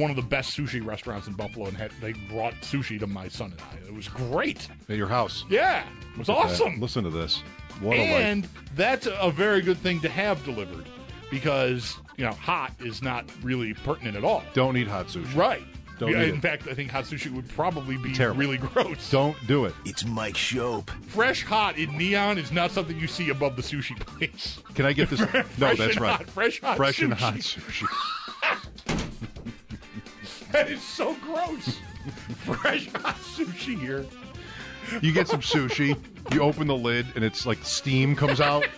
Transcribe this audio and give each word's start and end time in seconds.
one 0.00 0.10
of 0.10 0.16
the 0.16 0.22
best 0.22 0.56
sushi 0.56 0.84
restaurants 0.84 1.26
in 1.28 1.34
Buffalo, 1.34 1.66
and 1.66 1.76
had, 1.76 1.92
they 2.00 2.12
brought 2.12 2.54
sushi 2.62 2.98
to 2.98 3.06
my 3.06 3.28
son 3.28 3.52
and 3.52 3.60
I. 3.60 3.86
It 3.88 3.94
was 3.94 4.08
great. 4.08 4.68
At 4.88 4.96
your 4.96 5.06
house. 5.08 5.44
Yeah, 5.48 5.84
it 6.12 6.18
was 6.18 6.28
Look 6.28 6.38
at 6.38 6.48
that. 6.48 6.52
awesome. 6.54 6.80
Listen 6.80 7.04
to 7.04 7.10
this. 7.10 7.42
What 7.80 7.96
a 7.96 8.00
and 8.00 8.48
that's 8.76 9.06
a 9.10 9.30
very 9.30 9.62
good 9.62 9.78
thing 9.78 10.00
to 10.00 10.08
have 10.08 10.44
delivered 10.44 10.86
because 11.30 11.96
you 12.16 12.24
know 12.24 12.32
hot 12.32 12.72
is 12.80 13.02
not 13.02 13.24
really 13.42 13.72
pertinent 13.74 14.16
at 14.16 14.24
all. 14.24 14.42
Don't 14.54 14.76
eat 14.76 14.88
hot 14.88 15.06
sushi. 15.06 15.34
Right. 15.34 15.62
Don't 15.98 16.12
Yeah, 16.12 16.22
eat 16.22 16.28
in 16.30 16.36
it. 16.36 16.40
fact, 16.40 16.66
I 16.66 16.72
think 16.74 16.90
hot 16.90 17.04
sushi 17.04 17.30
would 17.30 17.46
probably 17.48 17.96
be 17.98 18.12
Terrible. 18.14 18.40
really 18.40 18.56
gross. 18.72 19.10
Don't 19.10 19.36
do 19.46 19.66
it. 19.66 19.74
It's 19.84 20.04
Mike 20.04 20.32
Schopp. 20.34 20.88
Fresh 21.08 21.44
hot 21.44 21.76
in 21.78 21.96
neon 21.98 22.38
is 22.38 22.50
not 22.52 22.70
something 22.70 22.98
you 22.98 23.06
see 23.06 23.28
above 23.30 23.54
the 23.56 23.60
sushi 23.62 23.98
place. 24.00 24.58
Can 24.74 24.86
I 24.86 24.92
get 24.94 25.10
this? 25.10 25.20
no, 25.20 25.26
Fresh 25.26 25.78
that's 25.78 25.92
and 25.96 26.00
right. 26.00 26.16
hot, 26.16 26.30
fresh 26.30 26.60
hot 26.60 26.76
Fresh 26.78 27.00
and 27.02 27.12
hot 27.14 27.34
sushi. 27.34 27.86
That 30.52 30.68
is 30.70 30.82
so 30.82 31.14
gross. 31.14 31.78
Fresh 32.44 32.92
hot 32.92 33.16
sushi 33.16 33.78
here. 33.78 34.06
You 35.00 35.12
get 35.12 35.28
some 35.28 35.40
sushi. 35.40 35.96
You 36.32 36.42
open 36.42 36.66
the 36.66 36.76
lid, 36.76 37.06
and 37.14 37.24
it's 37.24 37.46
like 37.46 37.58
steam 37.64 38.16
comes 38.16 38.40
out. 38.40 38.66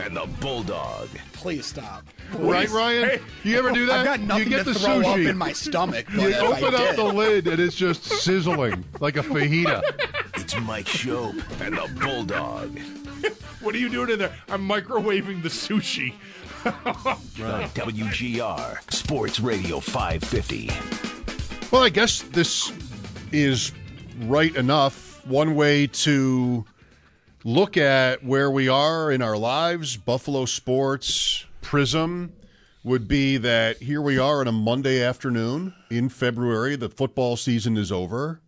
And 0.00 0.16
the 0.16 0.28
Bulldog. 0.40 1.08
Please 1.32 1.66
stop. 1.66 2.04
Right, 2.34 2.68
Ryan? 2.68 3.08
Hey. 3.08 3.20
You 3.42 3.58
ever 3.58 3.72
do 3.72 3.86
that? 3.86 4.00
I've 4.00 4.04
got 4.04 4.20
nothing 4.20 4.44
you 4.44 4.50
get 4.50 4.64
to 4.64 4.72
the 4.72 4.78
throw 4.78 5.00
up 5.00 5.06
sushi. 5.06 5.28
in 5.28 5.36
my 5.36 5.52
stomach. 5.52 6.06
But 6.06 6.20
you 6.20 6.28
if 6.28 6.42
open 6.42 6.74
I 6.74 6.90
up 6.90 6.96
the 6.96 7.04
lid, 7.04 7.46
and 7.48 7.60
it's 7.60 7.74
just 7.74 8.04
sizzling 8.04 8.84
like 9.00 9.16
a 9.16 9.22
fajita. 9.22 9.82
It's 10.36 10.56
Mike 10.60 10.86
Schopp 10.86 11.34
and 11.60 11.76
the 11.76 12.00
Bulldog. 12.00 12.78
What 13.60 13.74
are 13.74 13.78
you 13.78 13.88
doing 13.88 14.10
in 14.10 14.18
there? 14.18 14.36
I'm 14.50 14.68
microwaving 14.68 15.42
the 15.42 15.48
sushi. 15.48 16.12
WGR 17.74 18.92
Sports 18.92 19.38
Radio 19.40 19.80
550. 19.80 20.70
Well, 21.70 21.82
I 21.82 21.90
guess 21.90 22.22
this 22.22 22.72
is 23.32 23.72
right 24.22 24.54
enough. 24.56 25.24
One 25.26 25.54
way 25.56 25.86
to 25.88 26.64
look 27.44 27.76
at 27.76 28.24
where 28.24 28.50
we 28.50 28.68
are 28.68 29.12
in 29.12 29.20
our 29.20 29.36
lives, 29.36 29.98
Buffalo 29.98 30.46
sports 30.46 31.44
prism 31.60 32.32
would 32.82 33.08
be 33.08 33.36
that 33.38 33.78
here 33.78 34.00
we 34.00 34.18
are 34.18 34.40
on 34.40 34.48
a 34.48 34.52
Monday 34.52 35.02
afternoon 35.02 35.74
in 35.90 36.08
February. 36.08 36.76
The 36.76 36.88
football 36.88 37.36
season 37.36 37.76
is 37.76 37.92
over. 37.92 38.40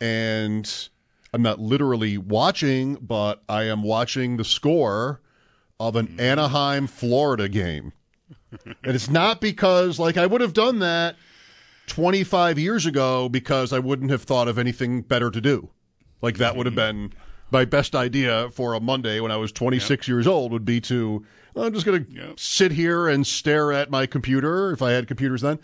And 0.00 0.88
I'm 1.32 1.42
not 1.42 1.60
literally 1.60 2.18
watching, 2.18 2.94
but 2.96 3.42
I 3.48 3.64
am 3.64 3.82
watching 3.82 4.36
the 4.36 4.44
score 4.44 5.20
of 5.80 5.96
an 5.96 6.18
Anaheim, 6.18 6.86
Florida 6.86 7.48
game. 7.48 7.92
and 8.64 8.94
it's 8.94 9.08
not 9.10 9.40
because, 9.40 9.98
like, 9.98 10.16
I 10.16 10.26
would 10.26 10.40
have 10.40 10.52
done 10.52 10.80
that 10.80 11.16
25 11.86 12.58
years 12.58 12.86
ago 12.86 13.28
because 13.28 13.72
I 13.72 13.78
wouldn't 13.78 14.10
have 14.10 14.22
thought 14.22 14.48
of 14.48 14.58
anything 14.58 15.02
better 15.02 15.30
to 15.30 15.40
do. 15.40 15.70
Like 16.20 16.38
that 16.38 16.56
would 16.56 16.66
have 16.66 16.74
been 16.74 17.12
my 17.50 17.64
best 17.64 17.94
idea 17.94 18.50
for 18.50 18.74
a 18.74 18.80
Monday 18.80 19.20
when 19.20 19.30
I 19.30 19.36
was 19.36 19.52
26 19.52 20.08
years 20.08 20.26
old 20.26 20.52
would 20.52 20.64
be 20.64 20.80
to 20.82 21.24
well, 21.54 21.64
I'm 21.64 21.72
just 21.72 21.86
going 21.86 22.04
to 22.04 22.12
Yep. 22.12 22.40
sit 22.40 22.72
here 22.72 23.08
and 23.08 23.26
stare 23.26 23.72
at 23.72 23.90
my 23.90 24.04
computer 24.06 24.72
if 24.72 24.82
I 24.82 24.90
had 24.90 25.06
computers 25.06 25.40
then 25.42 25.58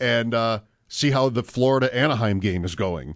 and 0.00 0.34
uh, 0.34 0.60
see 0.88 1.12
how 1.12 1.28
the 1.28 1.42
Florida 1.42 1.94
Anaheim 1.96 2.40
game 2.40 2.64
is 2.64 2.74
going. 2.74 3.14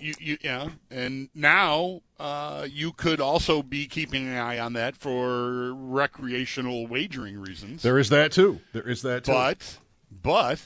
You, 0.00 0.14
you, 0.18 0.38
yeah, 0.42 0.68
and 0.90 1.28
now 1.34 2.02
uh, 2.18 2.66
you 2.68 2.92
could 2.92 3.20
also 3.20 3.62
be 3.62 3.86
keeping 3.86 4.26
an 4.26 4.36
eye 4.36 4.58
on 4.58 4.72
that 4.74 4.96
for 4.96 5.72
recreational 5.72 6.86
wagering 6.86 7.38
reasons. 7.38 7.82
There 7.82 7.98
is 7.98 8.08
that 8.10 8.32
too. 8.32 8.60
There 8.72 8.88
is 8.88 9.02
that 9.02 9.24
too. 9.24 9.32
but, 9.32 9.78
but 10.10 10.60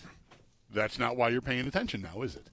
that's 0.72 0.99
not 0.99 1.16
why 1.16 1.28
you're 1.28 1.43
paying 1.43 1.66
attention 1.66 2.03
now, 2.03 2.22
is 2.22 2.37
it? 2.37 2.49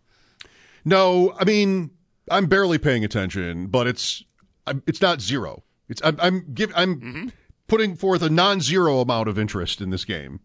No, 0.83 1.33
I 1.39 1.45
mean 1.45 1.91
I'm 2.29 2.47
barely 2.47 2.77
paying 2.77 3.03
attention, 3.05 3.67
but 3.67 3.87
it's 3.87 4.23
I'm, 4.67 4.83
it's 4.85 5.01
not 5.01 5.21
zero. 5.21 5.63
It's 5.87 6.01
I'm 6.03 6.17
I'm 6.19 6.53
give, 6.53 6.71
I'm 6.75 7.31
putting 7.67 7.95
forth 7.95 8.21
a 8.21 8.29
non-zero 8.29 8.99
amount 8.99 9.29
of 9.29 9.39
interest 9.39 9.81
in 9.81 9.91
this 9.91 10.05
game, 10.05 10.39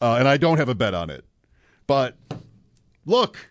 uh, 0.00 0.16
and 0.18 0.28
I 0.28 0.36
don't 0.36 0.58
have 0.58 0.68
a 0.68 0.74
bet 0.74 0.94
on 0.94 1.10
it. 1.10 1.24
But 1.86 2.16
look, 3.04 3.50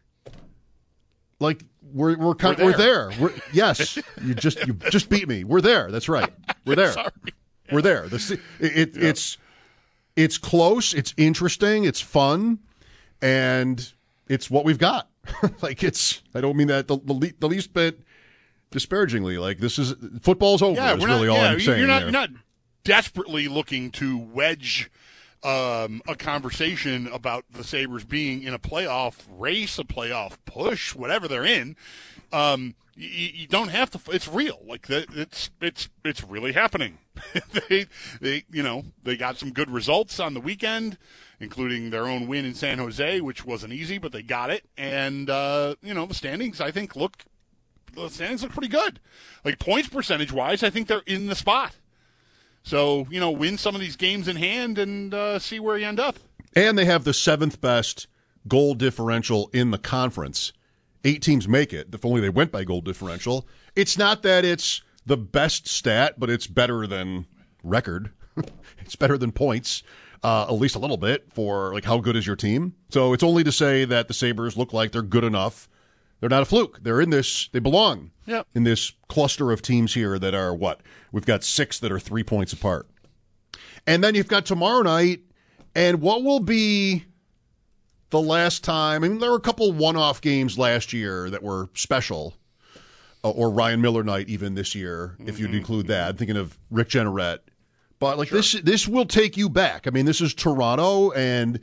like 1.39 1.65
we're 1.93 2.17
we're 2.17 2.35
kind, 2.35 2.57
We're 2.57 2.65
we're 2.65 2.77
there. 2.77 3.11
We're, 3.19 3.33
yes, 3.51 3.97
you 4.23 4.33
just 4.33 4.65
you 4.65 4.73
just 4.73 5.09
beat 5.09 5.27
me. 5.27 5.43
We're 5.43 5.61
there. 5.61 5.91
That's 5.91 6.09
right. 6.09 6.31
We're 6.65 6.75
there. 6.75 6.93
We're 7.71 7.81
there. 7.81 8.07
The, 8.07 8.39
it, 8.59 8.77
it, 8.77 8.97
It's 8.97 9.37
it's 10.15 10.37
close. 10.37 10.93
It's 10.93 11.13
interesting. 11.17 11.85
It's 11.85 12.01
fun, 12.01 12.59
and 13.21 13.91
it's 14.27 14.49
what 14.49 14.65
we've 14.65 14.77
got. 14.77 15.09
like 15.61 15.83
it's. 15.83 16.21
I 16.33 16.41
don't 16.41 16.57
mean 16.57 16.67
that 16.67 16.87
the, 16.87 16.97
the, 16.97 17.13
le- 17.13 17.33
the 17.39 17.47
least 17.47 17.73
bit 17.73 18.01
disparagingly. 18.71 19.37
Like 19.37 19.59
this 19.59 19.77
is 19.79 19.93
football's 20.21 20.61
over. 20.61 20.75
Yeah, 20.75 20.95
is 20.95 21.01
we're 21.01 21.07
really 21.07 21.27
not. 21.27 21.37
all 21.37 21.43
yeah, 21.43 21.51
I'm 21.51 21.59
saying. 21.59 21.79
you're 21.79 21.87
not. 21.87 22.01
You're 22.03 22.11
not 22.11 22.29
desperately 22.83 23.47
looking 23.47 23.91
to 23.91 24.17
wedge 24.17 24.89
um, 25.43 26.01
a 26.07 26.15
conversation 26.15 27.07
about 27.07 27.45
the 27.51 27.63
Sabres 27.63 28.03
being 28.03 28.43
in 28.43 28.53
a 28.53 28.59
playoff 28.59 29.15
race, 29.29 29.79
a 29.79 29.83
playoff 29.83 30.37
push, 30.45 30.95
whatever 30.95 31.27
they're 31.27 31.45
in. 31.45 31.75
Um, 32.31 32.75
you, 32.95 33.07
you 33.07 33.47
don't 33.47 33.69
have 33.69 33.89
to. 33.91 33.99
It's 34.11 34.27
real. 34.27 34.59
Like 34.65 34.87
that. 34.87 35.07
It's 35.15 35.49
it's 35.59 35.89
it's 36.03 36.23
really 36.23 36.51
happening. 36.53 36.99
they 37.69 37.87
they 38.19 38.43
you 38.51 38.63
know 38.63 38.83
they 39.03 39.17
got 39.17 39.37
some 39.37 39.51
good 39.51 39.69
results 39.69 40.19
on 40.19 40.33
the 40.33 40.41
weekend, 40.41 40.97
including 41.39 41.89
their 41.89 42.07
own 42.07 42.27
win 42.27 42.45
in 42.45 42.53
San 42.53 42.77
Jose, 42.77 43.21
which 43.21 43.45
wasn't 43.45 43.73
easy, 43.73 43.97
but 43.97 44.11
they 44.11 44.21
got 44.21 44.49
it. 44.49 44.65
And 44.77 45.29
uh, 45.29 45.75
you 45.81 45.93
know 45.93 46.05
the 46.05 46.13
standings, 46.13 46.61
I 46.61 46.71
think, 46.71 46.95
look 46.95 47.23
the 47.93 48.09
standings 48.09 48.43
look 48.43 48.51
pretty 48.51 48.67
good. 48.67 48.99
Like 49.43 49.59
points 49.59 49.89
percentage 49.89 50.31
wise, 50.31 50.63
I 50.63 50.69
think 50.69 50.87
they're 50.87 51.03
in 51.05 51.27
the 51.27 51.35
spot. 51.35 51.75
So 52.63 53.07
you 53.09 53.19
know, 53.19 53.31
win 53.31 53.57
some 53.57 53.75
of 53.75 53.81
these 53.81 53.95
games 53.95 54.27
in 54.27 54.35
hand 54.35 54.77
and 54.77 55.13
uh, 55.13 55.39
see 55.39 55.59
where 55.59 55.77
you 55.77 55.85
end 55.85 55.99
up. 55.99 56.17
And 56.55 56.77
they 56.77 56.85
have 56.85 57.03
the 57.03 57.13
seventh 57.13 57.61
best 57.61 58.07
goal 58.47 58.73
differential 58.73 59.49
in 59.53 59.71
the 59.71 59.77
conference. 59.77 60.53
Eight 61.03 61.21
teams 61.21 61.47
make 61.47 61.73
it. 61.73 61.87
If 61.93 62.05
only 62.05 62.21
they 62.21 62.29
went 62.29 62.51
by 62.51 62.63
goal 62.63 62.81
differential. 62.81 63.47
It's 63.75 63.97
not 63.97 64.21
that 64.23 64.45
it's 64.45 64.81
the 65.05 65.17
best 65.17 65.67
stat, 65.67 66.15
but 66.17 66.29
it's 66.29 66.47
better 66.47 66.85
than 66.85 67.25
record. 67.63 68.11
it's 68.79 68.95
better 68.95 69.17
than 69.17 69.31
points, 69.31 69.83
uh, 70.23 70.43
at 70.43 70.53
least 70.53 70.75
a 70.75 70.79
little 70.79 70.97
bit 70.97 71.27
for 71.33 71.73
like 71.73 71.85
how 71.85 71.97
good 71.97 72.15
is 72.15 72.27
your 72.27 72.35
team. 72.35 72.75
So 72.89 73.13
it's 73.13 73.23
only 73.23 73.43
to 73.43 73.51
say 73.51 73.85
that 73.85 74.07
the 74.07 74.13
Sabres 74.13 74.57
look 74.57 74.73
like 74.73 74.91
they're 74.91 75.01
good 75.01 75.23
enough. 75.23 75.67
They're 76.21 76.29
not 76.29 76.43
a 76.43 76.45
fluke. 76.45 76.79
They're 76.83 77.01
in 77.01 77.09
this. 77.09 77.49
They 77.51 77.59
belong 77.59 78.11
Yep. 78.27 78.47
in 78.55 78.63
this 78.63 78.93
cluster 79.09 79.51
of 79.51 79.61
teams 79.61 79.93
here 79.95 80.17
that 80.19 80.33
are 80.33 80.53
what 80.55 80.79
we've 81.11 81.25
got 81.25 81.43
six 81.43 81.79
that 81.79 81.91
are 81.91 81.99
three 81.99 82.23
points 82.23 82.53
apart. 82.53 82.87
And 83.85 84.03
then 84.03 84.13
you've 84.15 84.27
got 84.27 84.45
tomorrow 84.45 84.83
night, 84.83 85.21
and 85.75 85.99
what 85.99 86.23
will 86.23 86.39
be 86.39 87.05
the 88.11 88.21
last 88.21 88.63
time? 88.63 89.03
I 89.03 89.07
mean, 89.07 89.17
there 89.19 89.31
were 89.31 89.37
a 89.37 89.41
couple 89.41 89.71
one-off 89.73 90.21
games 90.21 90.57
last 90.59 90.93
year 90.93 91.29
that 91.31 91.41
were 91.41 91.69
special, 91.73 92.35
uh, 93.23 93.31
or 93.31 93.49
Ryan 93.49 93.81
Miller 93.81 94.03
night 94.03 94.29
even 94.29 94.53
this 94.53 94.75
year, 94.75 95.15
if 95.25 95.39
you'd 95.39 95.55
include 95.55 95.87
that. 95.87 96.09
I'm 96.09 96.17
thinking 96.17 96.37
of 96.37 96.57
Rick 96.69 96.89
Jeanneret. 96.89 97.39
But 97.97 98.19
like 98.19 98.29
this, 98.29 98.53
this 98.53 98.87
will 98.87 99.05
take 99.05 99.37
you 99.37 99.49
back. 99.49 99.87
I 99.87 99.89
mean, 99.89 100.05
this 100.05 100.21
is 100.21 100.33
Toronto, 100.35 101.11
and 101.11 101.59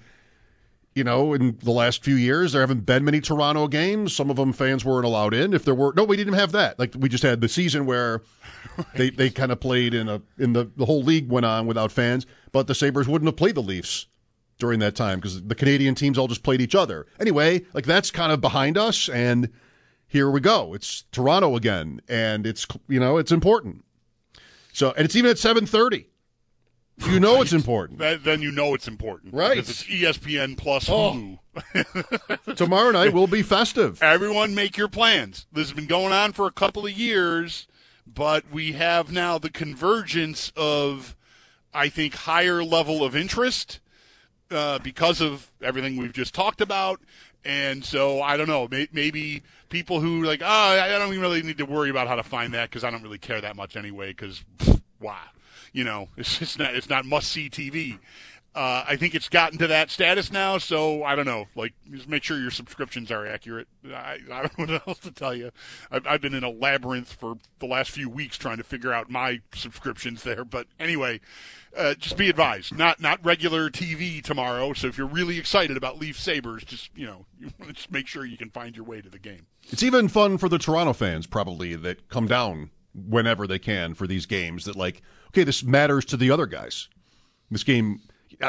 you 0.98 1.04
know, 1.04 1.32
in 1.32 1.56
the 1.62 1.70
last 1.70 2.02
few 2.02 2.16
years, 2.16 2.52
there 2.52 2.60
haven't 2.60 2.84
been 2.84 3.04
many 3.04 3.20
Toronto 3.20 3.68
games. 3.68 4.14
Some 4.14 4.30
of 4.30 4.36
them 4.36 4.52
fans 4.52 4.84
weren't 4.84 5.06
allowed 5.06 5.32
in. 5.32 5.54
If 5.54 5.64
there 5.64 5.76
were, 5.76 5.94
no, 5.96 6.02
we 6.02 6.16
didn't 6.16 6.34
have 6.34 6.50
that. 6.52 6.76
Like 6.76 6.92
we 6.98 7.08
just 7.08 7.22
had 7.22 7.40
the 7.40 7.48
season 7.48 7.86
where 7.86 8.22
they 8.96 9.10
they 9.10 9.30
kind 9.30 9.52
of 9.52 9.60
played 9.60 9.94
in 9.94 10.08
a 10.08 10.20
in 10.38 10.54
the 10.54 10.70
the 10.76 10.84
whole 10.84 11.02
league 11.02 11.30
went 11.30 11.46
on 11.46 11.66
without 11.66 11.92
fans, 11.92 12.26
but 12.50 12.66
the 12.66 12.74
Sabres 12.74 13.06
wouldn't 13.06 13.28
have 13.28 13.36
played 13.36 13.54
the 13.54 13.62
Leafs 13.62 14.06
during 14.58 14.80
that 14.80 14.96
time 14.96 15.20
because 15.20 15.40
the 15.44 15.54
Canadian 15.54 15.94
teams 15.94 16.18
all 16.18 16.26
just 16.26 16.42
played 16.42 16.60
each 16.60 16.74
other. 16.74 17.06
Anyway, 17.20 17.64
like 17.72 17.86
that's 17.86 18.10
kind 18.10 18.32
of 18.32 18.40
behind 18.40 18.76
us, 18.76 19.08
and 19.08 19.48
here 20.08 20.28
we 20.28 20.40
go. 20.40 20.74
It's 20.74 21.04
Toronto 21.12 21.54
again, 21.54 22.00
and 22.08 22.44
it's 22.44 22.66
you 22.88 22.98
know 22.98 23.18
it's 23.18 23.30
important. 23.30 23.84
So 24.72 24.92
and 24.96 25.04
it's 25.04 25.14
even 25.14 25.30
at 25.30 25.38
seven 25.38 25.64
thirty. 25.64 26.08
You 27.06 27.20
know 27.20 27.40
it's 27.40 27.52
important. 27.52 27.98
That, 28.00 28.24
then 28.24 28.42
you 28.42 28.50
know 28.50 28.74
it's 28.74 28.88
important, 28.88 29.32
Right. 29.34 29.58
It's 29.58 29.84
ESPN 29.84 30.56
plus 30.56 30.88
Oh. 30.90 31.38
Hulu. 31.54 32.56
Tomorrow 32.56 32.90
night 32.92 33.12
will 33.12 33.26
be 33.26 33.42
festive. 33.42 34.02
Everyone, 34.02 34.54
make 34.54 34.76
your 34.76 34.88
plans. 34.88 35.46
This 35.52 35.68
has 35.68 35.74
been 35.76 35.86
going 35.86 36.12
on 36.12 36.32
for 36.32 36.46
a 36.46 36.52
couple 36.52 36.86
of 36.86 36.92
years, 36.92 37.66
but 38.06 38.44
we 38.52 38.72
have 38.72 39.10
now 39.12 39.38
the 39.38 39.50
convergence 39.50 40.52
of, 40.56 41.16
I 41.74 41.88
think, 41.88 42.14
higher 42.14 42.62
level 42.64 43.04
of 43.04 43.14
interest 43.16 43.80
uh, 44.50 44.78
because 44.78 45.20
of 45.20 45.50
everything 45.62 45.96
we've 45.96 46.12
just 46.12 46.34
talked 46.34 46.60
about. 46.60 47.00
And 47.44 47.84
so 47.84 48.20
I 48.22 48.36
don't 48.36 48.48
know. 48.48 48.68
May- 48.70 48.88
Maybe 48.92 49.42
people 49.68 50.00
who 50.00 50.22
like, 50.24 50.42
oh, 50.42 50.46
I 50.46 50.88
don't 50.90 51.08
even 51.08 51.20
really 51.20 51.42
need 51.42 51.58
to 51.58 51.66
worry 51.66 51.90
about 51.90 52.08
how 52.08 52.16
to 52.16 52.22
find 52.22 52.54
that 52.54 52.68
because 52.70 52.82
I 52.84 52.90
don't 52.90 53.02
really 53.02 53.18
care 53.18 53.40
that 53.40 53.56
much 53.56 53.76
anyway. 53.76 54.08
Because 54.08 54.44
wow, 55.00 55.16
you 55.72 55.84
know, 55.84 56.08
it's 56.16 56.38
just 56.38 56.58
not 56.58 56.74
it's 56.74 56.88
not 56.88 57.04
must 57.04 57.28
see 57.28 57.48
TV. 57.48 57.98
Uh, 58.54 58.84
I 58.88 58.96
think 58.96 59.14
it's 59.14 59.28
gotten 59.28 59.56
to 59.58 59.68
that 59.68 59.88
status 59.88 60.32
now, 60.32 60.58
so 60.58 61.04
I 61.04 61.14
don't 61.14 61.26
know. 61.26 61.46
Like, 61.54 61.74
just 61.92 62.08
make 62.08 62.24
sure 62.24 62.40
your 62.40 62.50
subscriptions 62.50 63.12
are 63.12 63.24
accurate. 63.24 63.68
I, 63.86 64.18
I 64.32 64.42
don't 64.42 64.58
know 64.58 64.64
what 64.64 64.88
else 64.88 64.98
to 65.00 65.12
tell 65.12 65.32
you. 65.32 65.52
I've, 65.92 66.06
I've 66.06 66.20
been 66.20 66.34
in 66.34 66.42
a 66.42 66.50
labyrinth 66.50 67.12
for 67.12 67.36
the 67.60 67.66
last 67.66 67.90
few 67.90 68.08
weeks 68.08 68.36
trying 68.36 68.56
to 68.56 68.64
figure 68.64 68.92
out 68.92 69.10
my 69.10 69.42
subscriptions 69.54 70.24
there. 70.24 70.44
But 70.44 70.66
anyway, 70.80 71.20
uh, 71.76 71.94
just 71.94 72.16
be 72.16 72.28
advised, 72.28 72.76
not 72.76 73.00
not 73.00 73.24
regular 73.24 73.70
TV 73.70 74.20
tomorrow. 74.22 74.72
So 74.72 74.88
if 74.88 74.98
you're 74.98 75.06
really 75.06 75.38
excited 75.38 75.76
about 75.76 76.00
Leaf 76.00 76.18
Sabres, 76.18 76.64
just 76.64 76.90
you 76.96 77.06
know, 77.06 77.26
you 77.38 77.52
just 77.72 77.92
make 77.92 78.08
sure 78.08 78.24
you 78.24 78.38
can 78.38 78.50
find 78.50 78.74
your 78.74 78.84
way 78.84 79.00
to 79.00 79.08
the 79.08 79.20
game. 79.20 79.46
It's 79.68 79.84
even 79.84 80.08
fun 80.08 80.38
for 80.38 80.48
the 80.48 80.58
Toronto 80.58 80.94
fans, 80.94 81.28
probably, 81.28 81.76
that 81.76 82.08
come 82.08 82.26
down 82.26 82.70
whenever 82.94 83.46
they 83.46 83.58
can 83.60 83.94
for 83.94 84.08
these 84.08 84.26
games. 84.26 84.64
That, 84.64 84.74
like, 84.74 85.02
okay, 85.28 85.44
this 85.44 85.62
matters 85.62 86.04
to 86.06 86.16
the 86.16 86.30
other 86.30 86.46
guys. 86.46 86.88
This 87.50 87.64
game, 87.64 88.00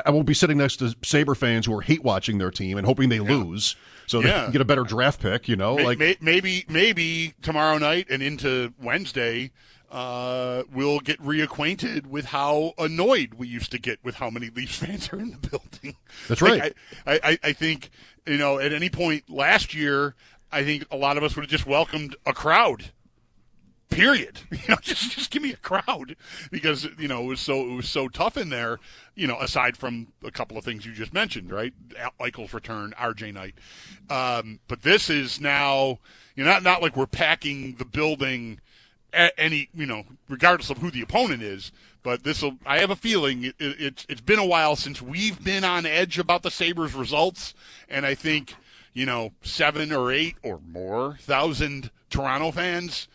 I 0.05 0.09
won't 0.11 0.25
be 0.25 0.33
sitting 0.33 0.57
next 0.57 0.77
to 0.77 0.95
Sabre 1.03 1.35
fans 1.35 1.65
who 1.65 1.77
are 1.77 1.81
hate 1.81 2.03
watching 2.03 2.37
their 2.37 2.51
team 2.51 2.77
and 2.77 2.85
hoping 2.85 3.09
they 3.09 3.19
lose 3.19 3.75
so 4.07 4.21
they 4.21 4.29
Yeah. 4.29 4.43
can 4.43 4.51
get 4.51 4.61
a 4.61 4.65
better 4.65 4.83
draft 4.83 5.21
pick, 5.21 5.47
you 5.47 5.55
know? 5.55 5.75
Like, 5.75 5.97
may- 5.97 6.17
maybe 6.21 6.65
maybe 6.67 7.33
tomorrow 7.41 7.77
night 7.77 8.07
and 8.09 8.21
into 8.21 8.73
Wednesday, 8.81 9.51
uh, 9.91 10.63
we'll 10.73 10.99
get 10.99 11.19
reacquainted 11.21 12.05
with 12.07 12.25
how 12.25 12.73
annoyed 12.77 13.33
we 13.35 13.47
used 13.47 13.71
to 13.71 13.79
get 13.79 13.99
with 14.03 14.15
how 14.15 14.29
many 14.29 14.49
Leafs 14.49 14.75
fans 14.77 15.09
are 15.11 15.19
in 15.19 15.31
the 15.31 15.37
building. 15.49 15.95
That's 16.27 16.41
Like, 16.41 16.61
right. 16.61 16.73
I, 17.07 17.19
I, 17.23 17.39
I 17.45 17.53
think 17.53 17.89
you 18.27 18.37
know 18.37 18.59
at 18.59 18.71
any 18.73 18.89
point 18.89 19.29
last 19.29 19.73
year, 19.73 20.13
I 20.51 20.63
think 20.63 20.85
a 20.91 20.97
lot 20.97 21.17
of 21.17 21.23
us 21.23 21.35
would 21.35 21.43
have 21.43 21.49
just 21.51 21.65
welcomed 21.65 22.15
a 22.25 22.33
crowd. 22.33 22.91
Period. 23.89 24.39
You 24.51 24.75
know, 24.75 24.81
just 24.81 25.11
just 25.11 25.31
give 25.31 25.41
me 25.41 25.51
a 25.51 25.57
crowd 25.57 26.15
because 26.51 26.87
you 26.99 27.07
know 27.07 27.23
it 27.23 27.27
was 27.27 27.39
so 27.39 27.61
it 27.61 27.73
was 27.73 27.89
so 27.89 28.07
tough 28.07 28.37
in 28.37 28.49
there. 28.49 28.77
You 29.15 29.25
know, 29.25 29.39
aside 29.39 29.77
from 29.77 30.07
a 30.23 30.29
couple 30.29 30.57
of 30.59 30.63
things 30.63 30.85
you 30.85 30.91
just 30.93 31.11
mentioned, 31.13 31.51
right? 31.51 31.73
Eichel's 32.19 32.53
return, 32.53 32.93
RJ 32.99 33.33
night, 33.33 33.55
um, 34.11 34.59
but 34.67 34.83
this 34.83 35.09
is 35.09 35.41
now 35.41 35.97
you 36.35 36.43
know 36.43 36.51
not 36.51 36.63
not 36.63 36.81
like 36.83 36.95
we're 36.95 37.07
packing 37.07 37.75
the 37.75 37.85
building 37.85 38.59
any 39.11 39.69
you 39.73 39.85
know 39.85 40.03
regardless 40.27 40.69
of 40.69 40.77
who 40.79 40.91
the 40.91 41.01
opponent 41.01 41.41
is. 41.41 41.71
But 42.03 42.23
this 42.23 42.41
will. 42.41 42.57
I 42.65 42.79
have 42.79 42.91
a 42.91 42.95
feeling 42.95 43.43
it, 43.43 43.55
it, 43.59 43.75
it's 43.79 44.05
it's 44.07 44.21
been 44.21 44.39
a 44.39 44.45
while 44.45 44.75
since 44.75 45.01
we've 45.01 45.43
been 45.43 45.63
on 45.63 45.85
edge 45.85 46.19
about 46.19 46.43
the 46.43 46.51
Sabres 46.51 46.93
results, 46.93 47.53
and 47.89 48.05
I 48.05 48.13
think 48.13 48.55
you 48.93 49.05
know 49.05 49.31
seven 49.41 49.91
or 49.91 50.11
eight 50.11 50.35
or 50.43 50.59
more 50.71 51.17
thousand 51.21 51.91
Toronto 52.09 52.51
fans 52.51 53.07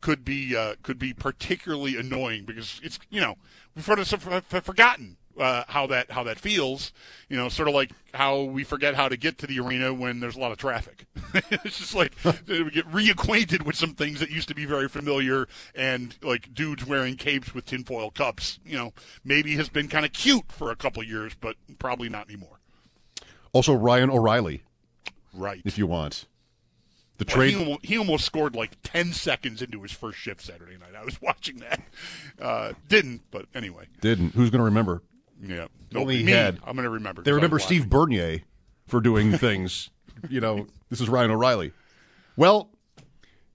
could 0.00 0.24
be 0.24 0.56
uh, 0.56 0.74
could 0.82 0.98
be 0.98 1.12
particularly 1.12 1.96
annoying 1.96 2.44
because 2.44 2.80
it's 2.82 2.98
you 3.10 3.20
know 3.20 3.36
we've 3.74 3.84
sort 3.84 3.98
of 3.98 4.44
forgotten 4.44 5.16
uh, 5.38 5.64
how 5.68 5.86
that 5.86 6.10
how 6.10 6.22
that 6.24 6.38
feels. 6.38 6.92
You 7.28 7.36
know, 7.36 7.48
sort 7.48 7.68
of 7.68 7.74
like 7.74 7.90
how 8.14 8.42
we 8.42 8.64
forget 8.64 8.94
how 8.94 9.08
to 9.08 9.16
get 9.16 9.38
to 9.38 9.46
the 9.46 9.60
arena 9.60 9.94
when 9.94 10.20
there's 10.20 10.36
a 10.36 10.40
lot 10.40 10.50
of 10.52 10.58
traffic. 10.58 11.06
it's 11.34 11.78
just 11.78 11.94
like 11.94 12.12
we 12.48 12.70
get 12.70 12.90
reacquainted 12.90 13.62
with 13.62 13.76
some 13.76 13.94
things 13.94 14.18
that 14.20 14.30
used 14.30 14.48
to 14.48 14.54
be 14.54 14.64
very 14.64 14.88
familiar, 14.88 15.46
and 15.74 16.16
like 16.22 16.52
dudes 16.54 16.84
wearing 16.86 17.16
capes 17.16 17.54
with 17.54 17.66
tinfoil 17.66 18.10
cups. 18.10 18.58
You 18.64 18.76
know, 18.78 18.92
maybe 19.24 19.54
has 19.56 19.68
been 19.68 19.88
kind 19.88 20.04
of 20.04 20.12
cute 20.12 20.50
for 20.50 20.70
a 20.70 20.76
couple 20.76 21.02
years, 21.02 21.34
but 21.40 21.56
probably 21.78 22.08
not 22.08 22.28
anymore. 22.28 22.58
also 23.52 23.74
Ryan 23.74 24.10
O'Reilly, 24.10 24.62
Right. 25.32 25.62
if 25.64 25.78
you 25.78 25.86
want. 25.86 26.26
The 27.18 27.24
Well, 27.36 27.46
he, 27.46 27.56
almost, 27.56 27.86
he 27.86 27.98
almost 27.98 28.24
scored 28.24 28.54
like 28.54 28.80
10 28.84 29.12
seconds 29.12 29.60
into 29.60 29.82
his 29.82 29.90
first 29.92 30.18
shift 30.18 30.40
Saturday 30.40 30.76
night. 30.78 30.94
I 30.96 31.04
was 31.04 31.20
watching 31.22 31.56
that. 31.58 31.80
Uh, 32.40 32.72
didn't, 32.88 33.22
but 33.30 33.46
anyway. 33.54 33.86
Didn't. 34.00 34.34
Who's 34.34 34.50
going 34.50 34.60
to 34.60 34.64
remember? 34.64 35.02
Yeah. 35.42 35.66
Only 35.94 36.22
me, 36.22 36.32
had. 36.32 36.58
I'm 36.64 36.74
going 36.76 36.84
to 36.84 36.90
remember. 36.90 37.22
They 37.22 37.32
remember 37.32 37.58
Steve 37.58 37.88
Bernier 37.88 38.40
for 38.86 39.00
doing 39.00 39.32
things. 39.38 39.90
you 40.28 40.40
know, 40.40 40.66
this 40.90 41.00
is 41.00 41.08
Ryan 41.08 41.32
O'Reilly. 41.32 41.72
Well, 42.36 42.70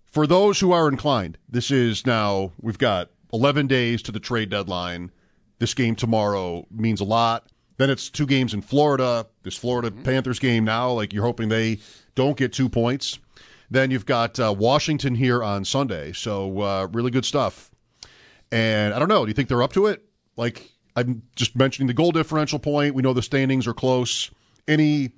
for 0.06 0.28
those 0.28 0.60
who 0.60 0.72
are 0.74 0.90
inclined, 0.90 1.38
this 1.50 1.72
is 1.72 2.06
now, 2.06 2.52
we've 2.62 2.78
got 2.78 3.12
11 3.32 3.68
days 3.68 4.02
to 4.04 4.12
the 4.12 4.20
trade 4.20 4.50
deadline. 4.50 5.10
This 5.60 5.74
game 5.74 5.96
tomorrow 5.96 6.68
means 6.70 7.00
a 7.00 7.06
lot. 7.06 7.48
Then 7.78 7.90
it's 7.90 8.10
two 8.10 8.26
games 8.26 8.54
in 8.54 8.62
Florida. 8.62 9.26
This 9.44 9.56
Florida 9.56 9.90
Panthers 9.90 10.40
game 10.40 10.66
now, 10.66 10.92
like 10.92 11.14
you're 11.14 11.24
hoping 11.24 11.50
they 11.50 11.80
don't 12.16 12.38
get 12.38 12.52
two 12.54 12.70
points. 12.70 13.20
Then 13.74 13.90
you've 13.90 14.06
got 14.06 14.40
uh, 14.40 14.54
Washington 14.56 15.16
here 15.16 15.44
on 15.44 15.66
Sunday. 15.66 16.14
So, 16.14 16.62
uh, 16.62 16.88
really 16.92 17.10
good 17.10 17.26
stuff. 17.26 17.72
And 18.52 18.94
I 18.94 19.00
don't 19.00 19.08
know. 19.08 19.26
Do 19.26 19.30
you 19.30 19.34
think 19.34 19.50
they're 19.50 19.64
up 19.64 19.74
to 19.74 19.88
it? 19.88 20.06
Like 20.38 20.72
I'm 20.96 21.24
just 21.36 21.56
mentioning 21.56 21.88
the 21.88 21.96
goal 21.96 22.12
differential 22.12 22.60
point. 22.60 22.94
We 22.94 23.02
know 23.02 23.14
the 23.14 23.24
standings 23.24 23.66
are 23.66 23.74
close. 23.74 24.30
Any, 24.68 25.14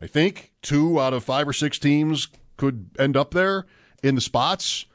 I 0.00 0.06
think, 0.06 0.52
two 0.62 1.00
out 1.00 1.14
of 1.14 1.24
five 1.24 1.48
or 1.48 1.52
six 1.52 1.80
teams 1.80 2.28
could 2.56 2.90
end 2.96 3.16
up 3.16 3.32
there 3.32 3.66
in 4.04 4.14
the 4.14 4.20
spots. 4.20 4.86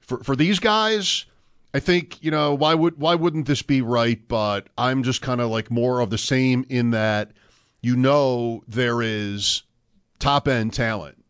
For 0.00 0.24
for 0.24 0.34
these 0.34 0.58
guys, 0.58 1.26
I 1.74 1.80
think 1.80 2.24
you 2.24 2.30
know 2.30 2.54
why 2.54 2.72
would 2.72 2.98
why 2.98 3.14
wouldn't 3.14 3.46
this 3.46 3.60
be 3.60 3.82
right? 3.82 4.26
But 4.26 4.68
I'm 4.78 5.02
just 5.02 5.20
kind 5.20 5.42
of 5.42 5.50
like 5.50 5.70
more 5.70 6.00
of 6.00 6.08
the 6.08 6.16
same 6.16 6.64
in 6.70 6.92
that 6.92 7.32
you 7.82 7.94
know 7.94 8.64
there 8.66 9.02
is 9.02 9.64
top 10.18 10.48
end 10.48 10.72
talent 10.72 11.21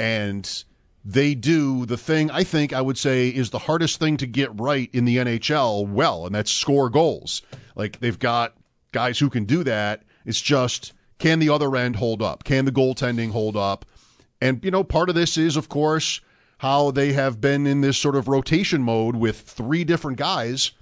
and 0.00 0.64
they 1.04 1.34
do 1.34 1.86
the 1.86 1.96
thing 1.96 2.30
I 2.30 2.42
think 2.42 2.72
I 2.72 2.80
would 2.80 2.98
say 2.98 3.28
is 3.28 3.50
the 3.50 3.58
hardest 3.58 4.00
thing 4.00 4.16
to 4.16 4.26
get 4.26 4.50
right 4.58 4.90
in 4.92 5.04
the 5.04 5.18
NHL 5.18 5.88
well, 5.88 6.26
and 6.26 6.34
that's 6.34 6.50
score 6.50 6.90
goals. 6.90 7.42
Like 7.76 8.00
they've 8.00 8.18
got 8.18 8.56
guys 8.92 9.18
who 9.18 9.30
can 9.30 9.44
do 9.44 9.62
that. 9.64 10.02
It's 10.24 10.40
just 10.40 10.92
can 11.18 11.38
the 11.38 11.50
other 11.50 11.76
end 11.76 11.96
hold 11.96 12.22
up? 12.22 12.44
Can 12.44 12.64
the 12.64 12.72
goaltending 12.72 13.30
hold 13.30 13.56
up? 13.56 13.84
And 14.40 14.64
you 14.64 14.70
know, 14.70 14.82
part 14.82 15.08
of 15.08 15.14
this 15.14 15.36
is 15.36 15.56
of 15.56 15.68
course 15.68 16.20
how 16.58 16.90
they 16.90 17.12
have 17.12 17.40
been 17.40 17.66
in 17.66 17.80
this 17.80 17.96
sort 17.96 18.16
of 18.16 18.28
rotation 18.28 18.82
mode 18.82 19.16
with 19.16 19.40
three 19.40 19.84
different 19.84 20.18
guys. 20.18 20.72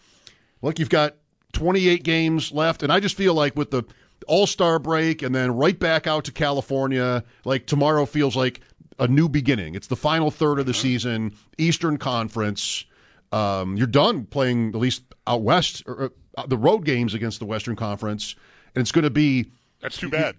Look, 0.63 0.79
you've 0.81 0.91
got 0.91 1.17
28 1.53 2.03
games 2.03 2.51
left, 2.51 2.83
and 2.83 2.93
I 2.93 2.99
just 2.99 3.17
feel 3.17 3.35
like 3.35 3.57
with 3.57 3.71
the 3.71 3.85
All 4.27 4.47
Star 4.49 4.81
break 4.81 5.23
and 5.23 5.33
then 5.33 5.55
right 5.55 5.79
back 5.79 6.09
out 6.09 6.25
to 6.25 6.33
California, 6.33 7.23
like 7.45 7.67
tomorrow 7.67 8.07
feels 8.07 8.35
like 8.35 8.61
a 8.99 9.09
new 9.09 9.29
beginning. 9.29 9.75
It's 9.75 9.87
the 9.87 9.97
final 9.97 10.31
third 10.31 10.59
of 10.59 10.67
the 10.67 10.75
season, 10.75 11.35
Eastern 11.57 11.99
Conference. 11.99 12.85
Um, 13.33 13.77
you're 13.77 13.87
done 13.87 14.25
playing 14.25 14.71
at 14.71 14.75
least 14.77 15.03
out 15.27 15.43
west, 15.43 15.83
or, 15.87 16.13
uh, 16.37 16.47
the 16.47 16.57
road 16.57 16.85
games 16.85 17.15
against 17.15 17.39
the 17.39 17.45
Western 17.47 17.77
Conference, 17.77 18.35
and 18.75 18.81
it's 18.81 18.93
going 18.93 19.05
to 19.05 19.11
be 19.11 19.51
That's 19.81 19.97
too 19.99 20.09
bad. 20.09 20.37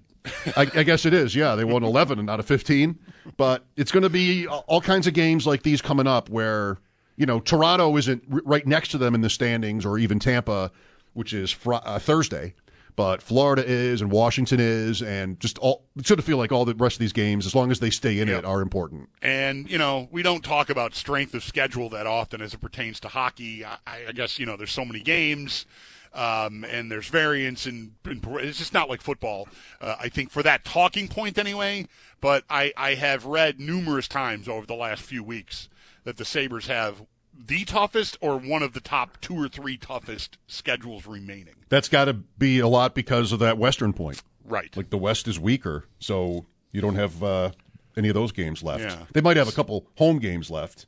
I, 0.58 0.70
I 0.76 0.84
guess 0.84 1.06
it 1.06 1.14
is. 1.14 1.36
Yeah, 1.36 1.56
they 1.56 1.64
won 1.64 1.84
11 1.86 2.20
and 2.20 2.30
out 2.30 2.40
of 2.40 2.46
15. 2.46 2.98
But 3.38 3.64
it's 3.78 3.92
going 3.92 4.04
to 4.04 4.10
be 4.10 4.48
all 4.48 4.82
kinds 4.82 5.08
of 5.08 5.14
games 5.14 5.46
like 5.46 5.64
these 5.64 5.82
coming 5.82 6.08
up 6.08 6.30
where, 6.30 6.78
you 7.16 7.26
know, 7.26 7.40
Toronto 7.40 7.96
isn't 7.96 8.24
r- 8.32 8.42
right 8.44 8.66
next 8.66 8.90
to 8.90 8.98
them 8.98 9.14
in 9.16 9.22
the 9.22 9.30
standings 9.30 9.86
or 9.86 9.98
even 9.98 10.20
Tampa, 10.20 10.72
which 11.14 11.32
is 11.34 11.52
fr- 11.52 11.76
uh, 11.76 12.00
Thursday. 12.00 12.54
But 13.00 13.22
Florida 13.22 13.64
is, 13.66 14.02
and 14.02 14.12
Washington 14.12 14.60
is, 14.60 15.02
and 15.02 15.40
just 15.40 15.58
all 15.60 15.86
it 15.96 16.06
should 16.06 16.22
feel 16.22 16.36
like 16.36 16.52
all 16.52 16.66
the 16.66 16.76
rest 16.76 16.98
of 16.98 17.00
these 17.00 17.14
games, 17.14 17.46
as 17.46 17.56
long 17.56 17.72
as 17.72 17.80
they 17.80 17.92
stay 17.92 18.20
in 18.20 18.28
Yep. 18.28 18.40
it, 18.40 18.46
are 18.46 18.60
important. 18.60 19.08
And 19.22 19.70
you 19.72 19.78
know, 19.78 20.10
we 20.12 20.22
don't 20.22 20.44
talk 20.44 20.70
about 20.70 20.94
strength 20.94 21.34
of 21.34 21.42
schedule 21.42 21.88
that 21.92 22.06
often 22.08 22.42
as 22.42 22.54
it 22.54 22.58
pertains 22.60 23.00
to 23.00 23.08
hockey. 23.08 23.64
I, 23.64 23.78
I 24.10 24.12
guess 24.12 24.38
you 24.38 24.46
know, 24.46 24.58
there's 24.58 24.74
so 24.74 24.84
many 24.84 25.00
games, 25.00 25.66
um, 26.14 26.66
and 26.66 26.92
there's 26.92 27.08
variance, 27.08 27.66
and 27.66 27.94
it's 28.06 28.58
just 28.58 28.74
not 28.74 28.90
like 28.90 29.02
football. 29.02 29.48
Uh, 29.80 29.96
I 29.98 30.10
think 30.10 30.30
for 30.30 30.44
that 30.44 30.66
talking 30.66 31.08
point 31.08 31.38
anyway. 31.38 31.88
But 32.20 32.44
I, 32.50 32.74
I 32.76 32.96
have 32.96 33.24
read 33.26 33.62
numerous 33.62 34.10
times 34.10 34.50
over 34.50 34.66
the 34.66 34.76
last 34.76 35.04
few 35.04 35.24
weeks 35.24 35.70
that 36.04 36.18
the 36.18 36.26
Sabres 36.26 36.68
have 36.68 37.04
the 37.48 37.66
toughest 37.66 38.18
or 38.22 38.38
one 38.38 38.62
of 38.62 38.74
the 38.74 38.80
top 38.82 39.20
two 39.22 39.36
or 39.36 39.48
three 39.48 39.78
toughest 39.78 40.38
schedules 40.48 41.06
remaining. 41.06 41.56
That's 41.70 41.88
got 41.88 42.06
to 42.06 42.14
be 42.14 42.60
a 42.60 42.68
lot 42.68 42.94
because 42.94 43.32
of 43.32 43.40
that 43.40 43.58
Western 43.58 43.94
point. 43.94 44.22
Right. 44.44 44.76
Like 44.76 44.90
the 44.90 44.98
West 44.98 45.28
is 45.28 45.40
weaker, 45.40 45.86
so 46.00 46.46
you 46.72 46.82
don't 46.82 46.96
have 46.96 47.24
uh, 47.24 47.52
any 47.96 48.10
of 48.10 48.16
those 48.16 48.32
games 48.32 48.64
left. 48.64 48.84
Yeah. 48.84 49.06
They 49.14 49.22
might 49.22 49.38
have 49.38 49.48
a 49.48 49.52
couple 49.52 49.88
home 49.96 50.20
games 50.20 50.50
left. 50.50 50.86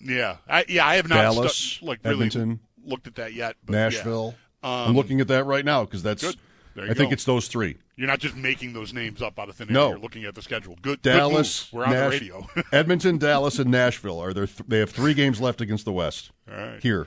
yeah. 0.00 0.36
I, 0.48 0.64
yeah. 0.68 0.86
I 0.86 0.96
have 0.96 1.08
not 1.08 1.16
Dallas, 1.16 1.56
stu- 1.56 1.86
like 1.86 2.00
really 2.04 2.26
Edmonton, 2.26 2.60
looked 2.84 3.06
at 3.06 3.14
that 3.14 3.32
yet. 3.32 3.56
But 3.64 3.74
yeah. 3.74 3.78
Nashville. 3.84 4.34
I'm 4.62 4.96
looking 4.96 5.20
at 5.20 5.28
that 5.28 5.44
right 5.44 5.64
now 5.64 5.84
because 5.84 6.02
that's. 6.02 6.22
Good. 6.22 6.36
I 6.76 6.86
think 6.94 7.10
go. 7.10 7.12
it's 7.12 7.24
those 7.24 7.46
three. 7.48 7.76
You're 7.96 8.08
not 8.08 8.18
just 8.18 8.34
making 8.36 8.72
those 8.72 8.92
names 8.92 9.22
up 9.22 9.38
out 9.38 9.48
of 9.48 9.56
thin 9.56 9.68
air. 9.68 9.74
No. 9.74 9.88
You're 9.90 9.98
looking 9.98 10.24
at 10.24 10.34
the 10.34 10.42
schedule. 10.42 10.76
Good. 10.82 11.00
Dallas, 11.02 11.68
Good. 11.70 11.76
We're 11.76 11.84
on 11.84 11.90
Nash- 11.92 12.02
the 12.04 12.18
radio. 12.18 12.46
Edmonton, 12.72 13.18
Dallas, 13.18 13.58
and 13.58 13.70
Nashville 13.70 14.18
are 14.20 14.32
there. 14.32 14.46
Th- 14.46 14.68
they 14.68 14.78
have 14.80 14.90
three 14.90 15.14
games 15.14 15.40
left 15.40 15.60
against 15.60 15.84
the 15.84 15.92
West. 15.92 16.30
All 16.50 16.56
right. 16.56 16.82
Here, 16.82 17.06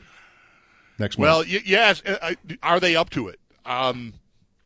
next 0.99 1.17
week? 1.17 1.23
Well, 1.23 1.39
month. 1.39 1.49
y- 1.51 1.61
yes. 1.65 2.01
uh, 2.05 2.33
are 2.63 2.79
they 2.79 2.95
up 2.95 3.09
to 3.11 3.27
it? 3.27 3.39
Um, 3.65 4.13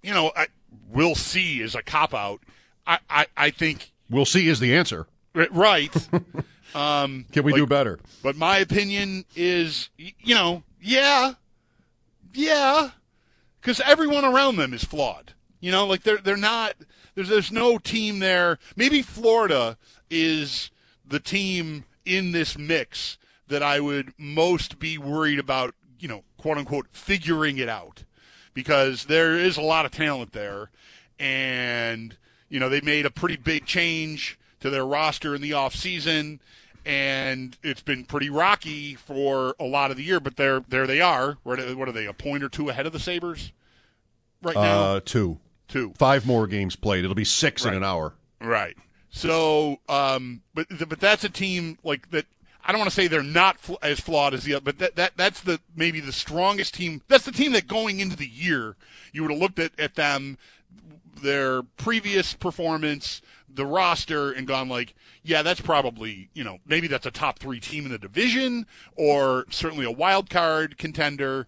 you 0.03 0.13
know, 0.13 0.31
I, 0.35 0.47
we'll 0.91 1.15
see. 1.15 1.61
Is 1.61 1.73
a 1.75 1.81
cop 1.81 2.13
out. 2.13 2.41
I, 2.85 2.99
I, 3.09 3.25
I 3.37 3.49
think 3.51 3.91
We'll 4.09 4.25
see 4.25 4.47
is 4.49 4.59
the 4.59 4.75
answer. 4.75 5.07
right. 5.33 5.95
um, 6.75 7.25
Can 7.31 7.43
we 7.43 7.51
like- 7.53 7.59
do 7.61 7.65
better? 7.65 7.99
But 8.21 8.35
my 8.35 8.57
opinion 8.57 9.25
is, 9.35 9.89
you 9.97 10.35
know, 10.35 10.63
yeah, 10.81 11.33
yeah, 12.33 12.89
because 13.61 13.79
everyone 13.81 14.25
around 14.25 14.57
them 14.57 14.73
is 14.73 14.83
flawed. 14.83 15.33
You 15.59 15.71
know, 15.71 15.85
like 15.85 16.03
they're 16.03 16.17
they're 16.17 16.35
not. 16.37 16.73
There's 17.15 17.29
there's 17.29 17.51
no 17.51 17.77
team 17.77 18.19
there. 18.19 18.57
Maybe 18.75 19.01
Florida 19.01 19.77
is 20.09 20.71
the 21.05 21.19
team 21.19 21.85
in 22.05 22.31
this 22.31 22.57
mix 22.57 23.17
that 23.47 23.61
I 23.61 23.79
would 23.79 24.13
most 24.17 24.79
be 24.79 24.97
worried 24.97 25.39
about. 25.39 25.75
You 25.99 26.07
know, 26.07 26.23
quote 26.37 26.57
unquote, 26.57 26.87
figuring 26.91 27.59
it 27.59 27.69
out, 27.69 28.03
because 28.53 29.05
there 29.05 29.37
is 29.37 29.57
a 29.57 29.61
lot 29.61 29.85
of 29.85 29.91
talent 29.91 30.33
there, 30.33 30.71
and 31.19 32.17
you 32.49 32.59
know 32.59 32.69
they 32.69 32.81
made 32.81 33.05
a 33.05 33.11
pretty 33.11 33.37
big 33.37 33.65
change 33.65 34.39
to 34.61 34.71
their 34.71 34.85
roster 34.85 35.35
in 35.35 35.41
the 35.41 35.53
off 35.53 35.75
season 35.75 36.39
and 36.85 37.57
it's 37.63 37.81
been 37.81 38.05
pretty 38.05 38.29
rocky 38.29 38.95
for 38.95 39.55
a 39.59 39.65
lot 39.65 39.91
of 39.91 39.97
the 39.97 40.03
year. 40.03 40.19
But 40.19 40.37
there, 40.37 40.61
there 40.67 40.87
they 40.87 41.01
are. 41.01 41.37
What 41.43 41.59
are 41.59 41.91
they? 41.91 42.05
A 42.05 42.13
point 42.13 42.43
or 42.43 42.49
two 42.49 42.69
ahead 42.69 42.85
of 42.85 42.93
the 42.93 42.99
Sabres 42.99 43.51
right 44.41 44.55
now. 44.55 44.81
Uh, 44.81 44.99
two, 45.03 45.39
two, 45.67 45.93
five 45.97 46.25
more 46.25 46.47
games 46.47 46.75
played. 46.75 47.03
It'll 47.03 47.15
be 47.15 47.25
six 47.25 47.65
in 47.65 47.73
an 47.73 47.83
hour. 47.83 48.13
right? 48.39 48.75
So, 49.09 49.79
um, 49.89 50.41
but 50.53 50.67
but 50.87 50.99
that's 50.99 51.23
a 51.23 51.29
team 51.29 51.77
like 51.83 52.09
that. 52.11 52.25
I 52.63 52.71
don't 52.71 52.79
want 52.79 52.91
to 52.91 52.95
say 52.95 53.07
they're 53.07 53.23
not 53.23 53.59
fl- 53.59 53.73
as 53.81 53.99
flawed 53.99 54.33
as 54.33 54.43
the 54.43 54.53
other, 54.53 54.63
but 54.63 54.77
that, 54.79 54.95
that 54.95 55.13
that's 55.17 55.41
the 55.41 55.59
maybe 55.75 55.99
the 55.99 56.11
strongest 56.13 56.75
team. 56.75 57.01
That's 57.07 57.25
the 57.25 57.31
team 57.31 57.51
that 57.53 57.67
going 57.67 57.99
into 57.99 58.15
the 58.15 58.27
year 58.27 58.75
you 59.11 59.23
would 59.23 59.31
have 59.31 59.39
looked 59.39 59.59
at, 59.59 59.77
at 59.79 59.95
them, 59.95 60.37
their 61.21 61.63
previous 61.63 62.33
performance, 62.33 63.21
the 63.53 63.65
roster, 63.65 64.31
and 64.31 64.47
gone 64.47 64.69
like, 64.69 64.95
yeah, 65.23 65.41
that's 65.41 65.61
probably 65.61 66.29
you 66.33 66.43
know 66.43 66.59
maybe 66.65 66.87
that's 66.87 67.05
a 67.05 67.11
top 67.11 67.39
three 67.39 67.59
team 67.59 67.85
in 67.85 67.91
the 67.91 67.97
division 67.97 68.65
or 68.95 69.45
certainly 69.49 69.85
a 69.85 69.91
wild 69.91 70.29
card 70.29 70.77
contender. 70.77 71.47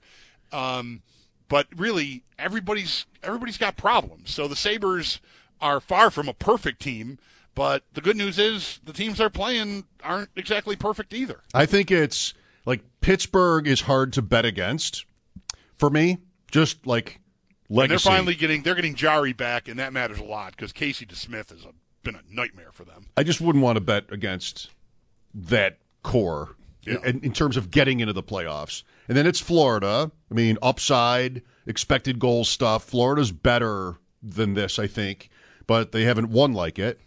Um, 0.52 1.02
but 1.50 1.68
really, 1.76 2.24
everybody's 2.40 3.06
everybody's 3.22 3.58
got 3.58 3.78
problems. 3.78 4.32
So 4.32 4.48
the 4.48 4.56
Sabres 4.56 5.20
are 5.62 5.80
far 5.80 6.12
from 6.12 6.28
a 6.28 6.34
perfect 6.34 6.82
team. 6.82 7.20
But 7.56 7.84
the 7.94 8.02
good 8.02 8.18
news 8.18 8.40
is 8.40 8.80
the 8.84 8.94
teams 8.94 9.20
they're 9.20 9.30
playing 9.30 9.86
aren't 10.04 10.30
exactly 10.36 10.76
perfect 10.76 11.14
either. 11.14 11.42
I 11.54 11.66
think 11.68 11.92
it's 11.92 12.34
like 12.66 12.82
Pittsburgh 13.02 13.68
is 13.68 13.82
hard 13.82 14.12
to 14.14 14.22
bet 14.22 14.46
against 14.46 15.06
for 15.78 15.90
me. 15.90 16.18
Just 16.50 16.86
like 16.88 17.20
And 17.70 17.92
they're 17.92 18.00
finally 18.00 18.36
getting 18.36 18.64
they're 18.64 18.76
getting 18.76 18.96
Jarry 18.96 19.34
back, 19.34 19.68
and 19.68 19.80
that 19.80 19.94
matters 19.94 20.20
a 20.20 20.24
lot 20.24 20.56
because 20.56 20.72
Casey 20.72 21.06
DeSmith 21.06 21.52
is 21.54 21.66
a, 21.66 21.74
been 22.04 22.16
a 22.16 22.22
nightmare 22.30 22.72
for 22.72 22.84
them. 22.86 23.08
I 23.18 23.24
just 23.24 23.42
wouldn't 23.42 23.64
want 23.64 23.78
to 23.78 23.82
bet 23.82 24.06
against 24.12 24.70
that 25.34 25.78
core 26.04 26.56
Yeah. 26.86 26.98
in, 27.06 27.22
in 27.22 27.34
terms 27.34 27.58
of 27.58 27.72
getting 27.72 28.00
into 28.02 28.14
the 28.14 28.24
playoffs. 28.24 28.84
And 29.08 29.18
then 29.18 29.26
it's 29.26 29.40
Florida. 29.40 30.12
I 30.30 30.34
mean, 30.34 30.58
upside, 30.62 31.42
expected 31.66 32.20
goal 32.20 32.44
stuff. 32.46 32.84
Florida's 32.84 33.32
better 33.32 33.96
than 34.22 34.54
this, 34.54 34.80
I 34.80 34.88
think, 34.88 35.30
but 35.68 35.92
they 35.92 36.04
haven't 36.04 36.30
won 36.30 36.54
like 36.54 36.78
it. 36.80 37.00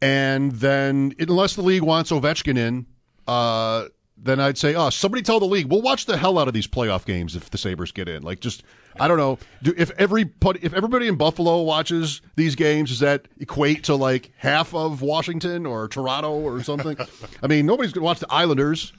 And 0.00 0.52
then, 0.52 1.14
unless 1.18 1.54
the 1.56 1.62
league 1.62 1.82
wants 1.82 2.10
Ovechkin 2.10 2.58
in, 2.58 2.86
uh, 3.26 3.86
then 4.24 4.40
I'd 4.40 4.56
say, 4.58 4.74
oh, 4.74 4.90
somebody 4.90 5.22
tell 5.22 5.38
the 5.38 5.46
league 5.46 5.66
we'll 5.66 5.82
watch 5.82 6.06
the 6.06 6.16
hell 6.16 6.38
out 6.38 6.48
of 6.48 6.54
these 6.54 6.66
playoff 6.66 7.04
games 7.04 7.36
if 7.36 7.50
the 7.50 7.58
Sabres 7.58 7.92
get 7.92 8.08
in. 8.08 8.22
Like, 8.22 8.40
just 8.40 8.64
I 8.98 9.06
don't 9.06 9.18
know. 9.18 9.38
Do, 9.62 9.74
if 9.76 9.90
every 9.92 10.30
if 10.62 10.72
everybody 10.72 11.08
in 11.08 11.16
Buffalo 11.16 11.62
watches 11.62 12.22
these 12.36 12.54
games, 12.54 12.90
does 12.90 13.00
that 13.00 13.28
equate 13.38 13.84
to 13.84 13.94
like 13.94 14.32
half 14.36 14.74
of 14.74 15.02
Washington 15.02 15.66
or 15.66 15.88
Toronto 15.88 16.32
or 16.32 16.62
something? 16.62 16.96
I 17.42 17.46
mean, 17.46 17.66
nobody's 17.66 17.92
going 17.92 18.02
to 18.02 18.06
watch 18.06 18.20
the 18.20 18.32
Islanders. 18.32 18.92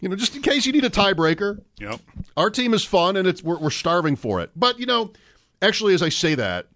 You 0.00 0.08
know, 0.08 0.16
just 0.16 0.34
in 0.34 0.40
case 0.40 0.64
you 0.64 0.72
need 0.72 0.84
a 0.84 0.90
tiebreaker. 0.90 1.62
Yep. 1.78 2.00
Our 2.36 2.48
team 2.48 2.72
is 2.72 2.82
fun, 2.82 3.16
and 3.16 3.28
it's 3.28 3.42
we're, 3.42 3.58
we're 3.58 3.70
starving 3.70 4.16
for 4.16 4.40
it. 4.40 4.50
But 4.56 4.78
you 4.78 4.86
know, 4.86 5.12
actually, 5.60 5.92
as 5.92 6.02
I 6.02 6.08
say 6.08 6.34
that, 6.36 6.68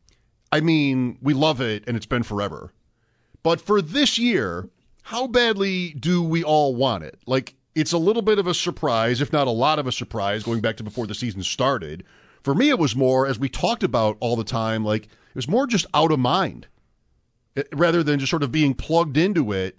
I 0.53 0.61
mean 0.61 1.19
we 1.23 1.33
love 1.33 1.61
it, 1.63 1.85
and 1.87 1.97
it's 1.97 2.07
been 2.07 2.23
forever. 2.23 2.73
But 3.43 3.61
for 3.61 3.81
this 3.81 4.19
year, 4.19 4.69
how 5.05 5.27
badly 5.27 5.91
do 5.93 6.23
we 6.23 6.43
all 6.43 6.75
want 6.75 7.05
it? 7.05 7.19
Like, 7.27 7.55
it's 7.75 7.93
a 7.93 7.99
little 7.99 8.23
bit 8.23 8.39
of 8.39 8.47
a 8.47 8.55
surprise, 8.55 9.21
if 9.21 9.33
not 9.33 9.47
a 9.47 9.51
lot 9.51 9.79
of 9.79 9.87
a 9.87 9.93
surprise, 9.93 10.43
going 10.43 10.61
back 10.63 10.79
to 10.79 10.83
before 10.83 11.07
the 11.07 11.15
season 11.15 11.43
started. 11.43 12.05
For 12.43 12.55
me, 12.55 12.71
it 12.71 12.79
was 12.79 12.97
more, 12.97 13.27
as 13.27 13.39
we 13.39 13.51
talked 13.51 13.83
about 13.83 14.17
all 14.21 14.35
the 14.35 14.45
time, 14.45 14.83
like, 14.83 15.05
it 15.05 15.35
was 15.35 15.47
more 15.49 15.67
just 15.67 15.87
out 15.93 16.11
of 16.11 16.19
mind 16.19 16.69
It- 17.55 17.69
rather 17.73 18.03
than 18.03 18.19
just 18.19 18.31
sort 18.31 18.43
of 18.43 18.51
being 18.51 18.73
plugged 18.75 19.17
into 19.19 19.53
it 19.53 19.77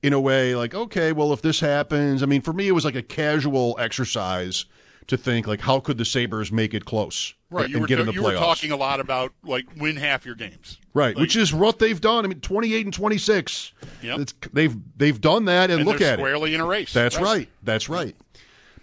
in 0.00 0.12
a 0.12 0.20
way 0.20 0.54
like, 0.54 0.74
okay, 0.76 1.10
well, 1.12 1.32
if 1.32 1.42
this 1.42 1.58
happens, 1.60 2.22
I 2.22 2.26
mean, 2.26 2.40
for 2.40 2.52
me, 2.52 2.68
it 2.68 2.72
was 2.72 2.84
like 2.84 2.94
a 2.94 3.02
casual 3.02 3.76
exercise 3.80 4.64
to 5.08 5.16
think, 5.16 5.46
like, 5.46 5.60
how 5.60 5.80
could 5.80 5.98
the 5.98 6.04
Sabres 6.04 6.52
make 6.52 6.72
it 6.74 6.84
close 6.84 7.34
Right. 7.50 7.64
and 7.64 7.74
You, 7.74 7.80
were, 7.80 7.86
get 7.86 7.98
in 7.98 8.06
the 8.06 8.12
you 8.12 8.20
playoffs? 8.20 8.32
were 8.34 8.38
talking 8.38 8.70
a 8.72 8.76
lot 8.76 9.00
about 9.00 9.32
like 9.42 9.66
win 9.76 9.96
half 9.96 10.24
your 10.26 10.34
games. 10.34 10.78
Right, 10.94 11.16
Like- 11.16 11.22
which 11.22 11.34
is 11.36 11.52
what 11.52 11.78
they've 11.78 12.00
done. 12.00 12.24
I 12.24 12.28
mean, 12.28 12.40
twenty-eight 12.40 12.84
and 12.86 12.92
twenty-six. 12.94 13.72
Yeah, 14.02 14.18
they've 14.52 14.76
they've 14.96 15.20
done 15.20 15.46
that, 15.46 15.70
and, 15.70 15.80
And 15.80 15.88
look 15.88 16.00
at 16.00 16.14
it. 16.14 16.22
squarely 16.22 16.54
in 16.54 16.60
a 16.60 16.66
race. 16.66 16.92
That's 16.92 17.18
right. 17.18 17.48
That's 17.62 17.88
right. 17.88 18.14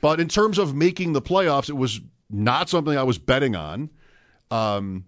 But 0.01 0.19
in 0.19 0.27
terms 0.27 0.57
of 0.57 0.75
making 0.75 1.13
the 1.13 1.21
playoffs, 1.21 1.69
it 1.69 1.73
was 1.77 2.01
not 2.29 2.69
something 2.69 2.97
I 2.97 3.03
was 3.03 3.17
betting 3.17 3.55
on. 3.55 3.89
Um, 4.51 5.05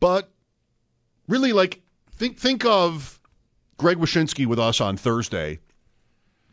but 0.00 0.30
really, 1.28 1.52
like 1.52 1.80
think 2.12 2.38
think 2.38 2.64
of 2.64 3.20
Greg 3.78 3.98
Wyshynski 3.98 4.46
with 4.46 4.58
us 4.58 4.80
on 4.80 4.96
Thursday. 4.96 5.60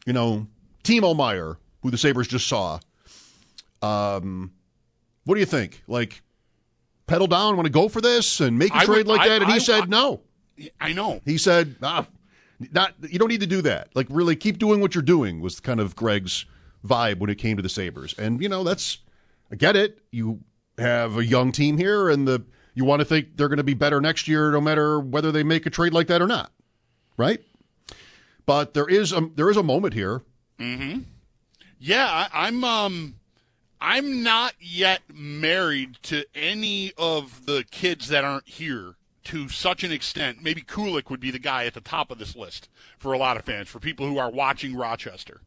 You 0.06 0.14
know, 0.14 0.48
Timo 0.84 1.16
Meier, 1.16 1.58
who 1.82 1.90
the 1.92 1.98
Sabres 1.98 2.28
just 2.28 2.48
saw. 2.48 2.80
Um, 3.84 4.52
what 5.26 5.36
do 5.36 5.40
you 5.40 5.46
think? 5.46 5.84
Like, 5.88 6.22
pedal 7.08 7.28
down, 7.28 7.56
want 7.58 7.66
to 7.66 7.72
go 7.72 7.90
for 7.90 8.02
this 8.02 8.40
and 8.40 8.58
make 8.58 8.72
a 8.74 8.78
I 8.78 8.86
trade 8.86 8.98
would- 9.00 9.08
like 9.08 9.22
I- 9.22 9.30
that? 9.30 9.42
And 9.42 9.52
he 9.52 9.58
I- 9.58 9.60
said 9.60 9.84
I- 9.84 9.86
no. 9.86 10.22
I 10.80 10.94
know. 10.94 11.20
He 11.26 11.38
said, 11.40 11.76
ah, 11.82 12.06
not 12.72 12.94
you 13.10 13.18
don't 13.20 13.28
need 13.30 13.42
to 13.42 13.48
do 13.48 13.62
that. 13.64 13.90
Like 13.96 14.06
really 14.10 14.36
keep 14.36 14.60
doing 14.60 14.80
what 14.82 14.94
you're 14.96 15.02
doing 15.02 15.42
was 15.42 15.60
kind 15.60 15.80
of 15.80 15.96
Greg's 15.96 16.46
vibe 16.86 17.18
when 17.18 17.30
it 17.32 17.36
came 17.40 17.58
to 17.58 17.64
the 17.64 17.70
Sabres. 17.70 18.14
And 18.20 18.40
you 18.42 18.48
know, 18.50 18.64
that's 18.64 19.00
I 19.52 19.56
get 19.56 19.76
it. 19.76 20.00
You 20.12 20.42
have 20.78 21.18
a 21.18 21.26
young 21.26 21.52
team 21.52 21.78
here 21.78 22.08
and 22.10 22.28
the 22.28 22.44
you 22.76 22.86
want 22.86 23.00
to 23.00 23.06
think 23.06 23.36
they're 23.36 23.48
going 23.50 23.58
to 23.58 23.64
be 23.64 23.74
better 23.74 24.00
next 24.00 24.28
year 24.28 24.52
no 24.52 24.62
matter 24.62 25.00
whether 25.00 25.32
they 25.32 25.44
make 25.44 25.66
a 25.66 25.70
trade 25.72 25.92
like 25.94 26.08
that 26.08 26.22
or 26.22 26.28
not. 26.28 26.52
Right? 27.18 27.42
But 28.46 28.76
there 28.76 28.88
is 28.88 29.12
a 29.12 29.28
there 29.36 29.50
is 29.50 29.58
a 29.58 29.64
moment 29.64 29.96
here. 29.96 30.22
Yeah, 31.80 32.06
I, 32.08 32.48
I'm 32.48 32.64
um 32.64 33.16
I'm 33.86 34.24
not 34.24 34.54
yet 34.62 35.02
married 35.14 35.98
to 36.04 36.24
any 36.34 36.94
of 36.98 37.46
the 37.46 37.66
kids 37.70 38.08
that 38.08 38.24
aren't 38.24 38.48
here 38.48 38.96
to 39.26 39.50
such 39.50 39.84
an 39.84 39.92
extent. 39.92 40.42
Maybe 40.42 40.62
Kulich 40.62 41.10
would 41.10 41.20
be 41.20 41.32
the 41.32 41.38
guy 41.38 41.66
at 41.66 41.74
the 41.74 41.82
top 41.82 42.10
of 42.10 42.18
this 42.18 42.34
list 42.34 42.70
for 42.98 43.12
a 43.12 43.18
lot 43.18 43.36
of 43.36 43.44
fans, 43.44 43.68
for 43.68 43.80
people 43.80 44.08
who 44.08 44.18
are 44.18 44.32
watching 44.32 44.74
Rochester 44.74 45.42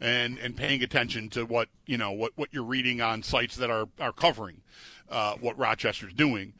and 0.00 0.36
and 0.38 0.56
paying 0.56 0.82
attention 0.82 1.30
to 1.30 1.46
what 1.46 1.68
you 1.86 1.96
know 1.96 2.10
what 2.10 2.32
what 2.34 2.48
you're 2.50 2.64
reading 2.64 3.00
on 3.00 3.22
sites 3.22 3.54
that 3.54 3.70
are 3.70 3.86
are 4.00 4.12
covering 4.12 4.62
uh, 5.08 5.36
what 5.40 5.56
Rochester's 5.56 6.12
doing. 6.12 6.54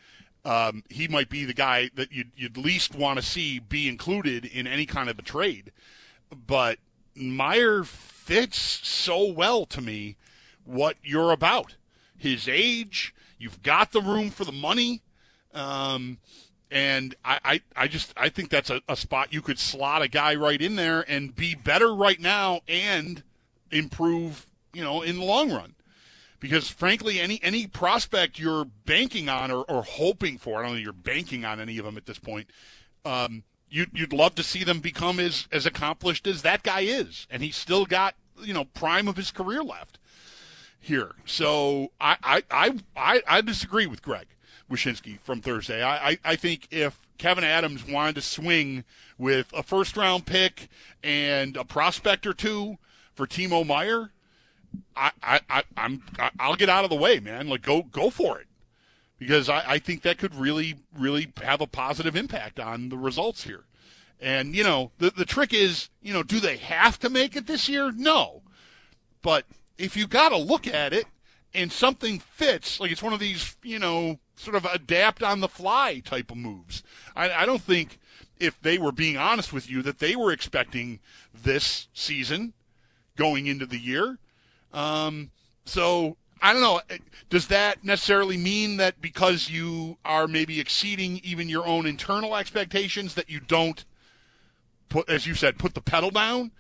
Um, 0.45 0.85
he 0.89 1.09
might 1.09 1.29
be 1.29 1.45
the 1.45 1.53
guy 1.53 1.91
that 1.97 2.13
you'd, 2.13 2.31
you'd 2.37 2.57
least 2.57 2.95
want 2.95 3.19
to 3.19 3.25
see 3.25 3.59
be 3.59 3.89
included 3.89 4.45
in 4.45 4.69
any 4.69 4.87
kind 4.87 5.11
of 5.11 5.19
a 5.19 5.23
trade. 5.23 5.73
But 6.47 6.79
Meier 7.17 7.83
fits 7.83 8.61
so 8.61 9.27
well 9.27 9.67
to 9.67 9.81
me 9.81 10.15
what 10.67 10.97
you're 11.03 11.33
about. 11.33 11.77
His 12.17 12.49
age, 12.49 13.15
you've 13.39 13.63
got 13.63 13.93
the 13.93 14.01
room 14.01 14.31
for 14.31 14.45
the 14.45 14.53
money. 14.53 15.03
Um, 15.53 16.19
and 16.71 17.15
I, 17.25 17.39
I, 17.45 17.61
I 17.77 17.89
just 17.89 18.13
I 18.17 18.29
think 18.29 18.51
that's 18.51 18.71
a, 18.71 18.83
a 18.89 18.97
spot 18.97 19.33
you 19.33 19.41
could 19.41 19.59
slot 19.59 20.03
a 20.03 20.09
guy 20.09 20.35
right 20.35 20.61
in 20.61 20.77
there 20.77 21.05
and 21.09 21.35
be 21.35 21.55
better 21.55 21.95
right 21.95 22.21
now 22.21 22.61
and 22.67 23.23
improve, 23.71 24.47
you 24.73 24.83
know, 24.83 25.03
in 25.03 25.19
the 25.19 25.25
long 25.25 25.53
run. 25.53 25.75
Because 26.41 26.69
frankly, 26.69 27.21
any 27.21 27.41
any 27.43 27.67
prospect 27.67 28.39
you're 28.39 28.65
banking 28.65 29.29
on 29.29 29.51
or, 29.51 29.63
or 29.71 29.83
hoping 29.83 30.39
for, 30.39 30.59
I 30.59 30.63
don't 30.63 30.73
know 30.73 30.79
you're 30.79 30.93
banking 30.93 31.45
on 31.45 31.61
any 31.61 31.79
of 31.79 31.85
them 31.85 31.97
at 31.97 32.07
this 32.07 32.19
point. 32.19 32.51
Um, 33.05 33.45
you'd, 33.69 33.91
you'd 33.93 34.13
love 34.13 34.35
to 34.35 34.43
see 34.43 34.65
them 34.65 34.81
become 34.81 35.21
as, 35.21 35.47
as 35.53 35.67
accomplished 35.67 36.27
as 36.27 36.43
that 36.43 36.63
guy 36.63 36.81
is. 36.81 37.27
And 37.31 37.43
he's 37.43 37.57
still 37.57 37.87
got, 37.87 38.15
you 38.41 38.53
know, 38.53 38.65
prime 38.65 39.09
of 39.09 39.17
his 39.17 39.31
career 39.31 39.63
left 39.63 39.99
here. 40.87 41.13
So 41.25 41.91
I, 42.01 42.17
I, 42.51 42.75
I, 42.97 43.23
I, 43.27 43.41
disagree 43.41 43.87
with 43.87 44.03
Greg 44.03 44.27
Wyshynski 44.71 45.19
from 45.21 45.41
Thursday. 45.41 45.83
I, 45.83 46.11
I, 46.11 46.19
I 46.25 46.37
think 46.37 46.69
if 46.71 47.01
Kevyn 47.19 47.43
Adams 47.43 47.87
wanted 47.87 48.15
to 48.17 48.23
swing 48.23 48.85
with 49.19 49.53
a 49.53 49.63
first 49.63 49.97
round 49.97 50.27
pick 50.27 50.69
and 51.03 51.57
a 51.57 51.65
prospect 51.65 52.27
or 52.27 52.33
two 52.33 52.79
for 53.15 53.27
Timo 53.27 53.67
Meier, 53.67 54.13
I, 54.95 55.11
I, 55.23 55.41
I, 55.51 55.63
I'm, 55.77 56.03
I'll 56.39 56.57
get 56.57 56.69
out 56.69 56.85
of 56.85 56.91
the 56.91 56.97
way, 56.97 57.19
man. 57.19 57.49
Like, 57.49 57.63
go, 57.63 57.83
go 57.83 58.11
for 58.11 58.39
it 58.39 58.47
because 59.19 59.49
I, 59.49 59.65
I 59.67 59.79
think 59.79 60.03
that 60.03 60.19
could 60.19 60.35
really, 60.35 60.77
really 60.97 61.33
have 61.43 61.61
a 61.61 61.67
positive 61.67 62.17
impact 62.17 62.61
on 62.61 62.91
the 62.91 62.99
results 62.99 63.45
here. 63.45 63.65
And, 64.21 64.55
you 64.55 64.65
know, 64.65 64.93
the, 64.99 65.11
the 65.11 65.25
trick 65.25 65.53
is, 65.53 65.91
you 66.01 66.13
know, 66.13 66.23
do 66.23 66.41
they 66.41 66.57
have 66.57 66.99
to 67.01 67.11
make 67.11 67.37
it 67.37 67.47
this 67.47 67.69
year? 67.69 67.93
No. 67.93 68.43
But 69.21 69.45
if 69.79 69.97
you 69.97 70.07
got 70.07 70.31
to 70.31 70.37
look 70.37 70.67
at 70.67 70.93
it 70.93 71.07
and 71.55 71.71
something 71.71 72.19
fits, 72.19 72.81
like 72.81 72.91
it's 72.91 73.03
one 73.03 73.13
of 73.13 73.21
these, 73.21 73.57
you 73.63 73.79
know, 73.79 74.19
sort 74.37 74.57
of 74.57 74.65
adapt 74.67 75.23
on 75.23 75.41
the 75.41 75.49
fly 75.49 76.01
type 76.05 76.31
of 76.31 76.37
moves. 76.37 76.83
I, 77.15 77.31
I 77.31 77.47
don't 77.47 77.63
think 77.63 77.99
if 78.39 78.61
they 78.61 78.79
were 78.79 78.93
being 78.93 79.17
honest 79.17 79.53
with 79.53 79.71
you 79.71 79.83
that 79.83 79.99
they 79.99 80.15
were 80.15 80.33
expecting 80.33 81.01
this 81.35 81.89
season 81.95 82.53
going 83.17 83.47
into 83.47 83.67
the 83.67 83.79
year. 83.79 84.19
Um, 84.73 85.31
so 85.65 86.17
I 86.43 86.53
don't 86.53 86.63
know. 86.63 86.81
Does 87.31 87.49
that 87.49 87.83
necessarily 87.83 88.37
mean 88.37 88.77
that 88.77 89.01
because 89.01 89.49
you 89.49 89.97
are 90.05 90.29
maybe 90.29 90.61
exceeding 90.61 91.21
even 91.25 91.49
your 91.49 91.67
own 91.67 91.87
internal 91.87 92.37
expectations 92.37 93.15
that 93.15 93.31
you 93.31 93.41
don't 93.41 93.85
put, 94.89 95.09
as 95.09 95.27
you 95.27 95.35
said, 95.35 95.59
put 95.59 95.75
the 95.75 95.81
pedal 95.81 96.11
down? 96.11 96.53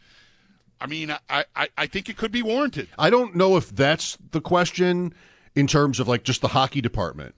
I 0.80 0.86
mean, 0.86 1.10
I, 1.30 1.44
I, 1.54 1.68
I 1.76 1.86
think 1.86 2.08
it 2.08 2.16
could 2.16 2.32
be 2.32 2.42
warranted. 2.42 2.88
I 2.98 3.10
don't 3.10 3.34
know 3.34 3.56
if 3.56 3.74
that's 3.74 4.18
the 4.30 4.40
question 4.40 5.14
in 5.54 5.66
terms 5.66 6.00
of 6.00 6.08
like 6.08 6.22
just 6.22 6.42
the 6.42 6.48
hockey 6.48 6.80
department. 6.80 7.34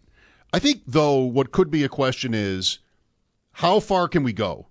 I 0.52 0.58
think 0.58 0.82
though 0.86 1.20
what 1.20 1.52
could 1.52 1.70
be 1.70 1.84
a 1.84 1.88
question 1.88 2.34
is 2.34 2.78
how 3.52 3.80
far 3.80 4.08
can 4.08 4.22
we 4.22 4.32
go? 4.32 4.66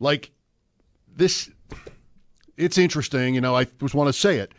Like 0.00 0.32
this 1.14 1.50
it's 2.56 2.76
interesting, 2.76 3.34
you 3.34 3.40
know, 3.40 3.54
I 3.54 3.64
just 3.64 3.94
want 3.94 4.08
to 4.08 4.12
say 4.12 4.38
it 4.38 4.52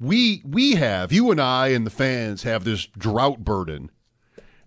we 0.00 0.42
we 0.44 0.74
have 0.74 1.12
you 1.12 1.30
and 1.30 1.40
I 1.40 1.68
and 1.68 1.86
the 1.86 1.90
fans 1.90 2.42
have 2.42 2.64
this 2.64 2.86
drought 2.86 3.44
burden, 3.44 3.90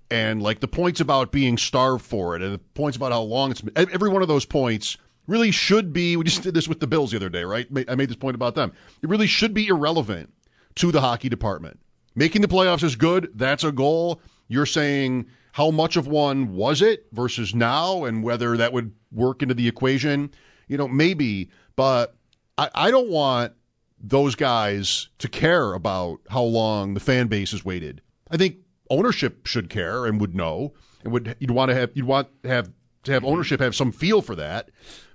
and 0.10 0.42
like 0.42 0.60
the 0.60 0.68
points 0.68 1.00
about 1.00 1.32
being 1.32 1.58
starved 1.58 2.06
for 2.06 2.36
it, 2.36 2.42
and 2.42 2.54
the 2.54 2.60
points 2.60 2.98
about 2.98 3.12
how 3.12 3.22
long 3.22 3.52
it's 3.52 3.62
been. 3.62 3.74
Every 3.92 4.10
one 4.10 4.22
of 4.22 4.28
those 4.28 4.46
points 4.46 4.98
really 5.30 5.52
should 5.52 5.94
be. 5.94 6.18
We 6.18 6.24
just 6.24 6.44
did 6.44 6.54
this 6.54 6.68
with 6.68 6.80
the 6.80 6.88
Bills 6.88 7.12
the 7.12 7.18
other 7.18 7.30
day, 7.30 7.44
right? 7.44 7.68
I 7.88 7.96
made 7.96 8.10
this 8.10 8.18
point 8.18 8.36
about 8.36 8.56
them. 8.56 8.74
It 9.02 9.10
really 9.10 9.28
should 9.28 9.54
be 9.54 9.68
irrelevant 9.68 10.34
to 10.76 10.92
the 10.92 11.02
hockey 11.02 11.30
department. 11.30 11.80
Making 12.16 12.42
the 12.42 12.48
playoffs 12.48 12.84
is 12.84 12.96
good. 12.96 13.32
That's 13.36 13.64
a 13.64 13.72
goal. 13.72 14.22
You're 14.48 14.66
saying 14.66 15.28
how 15.54 15.72
much 15.72 15.96
of 15.96 16.08
one 16.08 16.54
was 16.56 16.82
it 16.82 17.06
versus 17.12 17.54
now, 17.54 18.04
and 18.04 18.24
whether 18.24 18.58
that 18.58 18.74
would 18.74 18.92
work 19.12 19.42
into 19.42 19.54
the 19.54 19.68
equation. 19.68 20.32
You 20.68 20.78
know, 20.78 20.88
maybe, 20.88 21.50
but 21.76 22.16
I, 22.58 22.70
I 22.76 22.92
don't 22.92 23.10
want 23.10 23.54
those 24.02 24.36
guys 24.36 25.10
to 25.20 25.28
care 25.28 25.74
about 25.74 26.20
how 26.30 26.44
long 26.44 26.94
the 26.94 27.00
fan 27.00 27.28
base 27.28 27.52
has 27.52 27.64
waited. 27.64 28.02
I 28.32 28.38
think 28.38 28.58
ownership 28.90 29.46
should 29.46 29.70
care 29.70 30.06
and 30.06 30.20
would 30.20 30.36
know 30.36 30.74
and 31.04 31.14
would 31.14 31.36
you'd 31.40 31.52
want 31.52 31.70
to 31.70 31.76
have 31.76 31.92
you'd 31.94 32.06
want 32.06 32.28
to 32.44 32.50
have 32.50 32.72
to 33.04 33.12
have 33.12 33.24
ownership 33.24 33.60
have 33.60 33.76
some 33.76 33.92
feel 33.92 34.22
for 34.22 34.36
that. 34.36 34.70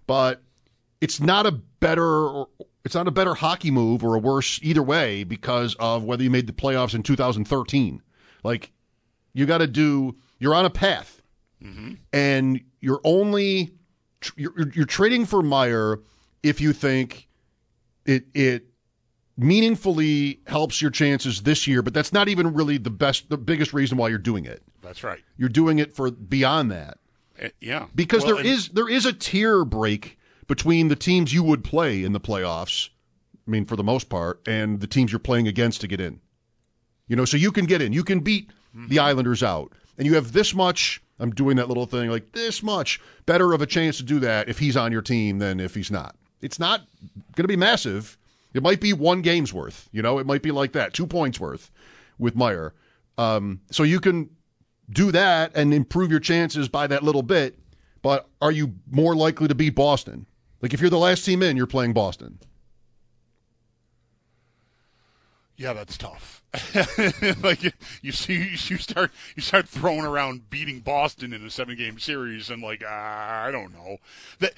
But 0.06 0.42
it's 1.00 1.20
not 1.20 1.46
a 1.46 1.52
better 1.52 2.44
it's 2.84 2.94
not 2.94 3.08
a 3.08 3.10
better 3.10 3.34
hockey 3.34 3.70
move 3.70 4.04
or 4.04 4.14
a 4.14 4.18
worse 4.18 4.60
either 4.62 4.82
way 4.82 5.24
because 5.24 5.74
of 5.78 6.04
whether 6.04 6.22
you 6.22 6.30
made 6.30 6.46
the 6.46 6.52
playoffs 6.52 6.94
in 6.94 7.02
2013. 7.02 8.02
Like 8.42 8.72
you 9.32 9.46
got 9.46 9.58
to 9.58 9.66
do 9.66 10.16
you're 10.38 10.54
on 10.54 10.64
a 10.64 10.70
path. 10.70 11.22
Mm-hmm. 11.62 11.94
And 12.12 12.60
you're 12.80 13.00
only 13.04 13.74
you're, 14.36 14.68
you're 14.74 14.86
trading 14.86 15.26
for 15.26 15.42
Meier 15.42 16.00
if 16.42 16.60
you 16.60 16.72
think 16.72 17.28
it 18.04 18.26
it 18.34 18.66
meaningfully 19.36 20.40
helps 20.46 20.80
your 20.80 20.90
chances 20.90 21.42
this 21.42 21.66
year, 21.66 21.82
but 21.82 21.92
that's 21.92 22.12
not 22.12 22.28
even 22.28 22.54
really 22.54 22.78
the 22.78 22.90
best, 22.90 23.28
the 23.30 23.38
biggest 23.38 23.72
reason 23.72 23.98
why 23.98 24.08
you're 24.08 24.18
doing 24.18 24.44
it. 24.44 24.62
That's 24.82 25.02
right. 25.02 25.20
You're 25.36 25.48
doing 25.48 25.78
it 25.78 25.94
for 25.94 26.10
beyond 26.10 26.70
that. 26.70 26.98
Uh, 27.44 27.48
yeah, 27.60 27.86
because 27.94 28.24
well, 28.24 28.36
there 28.36 28.46
is 28.46 28.68
there 28.70 28.88
is 28.88 29.06
a 29.06 29.12
tier 29.12 29.64
break 29.64 30.18
between 30.46 30.88
the 30.88 30.96
teams 30.96 31.32
you 31.32 31.42
would 31.42 31.64
play 31.64 32.04
in 32.04 32.12
the 32.12 32.20
playoffs. 32.20 32.90
I 33.46 33.50
mean, 33.50 33.66
for 33.66 33.76
the 33.76 33.84
most 33.84 34.08
part, 34.08 34.40
and 34.46 34.80
the 34.80 34.86
teams 34.86 35.12
you're 35.12 35.18
playing 35.18 35.48
against 35.48 35.80
to 35.82 35.86
get 35.86 36.00
in. 36.00 36.20
You 37.08 37.16
know, 37.16 37.26
so 37.26 37.36
you 37.36 37.52
can 37.52 37.66
get 37.66 37.82
in. 37.82 37.92
You 37.92 38.04
can 38.04 38.20
beat 38.20 38.48
mm-hmm. 38.48 38.88
the 38.88 38.98
Islanders 38.98 39.42
out, 39.42 39.72
and 39.98 40.06
you 40.06 40.14
have 40.14 40.32
this 40.32 40.54
much. 40.54 41.02
I'm 41.20 41.30
doing 41.30 41.56
that 41.56 41.68
little 41.68 41.86
thing 41.86 42.10
like 42.10 42.32
this 42.32 42.62
much 42.62 43.00
better 43.26 43.52
of 43.52 43.62
a 43.62 43.66
chance 43.66 43.98
to 43.98 44.02
do 44.02 44.18
that 44.20 44.48
if 44.48 44.58
he's 44.58 44.76
on 44.76 44.90
your 44.90 45.02
team 45.02 45.38
than 45.38 45.60
if 45.60 45.74
he's 45.74 45.90
not. 45.90 46.16
It's 46.40 46.58
not 46.58 46.80
going 47.36 47.44
to 47.44 47.48
be 47.48 47.56
massive 47.56 48.18
it 48.54 48.62
might 48.62 48.80
be 48.80 48.92
one 48.92 49.20
game's 49.20 49.52
worth. 49.52 49.88
You 49.92 50.00
know, 50.00 50.18
it 50.18 50.26
might 50.26 50.42
be 50.42 50.52
like 50.52 50.72
that, 50.72 50.94
two 50.94 51.06
points 51.06 51.38
worth 51.38 51.70
with 52.18 52.36
Meier. 52.36 52.72
Um, 53.18 53.60
so 53.70 53.82
you 53.82 54.00
can 54.00 54.30
do 54.90 55.12
that 55.12 55.52
and 55.54 55.72
improve 55.72 56.10
your 56.10 56.20
chances 56.20 56.68
by 56.68 56.86
that 56.86 57.02
little 57.02 57.22
bit. 57.22 57.58
But 58.02 58.28
are 58.42 58.52
you 58.52 58.74
more 58.90 59.14
likely 59.16 59.48
to 59.48 59.54
beat 59.54 59.74
Boston? 59.74 60.26
Like 60.60 60.74
if 60.74 60.80
you're 60.80 60.90
the 60.90 60.98
last 60.98 61.24
team 61.24 61.42
in, 61.42 61.56
you're 61.56 61.66
playing 61.66 61.92
Boston. 61.92 62.38
Yeah, 65.56 65.72
that's 65.72 65.96
tough. 65.96 66.42
like 67.42 67.62
you, 68.02 68.12
see, 68.12 68.34
you 68.34 68.56
start 68.56 69.12
you 69.36 69.42
start 69.42 69.68
throwing 69.68 70.04
around 70.04 70.50
beating 70.50 70.80
Boston 70.80 71.32
in 71.32 71.44
a 71.44 71.50
seven 71.50 71.76
game 71.76 71.98
series, 71.98 72.50
and 72.50 72.62
like 72.62 72.82
uh, 72.82 72.88
I 72.88 73.50
don't 73.52 73.72
know 73.72 73.98
that 74.40 74.54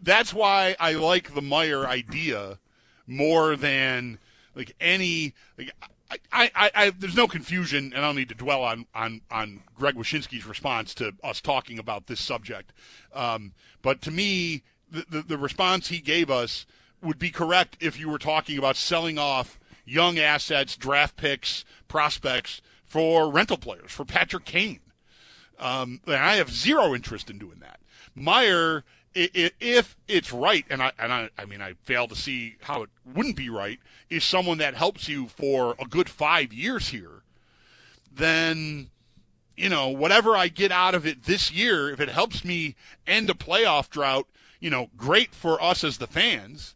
that's 0.00 0.34
why 0.34 0.76
I 0.78 0.94
like 0.94 1.34
the 1.34 1.42
Meier 1.42 1.86
idea 1.86 2.58
more 3.06 3.56
than 3.56 4.18
like 4.54 4.74
any 4.80 5.34
like 5.56 5.70
I, 6.32 6.50
I, 6.54 6.70
I, 6.74 6.90
there's 6.90 7.16
no 7.16 7.26
confusion, 7.26 7.92
and 7.94 8.04
I 8.04 8.08
don't 8.08 8.16
need 8.16 8.28
to 8.28 8.34
dwell 8.34 8.62
on, 8.62 8.86
on, 8.94 9.22
on 9.30 9.62
Greg 9.74 9.94
Wyshynski's 9.94 10.46
response 10.46 10.94
to 10.94 11.14
us 11.22 11.40
talking 11.40 11.78
about 11.78 12.06
this 12.06 12.20
subject. 12.20 12.72
Um, 13.14 13.52
but 13.82 14.02
to 14.02 14.10
me, 14.10 14.62
the, 14.90 15.04
the, 15.08 15.22
the 15.22 15.38
response 15.38 15.88
he 15.88 16.00
gave 16.00 16.30
us 16.30 16.66
would 17.02 17.18
be 17.18 17.30
correct 17.30 17.76
if 17.80 17.98
you 17.98 18.08
were 18.08 18.18
talking 18.18 18.58
about 18.58 18.76
selling 18.76 19.18
off 19.18 19.58
young 19.84 20.18
assets, 20.18 20.76
draft 20.76 21.16
picks, 21.16 21.64
prospects 21.88 22.62
for 22.84 23.30
rental 23.30 23.56
players, 23.56 23.90
for 23.90 24.04
Patrick 24.04 24.44
Kane. 24.44 24.80
Um, 25.58 26.00
and 26.06 26.16
I 26.16 26.36
have 26.36 26.50
zero 26.50 26.94
interest 26.94 27.30
in 27.30 27.38
doing 27.38 27.60
that. 27.60 27.80
Meier 28.14 28.84
if 29.14 29.96
it's 30.08 30.32
right, 30.32 30.64
and 30.70 30.82
I 30.82 30.92
and 30.98 31.12
I, 31.12 31.30
I 31.38 31.44
mean 31.44 31.60
I 31.60 31.74
fail 31.82 32.08
to 32.08 32.16
see 32.16 32.56
how 32.62 32.82
it 32.82 32.90
wouldn't 33.04 33.36
be 33.36 33.50
right, 33.50 33.78
is 34.10 34.24
someone 34.24 34.58
that 34.58 34.74
helps 34.74 35.08
you 35.08 35.28
for 35.28 35.74
a 35.78 35.84
good 35.84 36.08
five 36.08 36.52
years 36.52 36.88
here, 36.88 37.22
then 38.10 38.90
you 39.56 39.68
know 39.68 39.88
whatever 39.88 40.36
I 40.36 40.48
get 40.48 40.72
out 40.72 40.94
of 40.94 41.06
it 41.06 41.24
this 41.24 41.50
year, 41.52 41.90
if 41.90 42.00
it 42.00 42.08
helps 42.08 42.44
me 42.44 42.74
end 43.06 43.30
a 43.30 43.34
playoff 43.34 43.90
drought, 43.90 44.26
you 44.60 44.70
know, 44.70 44.90
great 44.96 45.34
for 45.34 45.62
us 45.62 45.84
as 45.84 45.98
the 45.98 46.06
fans. 46.06 46.74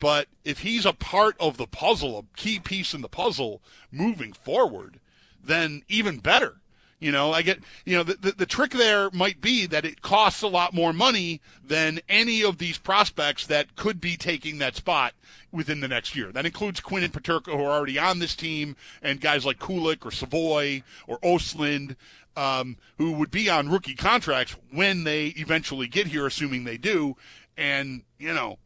But 0.00 0.28
if 0.44 0.58
he's 0.58 0.84
a 0.84 0.92
part 0.92 1.36
of 1.40 1.56
the 1.56 1.66
puzzle, 1.66 2.18
a 2.18 2.38
key 2.38 2.58
piece 2.58 2.92
in 2.92 3.00
the 3.00 3.08
puzzle 3.08 3.62
moving 3.90 4.32
forward, 4.32 5.00
then 5.42 5.82
even 5.88 6.18
better 6.18 6.60
you 7.04 7.12
know, 7.12 7.34
I 7.34 7.42
get, 7.42 7.58
you 7.84 7.98
know, 7.98 8.02
the, 8.02 8.14
the, 8.14 8.32
the, 8.32 8.46
trick 8.46 8.70
there 8.70 9.10
might 9.10 9.42
be 9.42 9.66
that 9.66 9.84
it 9.84 10.00
costs 10.00 10.40
a 10.40 10.48
lot 10.48 10.72
more 10.72 10.94
money 10.94 11.42
than 11.62 12.00
any 12.08 12.42
of 12.42 12.56
these 12.56 12.78
prospects 12.78 13.46
that 13.48 13.76
could 13.76 14.00
be 14.00 14.16
taking 14.16 14.56
that 14.58 14.74
spot 14.74 15.12
within 15.52 15.80
the 15.80 15.88
next 15.88 16.16
year. 16.16 16.32
That 16.32 16.46
includes 16.46 16.80
Quinn 16.80 17.04
and 17.04 17.12
Peterka, 17.12 17.52
who 17.52 17.62
are 17.62 17.72
already 17.72 17.98
on 17.98 18.20
this 18.20 18.34
team, 18.34 18.74
and 19.02 19.20
guys 19.20 19.44
like 19.44 19.58
Kulich 19.58 20.06
or 20.06 20.10
Savoie 20.10 20.82
or 21.06 21.18
Ostlund, 21.18 21.96
um, 22.38 22.78
who 22.96 23.12
would 23.12 23.30
be 23.30 23.50
on 23.50 23.68
rookie 23.68 23.94
contracts 23.94 24.56
when 24.72 25.04
they 25.04 25.26
eventually 25.36 25.88
get 25.88 26.06
here, 26.06 26.26
assuming 26.26 26.64
they 26.64 26.78
do. 26.78 27.18
And, 27.58 28.00
you 28.18 28.32
know, 28.32 28.56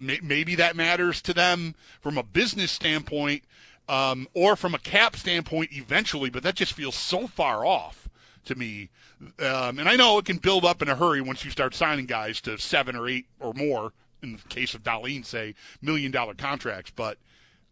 maybe 0.00 0.54
that 0.54 0.76
matters 0.76 1.20
to 1.22 1.34
them 1.34 1.74
from 2.00 2.16
a 2.16 2.22
business 2.22 2.72
standpoint 2.72 3.42
um, 3.92 4.26
or 4.32 4.56
from 4.56 4.74
a 4.74 4.78
cap 4.78 5.16
standpoint 5.16 5.68
eventually, 5.72 6.30
but 6.30 6.42
that 6.42 6.54
just 6.54 6.72
feels 6.72 6.94
so 6.94 7.26
far 7.26 7.66
off 7.66 8.08
to 8.46 8.54
me. 8.54 8.88
Um, 9.38 9.78
and 9.78 9.86
I 9.86 9.96
know 9.96 10.16
it 10.16 10.24
can 10.24 10.38
build 10.38 10.64
up 10.64 10.80
in 10.80 10.88
a 10.88 10.94
hurry 10.94 11.20
once 11.20 11.44
you 11.44 11.50
start 11.50 11.74
signing 11.74 12.06
guys 12.06 12.40
to 12.40 12.56
seven 12.56 12.96
or 12.96 13.06
eight 13.06 13.26
or 13.38 13.52
more, 13.52 13.92
in 14.22 14.32
the 14.32 14.48
case 14.48 14.72
of 14.72 14.82
Dahlin, 14.82 15.26
say, 15.26 15.54
million 15.82 16.10
dollar 16.10 16.32
contracts. 16.32 16.90
But 16.90 17.18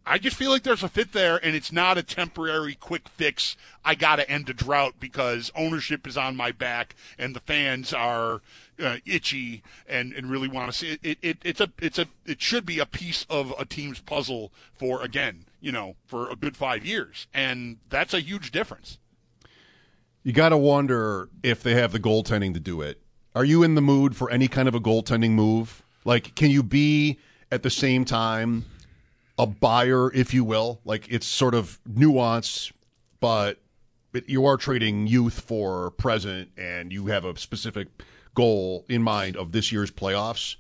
I 0.04 0.18
just 0.18 0.36
feel 0.36 0.50
like 0.50 0.62
there's 0.62 0.82
a 0.82 0.90
fit 0.90 1.12
there, 1.12 1.38
and 1.42 1.56
it's 1.56 1.72
not 1.72 1.96
a 1.96 2.02
temporary 2.02 2.74
quick 2.74 3.08
fix. 3.08 3.56
I 3.82 3.94
got 3.94 4.16
to 4.16 4.30
end 4.30 4.50
a 4.50 4.52
drought 4.52 4.96
because 5.00 5.50
ownership 5.56 6.06
is 6.06 6.18
on 6.18 6.36
my 6.36 6.52
back 6.52 6.94
and 7.18 7.34
the 7.34 7.40
fans 7.40 7.94
are 7.94 8.42
uh, 8.80 8.96
itchy 9.06 9.62
and, 9.88 10.12
and 10.12 10.30
really 10.30 10.48
want 10.48 10.70
to 10.70 10.76
see 10.76 10.92
it. 10.92 11.00
It, 11.02 11.18
it. 11.22 11.38
It's 11.44 11.60
a 11.60 11.70
it's 11.80 11.98
a 11.98 12.06
it 12.26 12.40
should 12.40 12.66
be 12.66 12.78
a 12.78 12.86
piece 12.86 13.26
of 13.28 13.52
a 13.58 13.64
team's 13.64 14.00
puzzle 14.00 14.52
for 14.72 15.02
again, 15.02 15.46
you 15.60 15.72
know, 15.72 15.96
for 16.06 16.30
a 16.30 16.36
good 16.36 16.56
five 16.56 16.84
years, 16.84 17.26
and 17.32 17.78
that's 17.88 18.14
a 18.14 18.20
huge 18.20 18.50
difference. 18.50 18.98
You 20.22 20.32
got 20.32 20.50
to 20.50 20.58
wonder 20.58 21.30
if 21.42 21.62
they 21.62 21.74
have 21.74 21.92
the 21.92 22.00
goaltending 22.00 22.52
to 22.54 22.60
do 22.60 22.82
it. 22.82 23.00
Are 23.34 23.44
you 23.44 23.62
in 23.62 23.74
the 23.74 23.80
mood 23.80 24.16
for 24.16 24.30
any 24.30 24.48
kind 24.48 24.68
of 24.68 24.74
a 24.74 24.80
goaltending 24.80 25.30
move? 25.30 25.82
Like, 26.04 26.34
can 26.34 26.50
you 26.50 26.62
be 26.62 27.18
at 27.50 27.62
the 27.62 27.70
same 27.70 28.04
time 28.04 28.64
a 29.38 29.46
buyer, 29.46 30.12
if 30.12 30.34
you 30.34 30.44
will? 30.44 30.80
Like, 30.84 31.10
it's 31.10 31.26
sort 31.26 31.54
of 31.54 31.78
nuanced, 31.88 32.72
but 33.20 33.58
you 34.26 34.44
are 34.44 34.56
trading 34.56 35.06
youth 35.06 35.40
for 35.40 35.92
present, 35.92 36.50
and 36.58 36.92
you 36.92 37.06
have 37.06 37.24
a 37.24 37.38
specific 37.38 37.88
goal 38.34 38.84
in 38.88 39.02
mind 39.02 39.36
of 39.36 39.52
this 39.52 39.72
year's 39.72 39.90
playoffs. 39.90 40.56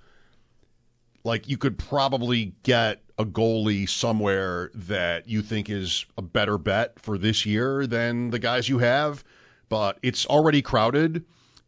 Like, 1.24 1.48
you 1.48 1.58
could 1.58 1.78
probably 1.78 2.54
get 2.62 3.02
a 3.18 3.24
goalie 3.24 3.88
somewhere 3.88 4.70
that 4.74 5.28
you 5.28 5.42
think 5.42 5.68
is 5.68 6.06
a 6.16 6.22
better 6.22 6.56
bet 6.56 6.98
for 6.98 7.18
this 7.18 7.44
year 7.44 7.86
than 7.86 8.30
the 8.30 8.38
guys 8.38 8.68
you 8.68 8.78
have, 8.78 9.22
but 9.68 9.98
it's 10.02 10.24
already 10.26 10.62
crowded, 10.62 11.24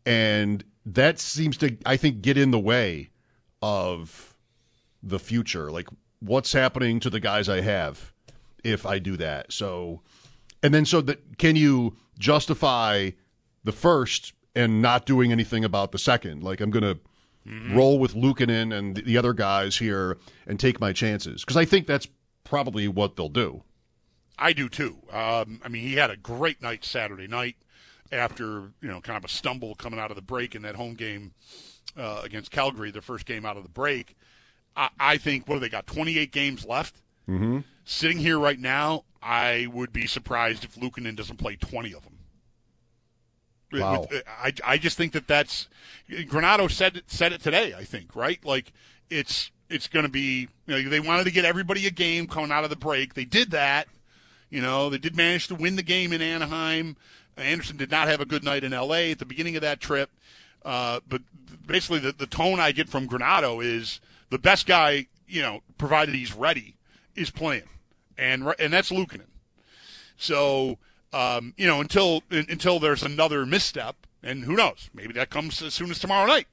and 0.07 0.65
that 0.87 1.19
seems 1.19 1.59
to, 1.59 1.77
I 1.85 1.99
think, 1.99 2.23
get 2.23 2.38
in 2.38 2.51
the 2.51 2.59
way 2.59 3.11
of 3.61 4.35
the 5.03 5.19
future. 5.19 5.71
Like, 5.71 5.88
what's 6.21 6.53
happening 6.53 6.99
to 7.01 7.11
the 7.11 7.21
guys 7.21 7.49
I 7.49 7.61
have 7.61 8.12
if 8.65 8.87
I 8.87 8.99
do 8.99 9.17
that? 9.19 9.53
So, 9.53 10.01
and 10.62 10.73
then 10.73 10.87
so 10.87 11.03
that 11.03 11.37
can 11.38 11.57
you 11.57 11.97
justify 12.19 13.11
the 13.65 13.73
first 13.73 14.33
and 14.55 14.83
not 14.83 15.07
doing 15.07 15.33
anything 15.33 15.65
about 15.65 15.93
the 15.93 15.99
second? 15.99 16.43
Like, 16.43 16.61
I'm 16.61 16.71
going 16.71 16.83
to 16.83 17.01
mm-hmm. 17.47 17.77
roll 17.77 17.99
with 17.99 18.15
Luukkonen 18.15 18.77
and 18.77 18.97
the 18.97 19.17
other 19.17 19.33
guys 19.33 19.77
here 19.77 20.19
and 20.47 20.59
take 20.59 20.81
my 20.81 20.93
chances 20.93 21.43
because 21.43 21.57
I 21.57 21.65
think 21.65 21.87
that's 21.87 22.09
probably 22.45 22.88
what 22.88 23.17
they'll 23.17 23.29
do. 23.29 23.62
I 24.38 24.53
do 24.53 24.69
too. 24.69 24.97
Um, 25.11 25.61
I 25.65 25.69
mean, 25.69 25.83
he 25.83 25.95
had 25.95 26.11
a 26.11 26.17
great 26.17 26.62
night 26.62 26.85
Saturday 26.85 27.29
night 27.29 27.57
after 28.11 28.73
you 28.81 28.88
know 28.88 29.01
kind 29.01 29.17
of 29.17 29.25
a 29.25 29.29
stumble 29.29 29.75
coming 29.75 29.99
out 29.99 30.11
of 30.11 30.17
the 30.17 30.23
break 30.23 30.55
in 30.55 30.62
that 30.62 30.75
home 30.75 30.95
game 30.95 31.33
uh, 31.97 32.21
against 32.25 32.51
Calgary, 32.51 32.91
their 32.91 33.03
first 33.03 33.27
game 33.27 33.45
out 33.45 33.57
of 33.57 33.62
the 33.62 33.69
break. 33.69 34.17
I, 34.77 34.88
I 34.99 35.17
think 35.19 35.49
what 35.49 35.55
have 35.55 35.62
they 35.62 35.69
got? 35.69 35.87
28 35.87 36.33
games 36.33 36.65
left. 36.67 37.03
Mm-hmm. 37.29 37.61
Sitting 37.85 38.19
here 38.19 38.38
right 38.38 38.59
now, 38.59 39.05
I 39.23 39.69
would 39.73 39.93
be 39.93 40.07
surprised 40.07 40.65
if 40.65 40.77
Luukkonen 40.77 41.17
doesn't 41.17 41.37
play 41.37 41.57
20 41.57 41.95
of 41.95 42.03
them. 42.03 42.12
Wow. 43.81 44.07
I, 44.27 44.53
I 44.65 44.79
just 44.79 44.97
think 44.97 45.13
that 45.13 45.27
that's 45.27 45.69
Granato 46.11 46.71
said 46.71 46.99
it, 46.99 47.05
said 47.07 47.33
it 47.33 47.43
today. 47.43 47.75
I 47.75 47.85
think 47.85 48.15
right, 48.15 48.45
like 48.45 48.73
it's 49.11 49.51
it's 49.69 49.89
going 49.89 50.05
to 50.05 50.11
be 50.11 50.49
you 50.67 50.83
know 50.83 50.91
they 50.91 51.01
wanted 51.01 51.25
to 51.25 51.31
get 51.31 51.45
everybody 51.45 51.87
a 51.87 51.91
game 51.91 52.27
coming 52.27 52.53
out 52.53 52.65
of 52.65 52.71
the 52.71 52.77
break. 52.77 53.15
They 53.15 53.25
did 53.25 53.51
that. 53.53 53.89
You 54.51 54.61
know 54.61 54.91
they 54.91 54.99
did 54.99 55.17
manage 55.17 55.49
to 55.49 55.55
win 55.55 55.77
the 55.77 55.83
game 55.83 56.13
in 56.13 56.21
Anaheim. 56.21 56.97
Anderson 57.37 57.77
did 57.77 57.91
not 57.91 58.09
have 58.09 58.21
a 58.21 58.27
good 58.27 58.45
night 58.45 58.65
in 58.65 58.73
L.A. 58.73 59.13
at 59.13 59.19
the 59.19 59.25
beginning 59.25 59.57
of 59.57 59.63
that 59.63 59.81
trip. 59.81 60.11
Uh, 60.65 61.01
but 61.09 61.23
basically, 61.67 61.99
the, 61.99 62.13
the 62.13 62.27
tone 62.27 62.61
I 62.61 62.73
get 62.73 62.89
from 62.89 63.09
Granato 63.09 63.65
is 63.65 64.01
the 64.31 64.39
best 64.39 64.67
guy, 64.67 65.07
you 65.27 65.43
know, 65.43 65.61
provided 65.79 66.15
he's 66.15 66.35
ready, 66.35 66.77
is 67.17 67.31
playing, 67.31 67.69
and 68.17 68.53
and 68.59 68.73
that's 68.73 68.91
Luukkonen. 68.91 69.27
So, 70.17 70.79
um, 71.12 71.55
you 71.57 71.66
know, 71.66 71.81
until 71.81 72.22
until 72.31 72.79
there's 72.79 73.03
another 73.03 73.44
misstep, 73.46 74.07
and 74.22 74.44
who 74.44 74.57
knows, 74.57 74.90
maybe 74.94 75.12
that 75.14 75.31
comes 75.31 75.62
as 75.62 75.75
soon 75.75 75.90
as 75.90 75.98
tomorrow 75.98 76.27
night. 76.27 76.46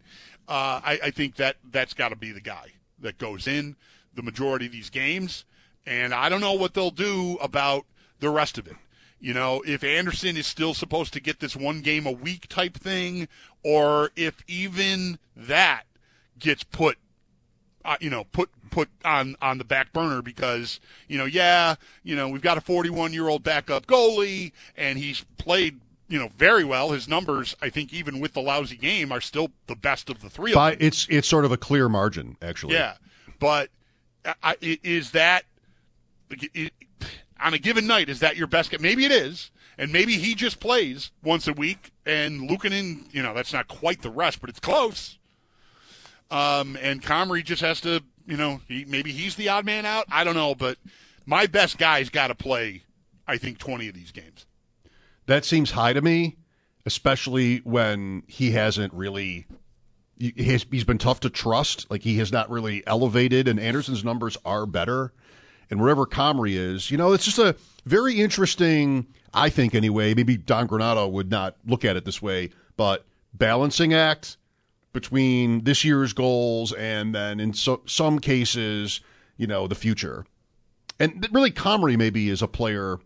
Uh, 0.47 0.81
I, 0.83 0.99
I 1.05 1.11
think 1.11 1.35
that 1.35 1.57
that's 1.71 1.93
got 1.93 2.09
to 2.09 2.15
be 2.15 2.31
the 2.31 2.41
guy 2.41 2.73
that 2.99 3.17
goes 3.17 3.47
in 3.47 3.75
the 4.13 4.23
majority 4.23 4.65
of 4.65 4.71
these 4.71 4.89
games, 4.89 5.45
and 5.85 6.13
I 6.13 6.29
don't 6.29 6.41
know 6.41 6.53
what 6.53 6.73
they'll 6.73 6.91
do 6.91 7.37
about 7.41 7.85
the 8.19 8.29
rest 8.29 8.57
of 8.57 8.67
it. 8.67 8.75
You 9.19 9.33
know, 9.33 9.61
if 9.65 9.83
Anderson 9.83 10.37
is 10.37 10.47
still 10.47 10.73
supposed 10.73 11.13
to 11.13 11.19
get 11.19 11.39
this 11.39 11.55
one 11.55 11.81
game 11.81 12.05
a 12.05 12.11
week 12.11 12.47
type 12.47 12.75
thing, 12.75 13.27
or 13.63 14.11
if 14.15 14.43
even 14.47 15.19
that 15.35 15.83
gets 16.39 16.63
put, 16.63 16.97
uh, 17.85 17.97
you 17.99 18.09
know, 18.09 18.23
put 18.25 18.49
put 18.71 18.89
on 19.03 19.35
on 19.41 19.57
the 19.57 19.63
back 19.63 19.93
burner 19.93 20.21
because 20.21 20.79
you 21.07 21.17
know, 21.17 21.25
yeah, 21.25 21.75
you 22.03 22.15
know, 22.15 22.29
we've 22.29 22.41
got 22.41 22.57
a 22.57 22.61
41 22.61 23.13
year 23.13 23.27
old 23.27 23.43
backup 23.43 23.85
goalie, 23.85 24.51
and 24.77 24.97
he's 24.97 25.25
played 25.37 25.79
you 26.07 26.19
know 26.19 26.29
very 26.37 26.63
well. 26.63 26.91
His 26.91 27.07
numbers, 27.07 27.55
I 27.61 27.69
think, 27.69 27.93
even 27.93 28.19
with 28.19 28.33
the 28.33 28.41
lousy 28.41 28.75
game, 28.75 29.11
are 29.11 29.21
still 29.21 29.51
the 29.67 29.75
best 29.75 30.09
of 30.09 30.21
the 30.21 30.29
three. 30.29 30.53
By, 30.53 30.71
of 30.71 30.79
them. 30.79 30.87
It's 30.87 31.07
it's 31.09 31.27
sort 31.27 31.45
of 31.45 31.51
a 31.51 31.57
clear 31.57 31.87
margin, 31.87 32.35
actually. 32.41 32.73
Yeah, 32.73 32.95
but 33.39 33.69
uh, 34.25 34.53
is 34.61 35.11
that? 35.11 35.45
It, 36.31 36.73
on 37.41 37.53
a 37.53 37.57
given 37.57 37.87
night, 37.87 38.09
is 38.09 38.19
that 38.19 38.35
your 38.35 38.47
best? 38.47 38.77
Maybe 38.81 39.05
it 39.05 39.11
is, 39.11 39.51
and 39.77 39.93
maybe 39.93 40.17
he 40.17 40.35
just 40.35 40.59
plays 40.59 41.11
once 41.23 41.47
a 41.47 41.53
week, 41.53 41.91
and 42.05 42.49
Luukkonen, 42.49 43.13
you 43.13 43.23
know, 43.23 43.33
that's 43.33 43.53
not 43.53 43.67
quite 43.67 44.01
the 44.01 44.09
rest, 44.09 44.41
but 44.41 44.49
it's 44.49 44.59
close. 44.59 45.18
Um, 46.31 46.77
and 46.81 47.01
Comrie 47.01 47.43
just 47.43 47.61
has 47.61 47.81
to, 47.81 48.03
you 48.25 48.37
know, 48.37 48.61
he, 48.67 48.85
maybe 48.85 49.11
he's 49.11 49.35
the 49.35 49.49
odd 49.49 49.65
man 49.65 49.85
out. 49.85 50.05
I 50.11 50.23
don't 50.23 50.35
know, 50.35 50.55
but 50.55 50.77
my 51.25 51.47
best 51.47 51.77
guy's 51.77 52.09
got 52.09 52.27
to 52.27 52.35
play. 52.35 52.83
I 53.27 53.37
think 53.37 53.59
twenty 53.59 53.87
of 53.87 53.95
these 53.95 54.11
games. 54.11 54.45
That 55.27 55.45
seems 55.45 55.71
high 55.71 55.93
to 55.93 56.01
me, 56.01 56.37
especially 56.85 57.57
when 57.59 58.23
he 58.27 58.51
hasn't 58.51 58.93
really. 58.93 59.45
He's, 60.17 60.65
been 60.65 60.97
tough 60.97 61.21
to 61.21 61.29
trust. 61.29 61.89
Like 61.89 62.01
he 62.01 62.17
has 62.17 62.29
not 62.29 62.49
really 62.49 62.85
elevated, 62.85 63.47
and 63.47 63.57
Anderson's 63.57 64.03
numbers 64.03 64.35
are 64.43 64.65
better 64.65 65.13
and 65.69 65.79
wherever 65.79 66.05
Comrie 66.05 66.55
is, 66.55 66.89
you 66.89 66.97
know, 66.97 67.13
it's 67.13 67.25
just 67.25 67.39
a 67.39 67.55
very 67.85 68.19
interesting, 68.19 69.07
I 69.33 69.49
think 69.49 69.75
anyway, 69.75 70.13
maybe 70.13 70.37
Don 70.37 70.67
Granato 70.67 71.09
would 71.11 71.29
not 71.29 71.55
look 71.65 71.85
at 71.85 71.95
it 71.95 72.05
this 72.05 72.21
way, 72.21 72.49
but 72.75 73.05
balancing 73.33 73.93
act 73.93 74.37
between 74.93 75.63
this 75.63 75.84
year's 75.84 76.13
goals 76.13 76.73
and 76.73 77.13
then 77.13 77.39
in 77.39 77.54
so, 77.54 77.82
some 77.86 78.19
cases, 78.19 79.02
you 79.38 79.47
know, 79.47 79.67
the 79.67 79.75
future. 79.75 80.25
And 80.99 81.28
really, 81.32 81.52
Comrie 81.52 81.97
maybe 81.97 82.30
is 82.30 82.41
a 82.41 82.47
player. 82.47 82.99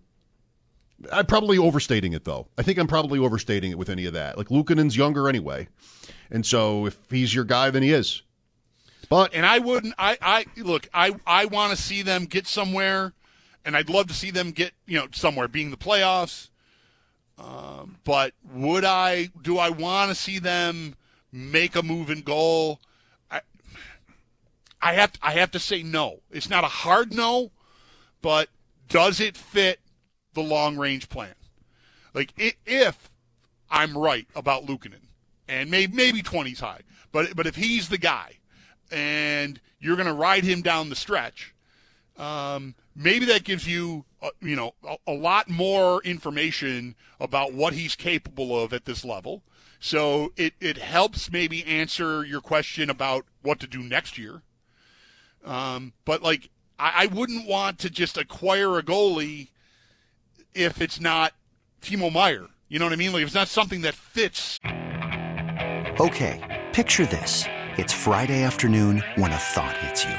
I'm 1.11 1.25
probably 1.25 1.57
overstating 1.57 2.13
it 2.13 2.23
though. 2.23 2.47
I 2.57 2.63
think 2.63 2.79
I'm 2.79 2.87
probably 2.87 3.19
overstating 3.19 3.71
it 3.71 3.77
with 3.77 3.89
any 3.89 4.05
of 4.05 4.13
that. 4.13 4.37
Like 4.37 4.47
Luukkonen's 4.47 4.97
younger 4.97 5.29
anyway, 5.29 5.67
and 6.31 6.45
so 6.45 6.87
if 6.87 6.97
he's 7.09 7.35
your 7.35 7.43
guy, 7.43 7.69
then 7.69 7.83
he 7.83 7.91
is. 7.91 8.23
But 9.09 9.33
and 9.33 9.45
I 9.45 9.59
wouldn't. 9.59 9.93
I 9.97 10.17
I 10.21 10.45
look. 10.57 10.87
I 10.93 11.15
I 11.27 11.45
want 11.45 11.75
to 11.75 11.81
see 11.81 12.01
them 12.01 12.25
get 12.25 12.47
somewhere, 12.47 13.13
and 13.65 13.75
I'd 13.75 13.89
love 13.89 14.07
to 14.07 14.13
see 14.13 14.31
them 14.31 14.51
get 14.51 14.71
you 14.87 14.97
know 14.97 15.07
somewhere, 15.11 15.47
being 15.47 15.69
the 15.69 15.77
playoffs. 15.77 16.49
Um, 17.37 17.97
but 18.05 18.33
would 18.53 18.85
I? 18.85 19.29
Do 19.41 19.57
I 19.57 19.69
want 19.69 20.09
to 20.09 20.15
see 20.15 20.39
them 20.39 20.95
make 21.33 21.75
a 21.75 21.83
move 21.83 22.09
and 22.09 22.23
goal? 22.23 22.79
I 23.29 23.41
I 24.81 24.93
have 24.93 25.13
I 25.21 25.33
have 25.33 25.51
to 25.51 25.59
say 25.59 25.83
no. 25.83 26.21
It's 26.31 26.49
not 26.49 26.63
a 26.63 26.67
hard 26.67 27.13
no, 27.13 27.51
but 28.21 28.47
does 28.87 29.19
it 29.19 29.35
fit 29.35 29.79
the 30.33 30.43
long 30.43 30.77
range 30.77 31.09
plan? 31.09 31.35
Like 32.13 32.33
if 32.65 33.09
I'm 33.69 33.97
right 33.97 34.27
about 34.35 34.65
Luukkonen, 34.65 35.07
and 35.47 35.69
maybe 35.69 35.95
maybe 35.95 36.21
20's 36.21 36.59
high, 36.59 36.81
but 37.11 37.35
but 37.35 37.47
if 37.47 37.55
he's 37.55 37.89
the 37.89 37.97
guy 37.97 38.37
and 38.91 39.59
you're 39.79 39.95
going 39.95 40.07
to 40.07 40.13
ride 40.13 40.43
him 40.43 40.61
down 40.61 40.89
the 40.89 40.95
stretch, 40.95 41.53
um, 42.17 42.75
maybe 42.95 43.25
that 43.25 43.43
gives 43.43 43.67
you, 43.67 44.05
uh, 44.21 44.29
you 44.41 44.55
know, 44.55 44.73
a, 44.87 44.97
a, 45.07 45.13
lot 45.13 45.49
more 45.49 46.01
information 46.03 46.95
about 47.19 47.53
what 47.53 47.73
he's 47.73 47.95
capable 47.95 48.57
of 48.57 48.71
at 48.71 48.85
this 48.85 49.03
level. 49.03 49.41
So 49.83 50.31
it, 50.37 50.53
it 50.61 50.77
helps 50.77 51.29
maybe 51.29 51.65
answer 51.65 52.23
your 52.23 52.39
question 52.39 52.89
about 52.89 53.25
what 53.41 53.59
to 53.59 53.67
do 53.67 53.83
next 53.83 54.17
year. 54.17 54.41
Um, 55.43 55.91
but 56.05 56.23
like 56.23 56.49
I, 56.79 57.03
I 57.03 57.05
wouldn't 57.07 57.45
want 57.45 57.79
to 57.79 57.89
just 57.89 58.17
acquire 58.17 58.77
a 58.77 58.81
goalie 58.81 59.49
if 60.53 60.81
it's 60.81 61.01
not 61.01 61.33
Timo 61.81 62.13
Meier. 62.13 62.47
You 62.69 62.79
know 62.79 62.85
what 62.85 62.93
I 62.93 62.95
mean? 62.95 63.11
Like 63.11 63.23
if 63.23 63.27
it's 63.27 63.35
not 63.35 63.49
something 63.49 63.81
that 63.81 63.93
fits. 63.93 64.61
Okay, 65.99 66.63
picture 66.71 67.05
this. 67.05 67.43
It's 67.77 67.91
Friday 67.91 68.41
afternoon 68.41 69.03
when 69.15 69.33
a 69.33 69.37
thought 69.37 69.75
hits 69.79 70.05
you. 70.05 70.15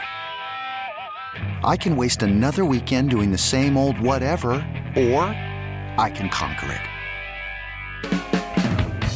I 1.67 1.79
can 1.79 1.97
waste 1.97 2.23
another 2.23 2.67
weekend 2.67 3.09
doing 3.09 3.31
the 3.31 3.39
same 3.39 3.79
old 3.79 3.99
whatever, 3.99 4.57
or 4.95 5.23
I 5.97 6.13
can 6.15 6.29
conquer 6.29 6.71
it. 6.71 6.94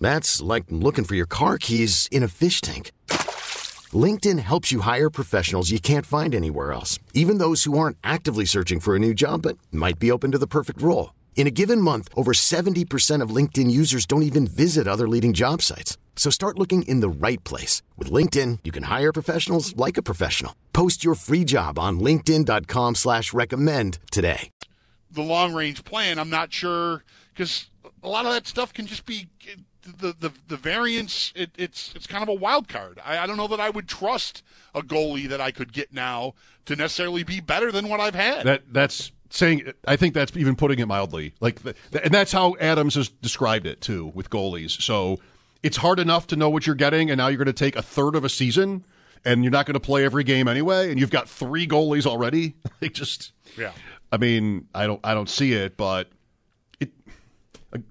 That's 0.00 0.40
like 0.40 0.64
looking 0.70 1.04
for 1.04 1.14
your 1.14 1.26
car 1.26 1.58
keys 1.58 2.08
in 2.10 2.22
a 2.22 2.28
fish 2.28 2.60
tank. 2.60 2.90
LinkedIn 3.92 4.38
helps 4.38 4.72
you 4.72 4.80
hire 4.80 5.10
professionals 5.10 5.70
you 5.70 5.78
can't 5.78 6.06
find 6.06 6.34
anywhere 6.34 6.72
else, 6.72 6.98
even 7.12 7.36
those 7.38 7.64
who 7.64 7.78
aren't 7.78 7.98
actively 8.02 8.46
searching 8.46 8.80
for 8.80 8.96
a 8.96 8.98
new 8.98 9.12
job 9.12 9.42
but 9.42 9.58
might 9.70 9.98
be 9.98 10.10
open 10.10 10.32
to 10.32 10.38
the 10.38 10.46
perfect 10.46 10.80
role. 10.80 11.12
In 11.36 11.46
a 11.46 11.50
given 11.50 11.80
month, 11.80 12.08
over 12.16 12.32
70% 12.32 13.20
of 13.20 13.34
LinkedIn 13.34 13.70
users 13.70 14.06
don't 14.06 14.22
even 14.22 14.46
visit 14.46 14.88
other 14.88 15.06
leading 15.06 15.34
job 15.34 15.60
sites. 15.60 15.98
So 16.16 16.30
start 16.30 16.58
looking 16.58 16.84
in 16.84 17.00
the 17.00 17.08
right 17.26 17.42
place. 17.44 17.82
With 17.98 18.10
LinkedIn, 18.10 18.60
you 18.64 18.72
can 18.72 18.84
hire 18.84 19.12
professionals 19.12 19.76
like 19.76 19.98
a 19.98 20.02
professional. 20.02 20.54
Post 20.72 21.04
your 21.04 21.16
free 21.16 21.44
job 21.44 21.78
on 21.78 22.00
linkedin.com 22.00 22.94
slash 22.94 23.34
recommend 23.34 23.98
today. 24.10 24.48
The 25.10 25.22
long 25.22 25.54
range 25.54 25.84
plan, 25.84 26.18
I'm 26.18 26.30
not 26.30 26.52
sure 26.52 27.04
because 27.32 27.68
a 28.02 28.08
lot 28.08 28.26
of 28.26 28.32
that 28.32 28.46
stuff 28.46 28.72
can 28.72 28.86
just 28.86 29.06
be 29.06 29.28
the 29.84 30.14
the, 30.18 30.32
the 30.48 30.56
variance. 30.56 31.32
It, 31.36 31.50
it's 31.56 31.92
it's 31.94 32.06
kind 32.06 32.22
of 32.22 32.28
a 32.28 32.34
wild 32.34 32.68
card. 32.68 33.00
I, 33.04 33.18
I 33.18 33.26
don't 33.26 33.36
know 33.36 33.48
that 33.48 33.60
I 33.60 33.70
would 33.70 33.88
trust 33.88 34.42
a 34.74 34.82
goalie 34.82 35.28
that 35.28 35.40
I 35.40 35.50
could 35.50 35.72
get 35.72 35.92
now 35.92 36.34
to 36.66 36.76
necessarily 36.76 37.22
be 37.22 37.40
better 37.40 37.70
than 37.70 37.88
what 37.88 38.00
I've 38.00 38.14
had. 38.14 38.46
That 38.46 38.62
that's 38.72 39.12
saying. 39.30 39.72
I 39.86 39.96
think 39.96 40.14
that's 40.14 40.36
even 40.36 40.56
putting 40.56 40.78
it 40.78 40.86
mildly. 40.86 41.34
Like, 41.40 41.60
and 41.64 42.12
that's 42.12 42.32
how 42.32 42.56
Adams 42.60 42.94
has 42.94 43.08
described 43.08 43.66
it 43.66 43.80
too 43.80 44.12
with 44.14 44.30
goalies. 44.30 44.80
So 44.82 45.20
it's 45.62 45.76
hard 45.76 45.98
enough 45.98 46.26
to 46.28 46.36
know 46.36 46.50
what 46.50 46.66
you're 46.66 46.76
getting, 46.76 47.10
and 47.10 47.18
now 47.18 47.28
you're 47.28 47.38
going 47.38 47.46
to 47.46 47.52
take 47.52 47.76
a 47.76 47.82
third 47.82 48.16
of 48.16 48.24
a 48.24 48.28
season, 48.28 48.84
and 49.24 49.42
you're 49.44 49.50
not 49.50 49.66
going 49.66 49.74
to 49.74 49.80
play 49.80 50.04
every 50.04 50.24
game 50.24 50.48
anyway, 50.48 50.90
and 50.90 51.00
you've 51.00 51.10
got 51.10 51.28
three 51.28 51.66
goalies 51.66 52.06
already. 52.06 52.54
Like, 52.82 52.92
just 52.92 53.32
yeah. 53.56 53.72
I 54.12 54.18
mean, 54.18 54.68
I 54.74 54.86
don't 54.86 55.00
I 55.02 55.14
don't 55.14 55.28
see 55.28 55.54
it, 55.54 55.76
but 55.76 56.08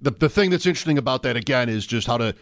the 0.01 0.11
the 0.11 0.29
thing 0.29 0.49
that's 0.49 0.65
interesting 0.65 0.97
about 0.97 1.23
that 1.23 1.35
again 1.35 1.69
is 1.69 1.85
just 1.85 2.07
how 2.07 2.17
to 2.17 2.35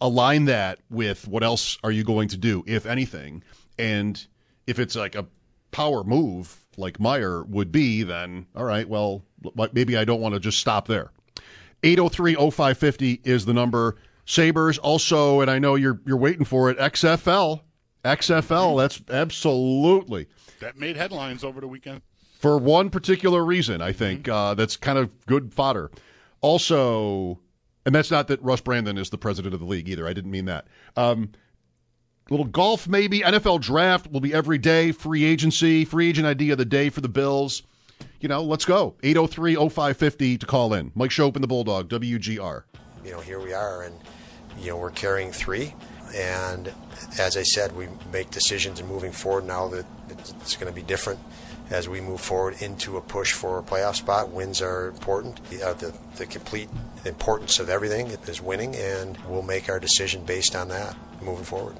align 0.00 0.44
that 0.44 0.78
with 0.90 1.26
what 1.26 1.42
else 1.42 1.78
are 1.82 1.90
you 1.90 2.04
going 2.04 2.28
to 2.28 2.36
do, 2.36 2.62
if 2.66 2.86
anything, 2.86 3.42
and 3.78 4.26
if 4.66 4.78
it's 4.78 4.94
like 4.94 5.14
a 5.14 5.26
power 5.70 6.04
move 6.04 6.64
like 6.76 7.00
Meier 7.00 7.42
would 7.44 7.72
be, 7.72 8.02
then 8.02 8.46
all 8.54 8.64
right, 8.64 8.88
well 8.88 9.24
maybe 9.72 9.96
I 9.96 10.04
don't 10.04 10.20
want 10.20 10.34
to 10.34 10.40
just 10.40 10.58
stop 10.58 10.88
there. 10.88 11.10
803-0550 11.82 13.26
is 13.26 13.44
the 13.44 13.54
number. 13.54 13.96
Sabres 14.24 14.78
also, 14.78 15.40
and 15.40 15.50
I 15.50 15.58
know 15.58 15.76
you're 15.76 16.00
you're 16.04 16.16
waiting 16.16 16.44
for 16.44 16.68
it. 16.70 16.78
XFL, 16.78 17.60
XFL. 18.04 18.78
That's 18.78 19.00
absolutely 19.08 20.26
that 20.60 20.76
made 20.76 20.96
headlines 20.96 21.44
over 21.44 21.60
the 21.60 21.68
weekend 21.68 22.02
for 22.38 22.58
one 22.58 22.90
particular 22.90 23.44
reason. 23.44 23.80
I 23.80 23.92
think 23.92 24.24
mm-hmm. 24.24 24.32
uh, 24.32 24.54
that's 24.54 24.76
kind 24.76 24.98
of 24.98 25.10
good 25.26 25.54
fodder. 25.54 25.90
Also, 26.46 27.40
and 27.84 27.92
that's 27.92 28.12
not 28.12 28.28
that 28.28 28.40
Russ 28.40 28.60
Brandon 28.60 28.96
is 28.98 29.10
the 29.10 29.18
president 29.18 29.52
of 29.52 29.58
the 29.58 29.66
league 29.66 29.88
either. 29.88 30.06
I 30.06 30.12
didn't 30.12 30.30
mean 30.30 30.44
that. 30.44 30.68
Um, 30.96 31.32
little 32.30 32.46
golf 32.46 32.86
maybe. 32.86 33.18
NFL 33.18 33.62
draft 33.62 34.12
will 34.12 34.20
be 34.20 34.32
every 34.32 34.56
day. 34.56 34.92
Free 34.92 35.24
agency, 35.24 35.84
free 35.84 36.08
agent 36.08 36.24
idea 36.24 36.52
of 36.52 36.58
the 36.58 36.64
day 36.64 36.88
for 36.88 37.00
the 37.00 37.08
Bills. 37.08 37.64
You 38.20 38.28
know, 38.28 38.44
let's 38.44 38.64
go. 38.64 38.94
803 39.02 39.56
0550 39.56 40.38
to 40.38 40.46
call 40.46 40.72
in. 40.72 40.92
Mike 40.94 41.10
Schopp 41.10 41.34
and 41.34 41.42
the 41.42 41.48
Bulldog, 41.48 41.88
WGR. 41.88 42.62
You 43.04 43.10
know, 43.10 43.20
here 43.20 43.40
we 43.40 43.52
are, 43.52 43.82
and, 43.82 43.98
you 44.56 44.68
know, 44.68 44.76
we're 44.76 44.92
carrying 44.92 45.32
three. 45.32 45.74
And 46.14 46.72
as 47.18 47.36
I 47.36 47.42
said, 47.42 47.74
we 47.74 47.88
make 48.12 48.30
decisions 48.30 48.78
and 48.78 48.88
moving 48.88 49.10
forward 49.10 49.46
now 49.46 49.66
that 49.66 49.84
it's 50.08 50.54
going 50.54 50.72
to 50.72 50.76
be 50.76 50.86
different 50.86 51.18
as 51.70 51.88
we 51.88 52.00
move 52.00 52.20
forward 52.20 52.60
into 52.60 52.96
a 52.96 53.00
push 53.00 53.32
for 53.32 53.58
a 53.58 53.62
playoff 53.62 53.96
spot. 53.96 54.30
Wins 54.30 54.62
are 54.62 54.88
important. 54.88 55.40
Uh, 55.62 55.72
the, 55.74 55.94
the 56.16 56.26
complete 56.26 56.68
importance 57.04 57.58
of 57.58 57.68
everything 57.68 58.06
is 58.06 58.40
winning, 58.40 58.74
and 58.76 59.18
we'll 59.28 59.42
make 59.42 59.68
our 59.68 59.80
decision 59.80 60.24
based 60.24 60.54
on 60.54 60.68
that 60.68 60.96
moving 61.20 61.44
forward. 61.44 61.76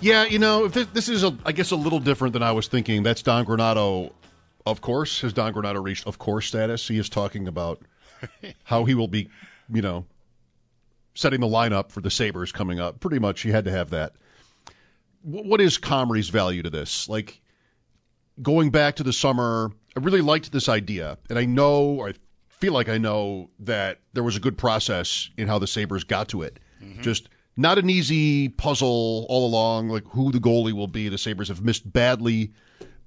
Yeah, 0.00 0.24
you 0.24 0.38
know, 0.38 0.68
this, 0.68 0.86
this 0.92 1.08
is, 1.08 1.24
a, 1.24 1.36
I 1.44 1.52
guess, 1.52 1.70
a 1.70 1.76
little 1.76 2.00
different 2.00 2.34
than 2.34 2.42
I 2.42 2.52
was 2.52 2.68
thinking. 2.68 3.02
That's 3.02 3.22
Don 3.22 3.46
Granato, 3.46 4.12
of 4.66 4.82
course. 4.82 5.22
Has 5.22 5.32
Don 5.32 5.54
Granato 5.54 5.82
reached 5.82 6.06
of 6.06 6.18
course 6.18 6.46
status? 6.46 6.86
He 6.86 6.98
is 6.98 7.08
talking 7.08 7.48
about 7.48 7.80
how 8.64 8.84
he 8.84 8.94
will 8.94 9.08
be, 9.08 9.30
you 9.72 9.80
know, 9.80 10.04
setting 11.14 11.40
the 11.40 11.46
lineup 11.46 11.90
for 11.90 12.02
the 12.02 12.10
Sabres 12.10 12.52
coming 12.52 12.78
up. 12.78 13.00
Pretty 13.00 13.18
much, 13.18 13.40
he 13.40 13.50
had 13.50 13.64
to 13.64 13.70
have 13.70 13.88
that 13.90 14.12
what 15.26 15.60
is 15.60 15.76
Comrie's 15.76 16.28
value 16.28 16.62
to 16.62 16.70
this? 16.70 17.08
Like 17.08 17.40
going 18.42 18.70
back 18.70 18.96
to 18.96 19.02
the 19.02 19.12
summer, 19.12 19.72
I 19.96 20.00
really 20.00 20.20
liked 20.20 20.52
this 20.52 20.68
idea, 20.68 21.18
and 21.28 21.38
I 21.38 21.44
know, 21.44 22.06
I 22.06 22.14
feel 22.48 22.72
like 22.72 22.88
I 22.88 22.98
know 22.98 23.50
that 23.60 24.00
there 24.12 24.22
was 24.22 24.36
a 24.36 24.40
good 24.40 24.56
process 24.56 25.28
in 25.36 25.48
how 25.48 25.58
the 25.58 25.66
Sabres 25.66 26.04
got 26.04 26.28
to 26.28 26.42
it. 26.42 26.60
Mm-hmm. 26.82 27.02
Just 27.02 27.28
not 27.56 27.78
an 27.78 27.90
easy 27.90 28.48
puzzle 28.50 29.26
all 29.28 29.46
along, 29.46 29.88
like 29.88 30.04
who 30.08 30.30
the 30.30 30.38
goalie 30.38 30.72
will 30.72 30.86
be. 30.86 31.08
The 31.08 31.18
Sabres 31.18 31.48
have 31.48 31.62
missed 31.62 31.90
badly 31.92 32.52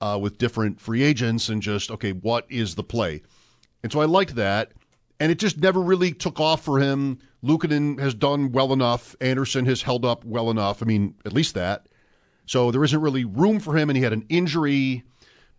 uh, 0.02 0.18
with 0.22 0.38
different 0.38 0.82
free 0.82 1.04
agents, 1.04 1.48
and 1.48 1.62
just 1.62 1.90
okay, 1.90 2.12
what 2.12 2.46
is 2.50 2.76
the 2.76 2.84
play? 2.84 3.22
And 3.82 3.92
so 3.92 4.02
I 4.02 4.06
liked 4.06 4.36
that, 4.36 4.74
and 5.22 5.32
it 5.32 5.40
just 5.40 5.58
never 5.58 5.80
really 5.80 6.12
took 6.12 6.40
off 6.40 6.66
for 6.66 6.80
him. 6.80 7.20
Luukkonen 7.44 7.98
has 8.00 8.14
done 8.14 8.52
well 8.52 8.74
enough. 8.74 9.16
Anderson 9.22 9.66
has 9.68 9.84
held 9.84 10.04
up 10.04 10.26
well 10.26 10.50
enough. 10.50 10.84
I 10.84 10.86
mean, 10.86 11.16
at 11.26 11.32
least 11.32 11.54
that. 11.54 11.88
So 12.50 12.72
there 12.72 12.84
isn't 12.84 13.00
really 13.00 13.26
room 13.26 13.60
for 13.60 13.78
him, 13.78 13.92
and 13.92 13.96
he 13.96 14.02
had 14.02 14.12
an 14.12 14.26
injury. 14.28 15.04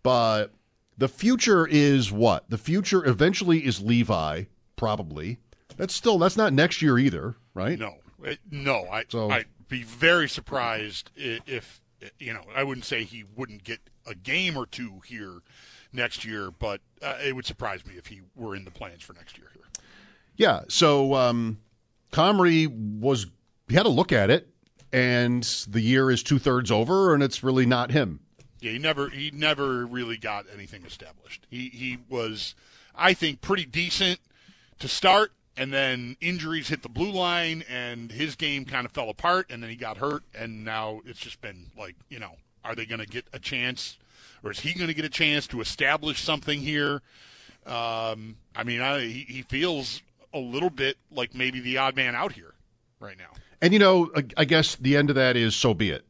But 0.03 0.51
the 0.97 1.07
future 1.07 1.65
is 1.65 2.11
what? 2.11 2.49
The 2.49 2.57
future 2.57 3.07
eventually 3.07 3.65
is 3.65 3.79
Levi, 3.79 4.43
probably. 4.75 5.37
That's 5.77 5.95
still 5.95 6.17
that's 6.17 6.35
not 6.35 6.51
next 6.51 6.81
year 6.81 6.99
either, 6.99 7.37
right? 7.53 7.79
No, 7.79 7.95
no. 8.51 8.85
I 8.91 9.05
so, 9.07 9.29
I'd 9.29 9.45
be 9.69 9.83
very 9.83 10.27
surprised 10.27 11.11
if 11.15 11.81
you 12.19 12.33
know. 12.33 12.43
I 12.53 12.63
wouldn't 12.63 12.83
say 12.83 13.05
he 13.05 13.23
wouldn't 13.37 13.63
get 13.63 13.79
a 14.05 14.13
game 14.13 14.57
or 14.57 14.65
two 14.65 14.99
here 15.05 15.39
next 15.93 16.25
year, 16.25 16.51
but 16.51 16.81
uh, 17.01 17.15
it 17.23 17.33
would 17.33 17.45
surprise 17.45 17.85
me 17.85 17.93
if 17.95 18.07
he 18.07 18.19
were 18.35 18.53
in 18.53 18.65
the 18.65 18.71
plans 18.71 19.01
for 19.01 19.13
next 19.13 19.37
year 19.37 19.47
here. 19.53 19.63
Yeah. 20.35 20.63
So 20.67 21.13
um, 21.13 21.57
Comrie 22.11 22.67
was 22.99 23.27
he 23.69 23.75
had 23.75 23.85
a 23.85 23.89
look 23.89 24.11
at 24.11 24.29
it, 24.29 24.49
and 24.93 25.43
the 25.67 25.81
year 25.81 26.11
is 26.11 26.23
two 26.23 26.39
thirds 26.39 26.71
over, 26.71 27.13
and 27.13 27.23
it's 27.23 27.43
really 27.43 27.65
not 27.65 27.91
him. 27.91 28.19
Yeah, 28.59 28.71
he 28.71 28.79
never 28.79 29.09
he 29.09 29.31
never 29.31 29.85
really 29.85 30.17
got 30.17 30.45
anything 30.53 30.85
established. 30.85 31.47
He 31.49 31.69
he 31.69 31.97
was, 32.09 32.55
I 32.95 33.13
think, 33.13 33.41
pretty 33.41 33.65
decent 33.65 34.19
to 34.79 34.87
start, 34.87 35.31
and 35.57 35.73
then 35.73 36.15
injuries 36.21 36.67
hit 36.69 36.83
the 36.83 36.89
blue 36.89 37.11
line, 37.11 37.63
and 37.69 38.11
his 38.11 38.35
game 38.35 38.65
kind 38.65 38.85
of 38.85 38.91
fell 38.91 39.09
apart, 39.09 39.47
and 39.49 39.63
then 39.63 39.69
he 39.69 39.75
got 39.75 39.97
hurt, 39.97 40.23
and 40.33 40.63
now 40.63 41.01
it's 41.05 41.19
just 41.19 41.41
been 41.41 41.71
like, 41.77 41.95
you 42.09 42.19
know, 42.19 42.35
are 42.63 42.75
they 42.75 42.85
going 42.85 42.99
to 43.01 43.07
get 43.07 43.25
a 43.33 43.39
chance, 43.39 43.97
or 44.43 44.51
is 44.51 44.59
he 44.59 44.73
going 44.73 44.87
to 44.87 44.93
get 44.93 45.05
a 45.05 45.09
chance 45.09 45.47
to 45.47 45.61
establish 45.61 46.21
something 46.21 46.59
here? 46.59 47.01
Um, 47.65 48.37
I 48.55 48.63
mean, 48.63 48.81
I, 48.81 49.01
he, 49.01 49.25
he 49.27 49.41
feels 49.43 50.01
a 50.33 50.39
little 50.39 50.69
bit 50.69 50.97
like 51.11 51.35
maybe 51.35 51.59
the 51.59 51.77
odd 51.77 51.95
man 51.95 52.15
out 52.15 52.33
here 52.33 52.53
right 52.99 53.17
now. 53.17 53.31
And 53.61 53.73
you 53.73 53.79
know, 53.79 54.09
I, 54.15 54.23
I 54.37 54.45
guess 54.45 54.75
the 54.75 54.97
end 54.97 55.09
of 55.09 55.15
that 55.15 55.35
is 55.37 55.55
so 55.55 55.73
be 55.73 55.89
it. 55.91 56.05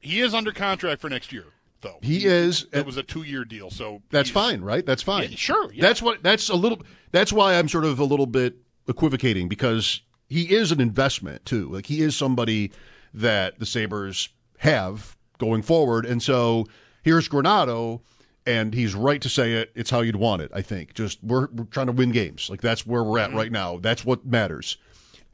He 0.00 0.20
is 0.20 0.34
under 0.34 0.52
contract 0.52 1.00
for 1.00 1.08
next 1.08 1.32
year, 1.32 1.46
though. 1.80 1.98
He 2.02 2.26
is. 2.26 2.66
It 2.72 2.84
was 2.84 2.96
a 2.96 3.02
two-year 3.02 3.44
deal, 3.44 3.70
so 3.70 4.02
That's 4.10 4.28
fine, 4.30 4.60
right? 4.60 4.84
That's 4.84 5.02
fine. 5.02 5.30
Yeah, 5.30 5.36
sure, 5.36 5.72
yeah. 5.72 5.82
That's 5.82 6.02
what. 6.02 6.22
That's 6.22 6.48
a 6.50 6.54
little. 6.56 6.82
That's 7.12 7.32
why 7.32 7.54
I'm 7.54 7.68
sort 7.68 7.84
of 7.84 7.98
a 8.00 8.04
little 8.04 8.26
bit 8.26 8.56
equivocating 8.88 9.48
because 9.48 10.02
he 10.28 10.54
is 10.54 10.72
an 10.72 10.80
investment 10.80 11.44
too. 11.46 11.70
Like 11.70 11.86
he 11.86 12.02
is 12.02 12.16
somebody 12.16 12.72
that 13.14 13.58
the 13.60 13.66
Sabres 13.66 14.28
have 14.58 15.16
going 15.38 15.62
forward, 15.62 16.04
and 16.04 16.22
so 16.22 16.66
here's 17.02 17.28
Granado, 17.28 18.00
and 18.44 18.74
he's 18.74 18.94
right 18.94 19.22
to 19.22 19.28
say 19.30 19.52
it. 19.54 19.70
It's 19.74 19.88
how 19.90 20.00
you'd 20.00 20.16
want 20.16 20.42
it. 20.42 20.50
I 20.52 20.60
think. 20.60 20.92
Just 20.92 21.22
we're, 21.22 21.48
we're 21.52 21.64
trying 21.64 21.86
to 21.86 21.92
win 21.92 22.10
games. 22.10 22.50
Like 22.50 22.60
that's 22.60 22.86
where 22.86 23.02
we're 23.04 23.20
at 23.20 23.28
Mm-hmm. 23.28 23.38
right 23.38 23.52
now. 23.52 23.78
That's 23.78 24.04
what 24.04 24.26
matters. 24.26 24.76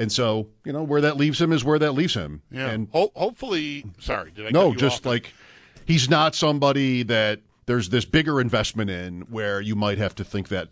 And 0.00 0.10
so 0.10 0.48
you 0.64 0.72
know 0.72 0.82
where 0.82 1.02
that 1.02 1.16
leaves 1.18 1.40
him 1.40 1.52
is 1.52 1.62
where 1.64 1.78
that 1.78 1.92
leaves 1.92 2.14
him. 2.14 2.42
Yeah. 2.50 2.70
And 2.70 2.88
Ho- 2.92 3.12
hopefully, 3.14 3.84
sorry, 4.00 4.30
did 4.32 4.46
I? 4.46 4.50
no, 4.50 4.74
just 4.74 5.04
like 5.06 5.32
he's 5.86 6.08
not 6.10 6.34
somebody 6.34 7.02
that 7.04 7.40
there's 7.66 7.90
this 7.90 8.04
bigger 8.04 8.40
investment 8.40 8.90
in 8.90 9.20
where 9.30 9.60
you 9.60 9.76
might 9.76 9.98
have 9.98 10.14
to 10.16 10.24
think 10.24 10.48
that 10.48 10.68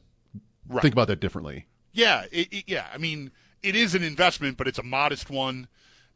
Right. 0.67 0.83
think 0.83 0.93
about 0.95 1.09
that 1.09 1.21
differently. 1.21 1.67
Yeah, 1.93 2.25
it, 2.33 2.49
it- 2.53 2.65
yeah. 2.67 2.87
I 2.93 2.99
mean, 2.99 3.31
it 3.63 3.77
is 3.77 3.95
an 3.95 4.03
investment, 4.03 4.57
but 4.57 4.67
it's 4.69 4.79
a 4.79 4.83
modest 4.83 5.31
one. 5.31 5.69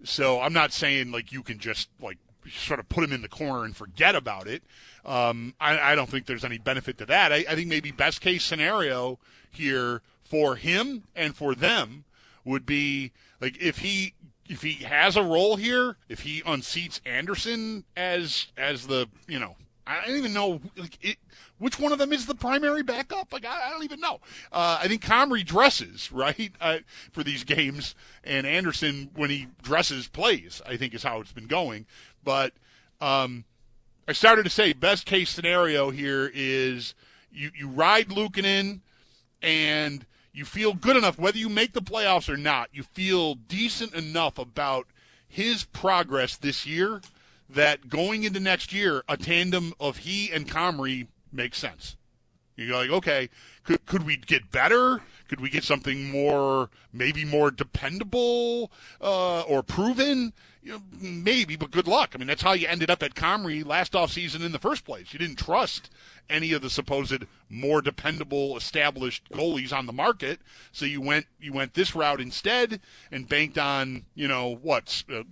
So 0.05 0.41
I'm 0.41 0.53
not 0.53 0.73
saying 0.73 1.13
like 1.13 1.33
you 1.33 1.43
can 1.43 1.59
just 1.59 1.89
like 2.01 2.19
sort 2.51 2.81
of 2.81 2.89
put 2.89 3.05
him 3.05 3.13
in 3.13 3.23
the 3.23 3.29
corner 3.29 3.65
and 3.65 3.77
forget 3.77 4.15
about 4.17 4.47
it. 4.49 4.63
Um, 5.05 5.55
I, 5.61 5.93
I 5.93 5.95
don't 5.95 6.09
think 6.09 6.27
there's 6.27 6.45
any 6.45 6.59
benefit 6.59 6.99
to 6.99 7.07
that. 7.07 7.33
I, 7.33 7.45
I 7.49 7.55
think 7.55 7.69
maybe 7.69 7.93
best 7.93 8.21
case 8.21 8.43
scenario 8.43 9.19
here 9.51 10.03
for 10.25 10.57
him 10.57 11.05
and 11.15 11.37
for 11.37 11.55
them 11.55 12.05
would 12.45 12.67
be 12.67 13.13
like 13.41 13.61
if 13.61 13.79
he 13.79 14.15
if 14.49 14.63
he 14.63 14.85
has 14.85 15.17
a 15.17 15.23
role 15.23 15.57
here, 15.57 15.97
if 16.09 16.21
he 16.21 16.43
unseats 16.43 17.01
Anderson 17.07 17.85
as 17.97 18.49
as 18.57 18.87
the 18.87 19.09
you 19.27 19.39
know 19.39 19.57
I 19.87 20.07
don't 20.07 20.17
even 20.17 20.33
know 20.33 20.61
like 20.77 20.99
it, 21.03 21.17
which 21.59 21.79
one 21.79 21.93
of 21.93 21.99
them 21.99 22.13
is 22.13 22.27
the 22.27 22.35
primary 22.35 22.83
backup. 22.83 23.33
Like 23.33 23.45
I, 23.45 23.69
I 23.69 23.71
don't 23.71 23.85
even 23.85 24.01
know. 24.01 24.21
Uh, 24.53 24.79
I 24.81 24.89
think 24.89 25.05
Comrie 25.05 25.45
dresses 25.45 26.13
right 26.13 26.53
uh, 26.61 26.79
for 27.13 27.23
these 27.23 27.45
games, 27.45 27.95
and 28.23 28.47
Anderson 28.47 29.11
when 29.15 29.31
he 29.31 29.49
dresses 29.63 30.09
plays. 30.09 30.63
I 30.67 30.77
think 30.77 30.95
is 30.95 31.03
how 31.03 31.21
it's 31.21 31.33
been 31.33 31.47
going. 31.47 31.87
But 32.25 32.53
um, 33.01 33.45
I 34.07 34.13
started 34.13 34.45
to 34.45 34.51
say 34.51 34.73
best 34.73 35.07
case 35.07 35.31
scenario 35.31 35.91
here 35.91 36.31
is 36.33 36.95
you 37.33 37.51
you 37.57 37.69
ride 37.69 38.09
Luukkonen 38.09 38.81
and 39.43 40.07
you 40.33 40.45
feel 40.45 40.75
good 40.75 40.97
enough 40.97 41.19
whether 41.19 41.39
you 41.39 41.49
make 41.49 41.73
the 41.73 41.83
playoffs 41.83 42.29
or 42.29 42.37
not. 42.37 42.71
You 42.73 42.83
feel 42.83 43.35
decent 43.35 43.95
enough 43.95 44.39
about 44.39 44.87
his 45.29 45.65
progress 45.65 46.37
this 46.37 46.67
year 46.67 47.01
that 47.49 47.89
going 47.89 48.25
into 48.25 48.41
next 48.41 48.73
year, 48.73 49.03
a 49.09 49.17
tandem 49.17 49.75
of 49.79 49.99
he 49.99 50.31
and 50.31 50.49
Comrie 50.49 51.09
makes 51.33 51.59
sense. 51.59 51.97
You're 52.57 52.77
like, 52.77 52.91
okay, 52.91 53.31
could 53.65 53.85
could 53.87 54.05
we 54.05 54.17
get 54.17 54.51
better? 54.51 55.01
Could 55.29 55.41
we 55.41 55.49
get 55.49 55.65
something 55.65 56.11
more, 56.11 56.69
maybe 56.93 57.25
more 57.25 57.51
dependable 57.51 58.71
uh, 59.01 59.41
or 59.43 59.63
proven? 59.63 60.33
You 60.63 60.75
know, 60.75 60.83
maybe, 61.01 61.57
but 61.57 61.73
good 61.73 61.89
luck. 61.89 62.13
I 62.15 62.19
mean, 62.19 62.29
that's 62.29 62.43
how 62.43 62.53
you 62.53 62.69
ended 62.69 62.89
up 62.89 63.03
at 63.03 63.17
Comrie 63.17 63.67
last 63.67 63.95
offseason 63.95 64.45
in 64.45 64.53
the 64.53 64.61
first 64.61 64.85
place. 64.85 65.13
You 65.13 65.19
didn't 65.19 65.39
trust 65.39 65.91
any 66.31 66.53
of 66.53 66.63
the 66.63 66.71
supposed 66.71 67.25
more 67.49 67.83
dependable, 67.83 68.57
established 68.57 69.29
goalies 69.31 69.77
on 69.77 69.87
the 69.87 69.93
market, 69.93 70.41
so 70.71 70.85
you 70.85 71.01
went 71.01 71.27
you 71.41 71.53
went 71.53 71.75
this 71.75 71.97
route 71.97 72.21
instead 72.21 72.81
and 73.11 73.29
banked 73.29 73.59
on 73.59 74.05
you 74.15 74.29
know 74.29 74.55
what. 74.63 75.05
Uh, 75.13 75.25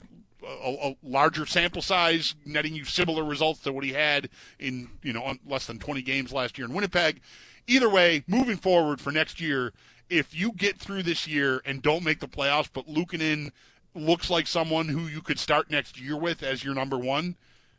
a, 0.43 0.89
a 0.91 0.97
larger 1.03 1.45
sample 1.45 1.83
size, 1.83 2.35
netting 2.47 2.75
you 2.75 2.85
similar 2.85 3.23
results 3.23 3.61
to 3.61 3.73
what 3.75 3.85
he 3.85 3.93
had 3.93 4.31
in 4.59 4.89
you 5.03 5.13
know 5.13 5.23
on 5.23 5.39
less 5.47 5.67
than 5.67 5.79
20 5.79 6.01
games 6.01 6.33
last 6.33 6.57
year 6.57 6.67
in 6.67 6.73
Winnipeg. 6.73 7.21
Either 7.67 7.91
way, 7.91 8.25
moving 8.27 8.57
forward 8.57 9.03
for 9.03 9.13
next 9.13 9.39
year, 9.39 9.75
if 10.09 10.35
you 10.35 10.53
get 10.53 10.79
through 10.79 11.03
this 11.03 11.27
year 11.27 11.63
and 11.65 11.83
don't 11.83 12.05
make 12.05 12.21
the 12.21 12.27
playoffs, 12.27 12.71
but 12.73 12.89
Luukkonen 12.89 13.53
looks 13.95 14.31
like 14.31 14.47
someone 14.47 14.89
who 14.89 15.03
you 15.07 15.21
could 15.21 15.39
start 15.39 15.71
next 15.71 16.01
year 16.01 16.17
with 16.17 16.43
as 16.43 16.63
your 16.65 16.75
number 16.75 16.99
one, 16.99 17.37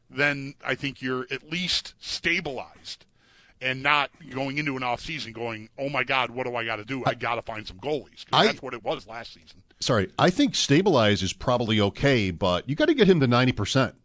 then 0.09 0.55
I 0.65 0.75
think 0.75 1.01
you're 1.01 1.25
at 1.31 1.49
least 1.49 1.93
stabilized 1.99 3.05
and 3.61 3.83
not 3.83 4.09
going 4.31 4.57
into 4.57 4.75
an 4.75 4.83
off 4.83 4.99
season 5.01 5.31
going, 5.33 5.69
oh 5.77 5.87
my 5.87 6.03
God, 6.03 6.31
what 6.31 6.47
do 6.47 6.55
I 6.55 6.65
got 6.65 6.77
to 6.77 6.85
do? 6.85 7.03
I 7.05 7.13
got 7.13 7.35
to 7.35 7.41
find 7.41 7.65
some 7.67 7.77
goalies. 7.77 8.25
I- 8.33 8.47
that's 8.47 8.61
what 8.61 8.73
it 8.73 8.83
was 8.83 9.07
last 9.07 9.33
season. 9.33 9.61
Sorry, 9.79 10.11
I 10.19 10.29
think 10.29 10.53
stabilize 10.53 11.23
is 11.23 11.33
probably 11.33 11.79
okay, 11.81 12.29
but 12.29 12.67
you 12.69 12.75
got 12.75 12.87
to 12.87 12.93
get 12.93 13.07
him 13.07 13.19
to 13.19 13.25
ninety 13.27 13.51
percent 13.51 13.95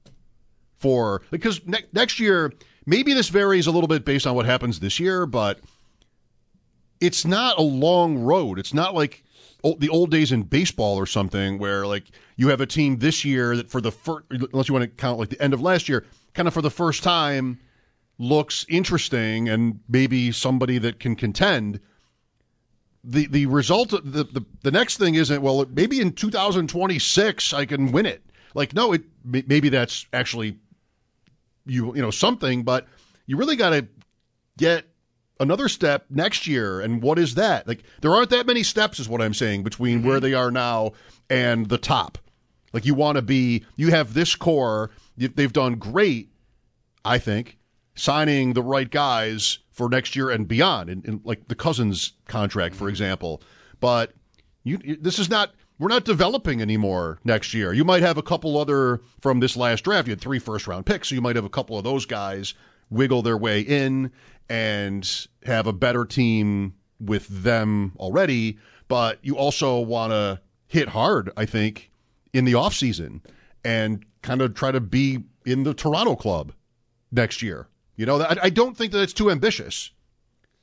for 0.78 1.20
because 1.30 1.66
ne- 1.66 1.84
next 1.92 2.18
year 2.18 2.50
maybe 2.86 3.12
this 3.12 3.28
varies 3.28 3.66
a 3.66 3.70
little 3.70 3.88
bit 3.88 4.02
based 4.04 4.26
on 4.26 4.34
what 4.34 4.46
happens 4.46 4.80
this 4.80 4.98
year, 4.98 5.26
but 5.26 5.60
it's 6.98 7.26
not 7.26 7.58
a 7.58 7.62
long 7.62 8.16
road. 8.18 8.58
It's 8.58 8.72
not 8.72 8.94
like 8.94 9.22
the 9.74 9.88
old 9.88 10.10
days 10.10 10.32
in 10.32 10.42
baseball 10.42 10.96
or 10.96 11.06
something 11.06 11.58
where 11.58 11.86
like 11.86 12.04
you 12.36 12.48
have 12.48 12.60
a 12.60 12.66
team 12.66 12.98
this 12.98 13.24
year 13.24 13.56
that 13.56 13.70
for 13.70 13.80
the 13.80 13.90
first, 13.90 14.24
unless 14.30 14.68
you 14.68 14.74
want 14.74 14.84
to 14.84 14.88
count 14.88 15.18
like 15.18 15.30
the 15.30 15.40
end 15.42 15.54
of 15.54 15.60
last 15.60 15.88
year, 15.88 16.04
kind 16.34 16.46
of 16.46 16.54
for 16.54 16.62
the 16.62 16.70
first 16.70 17.02
time 17.02 17.58
looks 18.18 18.64
interesting 18.68 19.48
and 19.48 19.80
maybe 19.88 20.32
somebody 20.32 20.78
that 20.78 21.00
can 21.00 21.16
contend. 21.16 21.80
The 23.04 23.26
the 23.26 23.46
result 23.46 23.90
the, 23.90 24.24
the 24.24 24.44
the 24.62 24.70
next 24.70 24.96
thing 24.96 25.14
isn't 25.14 25.40
well 25.40 25.64
maybe 25.72 26.00
in 26.00 26.12
2026 26.12 27.52
I 27.52 27.64
can 27.64 27.92
win 27.92 28.06
it. 28.06 28.22
Like 28.54 28.74
no, 28.74 28.92
it 28.92 29.02
maybe 29.24 29.68
that's 29.68 30.06
actually 30.12 30.58
you 31.66 31.94
you 31.94 32.02
know 32.02 32.10
something, 32.10 32.62
but 32.62 32.86
you 33.26 33.36
really 33.36 33.56
got 33.56 33.70
to 33.70 33.86
get 34.56 34.86
another 35.40 35.68
step 35.68 36.06
next 36.10 36.46
year. 36.46 36.80
And 36.80 37.02
what 37.02 37.18
is 37.18 37.34
that? 37.34 37.66
Like 37.68 37.82
there 38.00 38.14
aren't 38.14 38.30
that 38.30 38.46
many 38.46 38.62
steps, 38.62 38.98
is 38.98 39.08
what 39.08 39.22
I'm 39.22 39.34
saying, 39.34 39.62
between 39.62 40.02
where 40.02 40.16
mm-hmm. 40.16 40.24
they 40.24 40.34
are 40.34 40.50
now 40.50 40.92
and 41.28 41.68
the 41.68 41.78
top. 41.78 42.18
Like 42.72 42.84
you 42.84 42.94
want 42.94 43.16
to 43.16 43.22
be, 43.22 43.64
you 43.76 43.90
have 43.90 44.14
this 44.14 44.34
core. 44.34 44.90
They've 45.16 45.52
done 45.52 45.76
great, 45.76 46.30
I 47.04 47.18
think, 47.18 47.58
signing 47.94 48.52
the 48.52 48.62
right 48.62 48.90
guys 48.90 49.58
for 49.70 49.88
next 49.88 50.16
year 50.16 50.30
and 50.30 50.46
beyond, 50.46 50.90
in, 50.90 51.02
in 51.04 51.20
like 51.24 51.48
the 51.48 51.54
Cozens 51.54 52.12
contract, 52.28 52.74
for 52.74 52.84
mm-hmm. 52.84 52.90
example. 52.90 53.42
But 53.80 54.12
you, 54.64 54.78
this 54.78 55.18
is 55.18 55.30
not. 55.30 55.54
We're 55.78 55.88
not 55.88 56.06
developing 56.06 56.62
anymore 56.62 57.18
next 57.22 57.52
year. 57.52 57.74
You 57.74 57.84
might 57.84 58.00
have 58.00 58.16
a 58.16 58.22
couple 58.22 58.56
other 58.56 59.02
from 59.20 59.40
this 59.40 59.58
last 59.58 59.84
draft. 59.84 60.08
You 60.08 60.12
had 60.12 60.22
three 60.22 60.38
first 60.38 60.66
round 60.66 60.86
picks, 60.86 61.08
so 61.08 61.14
you 61.14 61.20
might 61.20 61.36
have 61.36 61.44
a 61.44 61.50
couple 61.50 61.76
of 61.76 61.84
those 61.84 62.06
guys 62.06 62.54
wiggle 62.88 63.20
their 63.20 63.36
way 63.36 63.60
in 63.60 64.10
and 64.48 65.26
have 65.44 65.66
a 65.66 65.72
better 65.72 66.04
team 66.04 66.74
with 67.00 67.26
them 67.28 67.92
already. 67.98 68.58
But 68.88 69.18
you 69.22 69.36
also 69.36 69.80
want 69.80 70.12
to 70.12 70.40
hit 70.68 70.88
hard, 70.88 71.30
I 71.36 71.46
think, 71.46 71.90
in 72.32 72.44
the 72.44 72.52
offseason 72.52 73.20
and 73.64 74.04
kind 74.22 74.40
of 74.42 74.54
try 74.54 74.70
to 74.72 74.80
be 74.80 75.24
in 75.44 75.62
the 75.62 75.74
Toronto 75.74 76.16
club 76.16 76.52
next 77.10 77.42
year. 77.42 77.68
You 77.96 78.06
know, 78.06 78.20
I, 78.20 78.36
I 78.44 78.50
don't 78.50 78.76
think 78.76 78.92
that 78.92 79.02
it's 79.02 79.12
too 79.12 79.30
ambitious. 79.30 79.90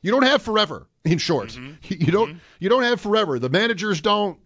You 0.02 0.12
don't 0.12 0.24
have 0.24 0.42
forever, 0.42 0.88
in 1.04 1.18
short. 1.18 1.50
Mm-hmm. 1.50 1.74
You 2.04 2.12
don't. 2.12 2.30
Mm-hmm. 2.30 2.38
You 2.60 2.70
don't 2.70 2.84
have 2.84 3.02
forever. 3.02 3.40
The 3.40 3.50
managers 3.50 4.02
don't, 4.02 4.38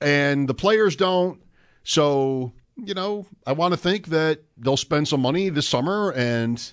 and 0.00 0.48
the 0.48 0.54
players 0.54 0.96
don't. 0.96 1.42
So 1.84 2.52
you 2.76 2.94
know, 2.94 3.26
I 3.46 3.52
want 3.52 3.72
to 3.74 3.76
think 3.76 4.06
that 4.06 4.40
they'll 4.56 4.76
spend 4.76 5.08
some 5.08 5.20
money 5.20 5.48
this 5.48 5.68
summer, 5.68 6.12
and 6.12 6.72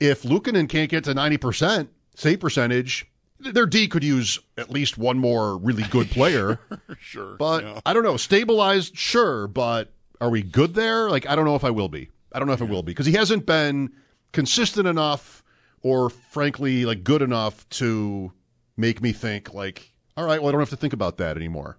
if 0.00 0.22
Luukkonen 0.22 0.68
can't 0.68 0.90
get 0.90 1.04
to 1.04 1.14
ninety 1.14 1.36
percent 1.36 1.90
save 2.14 2.40
percentage, 2.40 3.06
their 3.38 3.66
D 3.66 3.86
could 3.88 4.02
use 4.04 4.38
at 4.56 4.70
least 4.70 4.98
one 4.98 5.18
more 5.18 5.56
really 5.58 5.84
good 5.84 6.10
player. 6.10 6.60
Sure. 7.00 7.36
But 7.36 7.64
yeah. 7.64 7.80
I 7.86 7.92
don't 7.92 8.02
know. 8.02 8.16
Stabilized, 8.16 8.96
sure, 8.96 9.46
but 9.46 9.92
are 10.20 10.30
we 10.30 10.42
good 10.42 10.74
there? 10.74 11.08
Like 11.08 11.28
I 11.28 11.36
don't 11.36 11.44
know 11.44 11.54
if 11.54 11.64
I 11.64 11.70
will 11.70 11.88
be. 11.88 12.10
I 12.32 12.38
don't 12.38 12.48
know 12.48 12.54
if 12.54 12.62
I 12.62 12.66
will 12.66 12.82
be 12.82 12.92
because 12.92 13.06
he 13.06 13.12
hasn't 13.12 13.46
been 13.46 13.92
consistent 14.32 14.86
enough 14.86 15.42
or 15.80 16.10
frankly 16.10 16.84
like 16.84 17.04
good 17.04 17.22
enough 17.22 17.68
to 17.70 18.32
make 18.76 19.00
me 19.00 19.12
think 19.12 19.54
like, 19.54 19.92
all 20.16 20.24
right, 20.24 20.40
well 20.40 20.48
I 20.48 20.52
don't 20.52 20.60
have 20.60 20.70
to 20.70 20.76
think 20.76 20.92
about 20.92 21.18
that 21.18 21.36
anymore. 21.36 21.78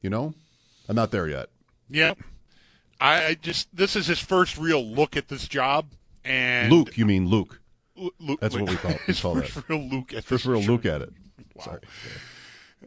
You 0.00 0.10
know, 0.10 0.34
I'm 0.88 0.96
not 0.96 1.10
there 1.10 1.28
yet. 1.28 1.50
Yeah. 1.88 2.14
I 3.00 3.36
just 3.40 3.74
this 3.74 3.96
is 3.96 4.06
his 4.06 4.20
first 4.20 4.56
real 4.56 4.84
look 4.84 5.16
at 5.16 5.28
this 5.28 5.46
job, 5.46 5.86
and 6.24 6.72
Luke, 6.72 6.96
you 6.96 7.06
mean 7.06 7.28
Luke? 7.28 7.60
Lu- 7.96 8.10
Luke 8.18 8.40
That's 8.40 8.54
what 8.54 8.68
we 8.68 8.76
call- 8.76 8.96
we 9.06 9.14
call 9.14 9.34
first 9.36 9.54
that. 9.54 9.68
real 9.68 9.82
Luke 9.82 10.12
at 10.14 10.24
First 10.24 10.46
real 10.46 10.60
look 10.62 10.84
at 10.86 11.02
it. 11.02 11.12
Wow. 11.54 11.64
Sorry. 11.64 11.80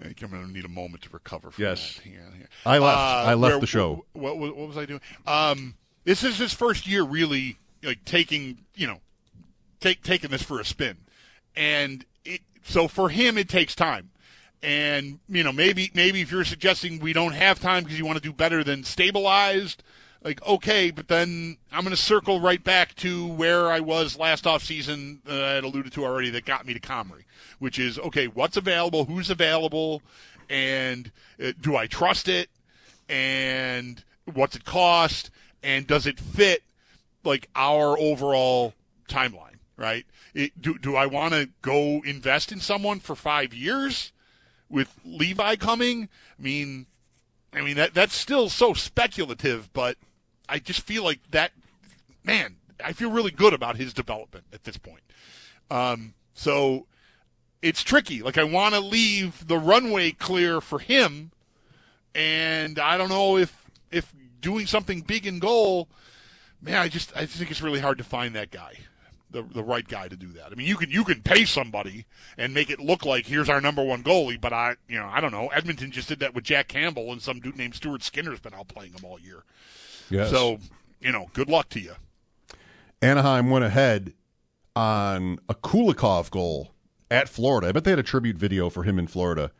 I'm 0.04 0.14
going 0.30 0.46
to 0.46 0.52
need 0.52 0.66
a 0.66 0.70
moment 0.70 1.04
to 1.04 1.10
recover 1.10 1.50
from 1.50 1.64
Yes. 1.64 1.96
that. 2.04 2.06
Yeah, 2.10 2.20
yeah. 2.40 2.46
I 2.66 2.78
left. 2.78 2.98
Uh, 2.98 3.02
I 3.30 3.34
left 3.34 3.54
where- 3.54 3.60
the 3.62 3.68
show. 3.68 4.06
What, 4.14 4.38
what, 4.38 4.56
what 4.56 4.68
was 4.68 4.78
I 4.78 4.86
doing? 4.86 5.02
Um, 5.26 5.76
this 6.04 6.24
is 6.24 6.38
his 6.38 6.54
first 6.54 6.86
year 6.88 7.04
really 7.04 7.58
like 7.84 8.06
taking, 8.06 8.60
you 8.76 8.86
know, 8.88 9.00
take 9.80 10.04
taking 10.04 10.30
this 10.30 10.44
for 10.44 10.60
a 10.60 10.66
spin. 10.66 10.98
And 11.56 12.06
it, 12.26 12.42
so 12.64 12.88
for 12.88 13.10
him 13.10 13.38
it 13.38 13.50
takes 13.50 13.74
time. 13.76 14.12
And, 14.62 15.20
you 15.30 15.44
know, 15.44 15.52
maybe 15.52 15.90
maybe 15.94 16.22
if 16.22 16.32
you're 16.32 16.44
suggesting 16.46 17.00
we 17.00 17.14
don't 17.14 17.34
have 17.34 17.60
time 17.60 17.84
because 17.84 17.98
you 17.98 18.06
want 18.06 18.18
to 18.18 18.24
do 18.24 18.34
better 18.34 18.64
than 18.64 18.84
stabilized, 18.84 19.82
like 20.28 20.46
okay, 20.46 20.92
but 20.92 21.08
then 21.08 21.56
I'm 21.72 21.84
going 21.84 21.96
to 21.96 22.02
circle 22.02 22.42
right 22.42 22.62
back 22.62 22.96
to 22.96 23.26
where 23.28 23.72
I 23.72 23.80
was 23.80 24.20
last 24.20 24.46
off 24.46 24.62
season. 24.62 25.22
Uh, 25.28 25.32
I 25.32 25.50
had 25.52 25.64
alluded 25.64 25.94
to 25.94 26.04
already 26.04 26.30
that 26.32 26.44
got 26.44 26.66
me 26.66 26.74
to 26.74 26.82
Comrie, 26.82 27.24
which 27.60 27.80
is 27.80 27.98
okay. 27.98 28.28
What's 28.28 28.58
available? 28.58 29.06
Who's 29.06 29.30
available? 29.30 30.02
And 30.50 31.12
uh, 31.42 31.54
do 31.62 31.78
I 31.78 31.88
trust 31.88 32.28
it? 32.28 32.50
And 33.08 34.04
what's 34.34 34.58
it 34.58 34.66
cost? 34.66 35.32
And 35.64 35.88
does 35.88 36.06
it 36.06 36.20
fit 36.20 36.62
like 37.24 37.48
our 37.56 37.98
overall 37.98 38.74
timeline? 39.08 39.60
Right? 39.78 40.06
It, 40.34 40.62
do 40.62 40.78
do 40.78 40.98
I 40.98 41.06
want 41.06 41.36
to 41.36 41.48
go 41.62 42.02
invest 42.06 42.52
in 42.52 42.60
someone 42.60 43.00
for 43.00 43.16
five 43.16 43.54
years 43.54 44.12
with 44.68 44.94
Levi 45.06 45.56
coming? 45.56 46.10
I 46.38 46.42
mean, 46.42 46.86
I 47.54 47.62
mean 47.62 47.78
that 47.78 47.94
that's 47.94 48.14
still 48.14 48.50
so 48.50 48.74
speculative, 48.74 49.72
but 49.72 49.96
I 50.50 50.60
just 50.60 50.82
feel 50.82 51.04
like 51.04 51.20
that 51.32 51.52
man, 52.24 52.58
I 52.84 52.94
feel 52.94 53.10
really 53.10 53.32
good 53.32 53.54
about 53.54 53.78
his 53.78 53.94
development 53.94 54.46
at 54.54 54.66
this 54.66 54.78
point. 54.78 55.02
Um, 55.72 56.14
so 56.34 56.86
it's 57.62 57.84
tricky. 57.84 58.22
Like 58.22 58.38
I 58.38 58.44
want 58.44 58.76
to 58.76 58.82
leave 58.82 59.48
the 59.48 59.58
runway 59.58 60.12
clear 60.12 60.62
for 60.62 60.80
him, 60.80 61.32
and 62.14 62.78
I 62.78 62.98
don't 62.98 63.10
know 63.10 63.38
if 63.38 63.66
if 63.92 64.14
doing 64.42 64.68
something 64.68 65.02
big 65.02 65.26
in 65.26 65.40
goal. 65.40 65.88
Man, 66.62 66.76
I 66.76 66.88
just 66.88 67.16
I 67.16 67.26
think 67.26 67.50
it's 67.50 67.62
really 67.62 67.80
hard 67.80 67.98
to 67.98 68.04
find 68.04 68.36
that 68.36 68.52
guy, 68.52 68.74
the 69.32 69.42
the 69.42 69.64
right 69.64 69.88
guy 69.88 70.08
to 70.08 70.16
do 70.16 70.28
that. 70.34 70.52
I 70.52 70.56
mean, 70.56 70.68
you 70.68 70.78
can 70.78 70.92
you 70.92 71.04
can 71.04 71.22
pay 71.22 71.46
somebody 71.46 72.06
and 72.38 72.54
make 72.54 72.70
it 72.70 72.80
look 72.80 73.06
like 73.06 73.26
here's 73.26 73.50
our 73.50 73.62
number 73.62 73.84
one 73.84 74.04
goalie, 74.04 74.40
but 74.40 74.54
I 74.54 74.76
you 74.88 75.00
know 75.00 75.10
I 75.12 75.22
don't 75.22 75.32
know. 75.32 75.48
Edmonton 75.48 75.92
just 75.92 76.10
did 76.10 76.20
that 76.20 76.36
with 76.36 76.44
Jack 76.44 76.68
Campbell, 76.68 77.12
and 77.12 77.22
some 77.22 77.40
dude 77.40 77.58
named 77.58 77.76
Stuart 77.76 78.04
Skinner's 78.04 78.40
been 78.40 78.54
out 78.54 78.68
playing 78.68 78.94
him 78.94 79.04
all 79.04 79.20
year. 79.20 79.44
Yes. 80.10 80.30
So 80.30 80.60
you 81.00 81.12
know, 81.12 81.30
good 81.34 81.50
luck 81.50 81.70
to 81.70 81.80
you. 81.80 81.94
Anaheim 83.02 83.50
went 83.50 83.66
ahead 83.66 84.14
on 84.76 85.40
a 85.50 85.56
Kulikov 85.56 86.30
goal 86.32 86.74
at 87.10 87.30
Florida. 87.30 87.68
I 87.68 87.72
bet 87.72 87.84
they 87.84 87.92
had 87.92 88.00
a 88.00 88.04
tribute 88.04 88.38
video 88.38 88.70
for 88.70 88.84
him 88.84 89.00
in 89.00 89.08
Florida. 89.08 89.52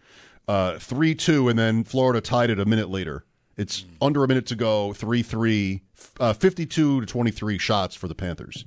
Uh, 0.48 0.80
3 0.80 1.14
2, 1.14 1.50
and 1.50 1.60
then 1.60 1.84
Florida 1.84 2.22
tied 2.22 2.50
it 2.50 2.60
a 2.60 2.66
minute 2.66 2.90
later. 2.90 3.26
It's 3.58 3.86
under 4.02 4.24
a 4.24 4.28
minute 4.28 4.46
to 4.48 4.56
go, 4.56 4.94
3 4.94 5.22
3, 5.24 5.82
uh, 6.20 6.34
52 6.34 7.02
to 7.02 7.06
23 7.06 7.58
shots 7.58 7.96
for 7.96 8.08
the 8.08 8.16
Panthers. 8.16 8.66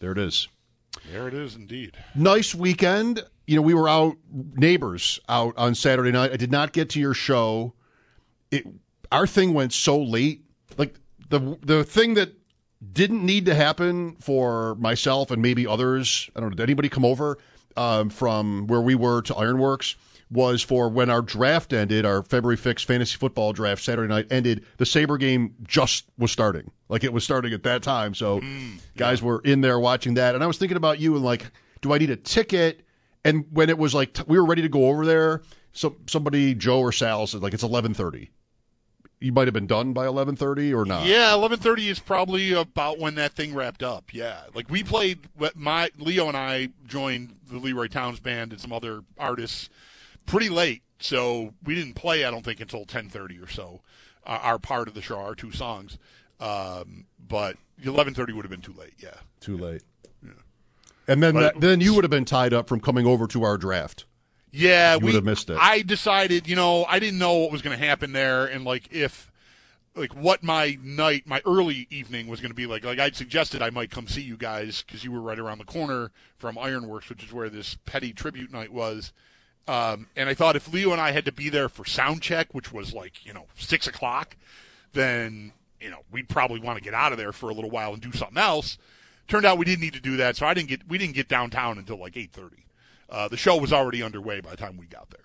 There 0.00 0.12
it 0.12 0.18
is. 0.18 0.48
There 1.10 1.26
it 1.26 1.34
is, 1.34 1.56
indeed. 1.56 1.96
Nice 2.14 2.54
weekend. 2.54 3.24
You 3.46 3.56
know, 3.56 3.62
we 3.62 3.74
were 3.74 3.88
out, 3.88 4.16
neighbors 4.32 5.18
out 5.28 5.54
on 5.56 5.74
Saturday 5.74 6.12
night. 6.12 6.32
I 6.32 6.36
did 6.36 6.52
not 6.52 6.72
get 6.72 6.90
to 6.90 7.00
your 7.00 7.14
show. 7.14 7.74
It, 8.50 8.64
our 9.12 9.26
thing 9.26 9.54
went 9.54 9.72
so 9.72 10.00
late. 10.00 10.44
Like 10.76 10.94
the 11.30 11.58
the 11.62 11.84
thing 11.84 12.14
that 12.14 12.32
didn't 12.92 13.24
need 13.24 13.46
to 13.46 13.54
happen 13.54 14.16
for 14.16 14.74
myself 14.76 15.30
and 15.30 15.40
maybe 15.40 15.66
others. 15.66 16.28
I 16.36 16.40
don't 16.40 16.50
know. 16.50 16.56
Did 16.56 16.64
anybody 16.64 16.88
come 16.88 17.04
over 17.04 17.38
um, 17.76 18.10
from 18.10 18.66
where 18.66 18.80
we 18.80 18.94
were 18.94 19.22
to 19.22 19.34
Ironworks? 19.34 19.96
Was 20.30 20.62
for 20.62 20.88
when 20.88 21.10
our 21.10 21.22
draft 21.22 21.72
ended, 21.72 22.04
our 22.04 22.22
February 22.22 22.56
6th 22.56 22.84
fantasy 22.86 23.16
football 23.18 23.52
draft 23.52 23.84
Saturday 23.84 24.08
night 24.08 24.26
ended. 24.30 24.64
The 24.78 24.86
Sabre 24.86 25.18
game 25.18 25.54
just 25.62 26.06
was 26.18 26.32
starting, 26.32 26.72
like 26.88 27.04
it 27.04 27.12
was 27.12 27.22
starting 27.22 27.52
at 27.52 27.62
that 27.64 27.82
time. 27.82 28.14
So 28.14 28.40
guys 28.96 29.22
were 29.22 29.40
in 29.44 29.60
there 29.60 29.78
watching 29.78 30.14
that, 30.14 30.34
and 30.34 30.42
I 30.42 30.46
was 30.46 30.56
thinking 30.58 30.78
about 30.78 30.98
you 30.98 31.14
and 31.14 31.24
like, 31.24 31.46
do 31.82 31.92
I 31.92 31.98
need 31.98 32.10
a 32.10 32.16
ticket? 32.16 32.80
And 33.24 33.44
when 33.52 33.68
it 33.68 33.78
was 33.78 33.94
like 33.94 34.14
t- 34.14 34.24
we 34.26 34.38
were 34.38 34.46
ready 34.46 34.62
to 34.62 34.68
go 34.68 34.88
over 34.88 35.06
there, 35.06 35.42
so 35.72 35.96
somebody 36.06 36.54
Joe 36.54 36.80
or 36.80 36.90
Sal 36.90 37.26
said 37.26 37.42
like 37.42 37.54
it's 37.54 37.62
eleven 37.62 37.94
thirty. 37.94 38.30
You 39.24 39.32
might 39.32 39.46
have 39.46 39.54
been 39.54 39.66
done 39.66 39.94
by 39.94 40.06
eleven 40.06 40.36
thirty 40.36 40.74
or 40.74 40.84
not. 40.84 41.06
Yeah, 41.06 41.32
eleven 41.32 41.58
thirty 41.58 41.88
is 41.88 41.98
probably 41.98 42.52
about 42.52 42.98
when 42.98 43.14
that 43.14 43.32
thing 43.32 43.54
wrapped 43.54 43.82
up. 43.82 44.12
Yeah, 44.12 44.42
like 44.54 44.68
we 44.68 44.84
played. 44.84 45.20
My 45.54 45.90
Leo 45.98 46.28
and 46.28 46.36
I 46.36 46.68
joined 46.86 47.34
the 47.50 47.56
Leroy 47.56 47.86
Towns 47.88 48.20
band 48.20 48.52
and 48.52 48.60
some 48.60 48.70
other 48.70 49.02
artists 49.18 49.70
pretty 50.26 50.50
late, 50.50 50.82
so 50.98 51.54
we 51.64 51.74
didn't 51.74 51.94
play. 51.94 52.26
I 52.26 52.30
don't 52.30 52.44
think 52.44 52.60
until 52.60 52.84
ten 52.84 53.08
thirty 53.08 53.38
or 53.38 53.48
so. 53.48 53.80
Uh, 54.26 54.40
our 54.42 54.58
part 54.58 54.88
of 54.88 54.94
the 54.94 55.00
show, 55.00 55.18
our 55.18 55.34
two 55.34 55.52
songs, 55.52 55.96
um, 56.38 57.06
but 57.26 57.56
eleven 57.82 58.12
thirty 58.12 58.34
would 58.34 58.44
have 58.44 58.50
been 58.50 58.60
too 58.60 58.74
late. 58.78 58.92
Yeah, 58.98 59.14
Too 59.40 59.56
late. 59.56 59.82
And 61.08 61.22
then 61.22 61.32
But- 61.34 61.54
that, 61.54 61.60
then 61.62 61.80
you 61.80 61.94
would 61.94 62.04
have 62.04 62.10
been 62.10 62.24
tied 62.26 62.52
up 62.52 62.68
from 62.68 62.80
coming 62.80 63.06
over 63.06 63.26
to 63.28 63.42
our 63.42 63.56
draft. 63.56 64.04
Yeah, 64.56 64.94
You 64.94 65.00
we 65.00 65.04
would 65.06 65.14
have 65.16 65.24
missed 65.24 65.50
it. 65.50 65.58
I 65.60 65.82
decided, 65.82 66.46
you 66.46 66.54
know, 66.54 66.84
I 66.84 67.00
didn't 67.00 67.18
know 67.18 67.38
what 67.38 67.50
was 67.50 67.60
going 67.60 67.76
to 67.76 67.84
happen 67.84 68.12
there, 68.12 68.46
and 68.46 68.64
like 68.64 68.92
if, 68.92 69.32
like 69.96 70.14
what 70.14 70.44
my 70.44 70.78
night, 70.80 71.26
my 71.26 71.42
early 71.44 71.88
evening 71.90 72.28
was 72.28 72.40
going 72.40 72.52
to 72.52 72.54
be 72.54 72.66
like. 72.66 72.84
Like 72.84 73.00
I'd 73.00 73.16
suggested, 73.16 73.62
I 73.62 73.70
might 73.70 73.90
come 73.90 74.06
see 74.06 74.22
you 74.22 74.36
guys 74.36 74.82
because 74.86 75.02
you 75.02 75.10
were 75.10 75.20
right 75.20 75.38
around 75.40 75.58
the 75.58 75.64
corner 75.64 76.12
from 76.38 76.56
Ironworks, 76.56 77.08
which 77.08 77.24
is 77.24 77.32
where 77.32 77.48
this 77.48 77.76
Petty 77.84 78.12
tribute 78.12 78.52
night 78.52 78.72
was. 78.72 79.12
Um, 79.66 80.06
and 80.14 80.28
I 80.28 80.34
thought 80.34 80.56
if 80.56 80.72
Leo 80.72 80.92
and 80.92 81.00
I 81.00 81.10
had 81.10 81.24
to 81.24 81.32
be 81.32 81.48
there 81.48 81.68
for 81.68 81.84
sound 81.84 82.22
check, 82.22 82.52
which 82.52 82.72
was 82.72 82.94
like 82.94 83.26
you 83.26 83.32
know 83.32 83.46
six 83.56 83.88
o'clock, 83.88 84.36
then 84.92 85.52
you 85.80 85.90
know 85.90 86.00
we'd 86.12 86.28
probably 86.28 86.60
want 86.60 86.78
to 86.78 86.84
get 86.84 86.94
out 86.94 87.10
of 87.10 87.18
there 87.18 87.32
for 87.32 87.50
a 87.50 87.54
little 87.54 87.70
while 87.70 87.92
and 87.92 88.00
do 88.00 88.12
something 88.12 88.38
else. 88.38 88.78
Turned 89.26 89.46
out 89.46 89.58
we 89.58 89.64
didn't 89.64 89.80
need 89.80 89.94
to 89.94 90.00
do 90.00 90.18
that, 90.18 90.36
so 90.36 90.46
I 90.46 90.54
didn't 90.54 90.68
get 90.68 90.88
we 90.88 90.98
didn't 90.98 91.14
get 91.14 91.28
downtown 91.28 91.78
until 91.78 91.98
like 91.98 92.16
eight 92.16 92.30
thirty. 92.32 92.63
Uh, 93.10 93.28
the 93.28 93.36
show 93.36 93.56
was 93.56 93.72
already 93.72 94.02
underway 94.02 94.40
by 94.40 94.50
the 94.50 94.56
time 94.56 94.76
we 94.76 94.86
got 94.86 95.08
there. 95.10 95.20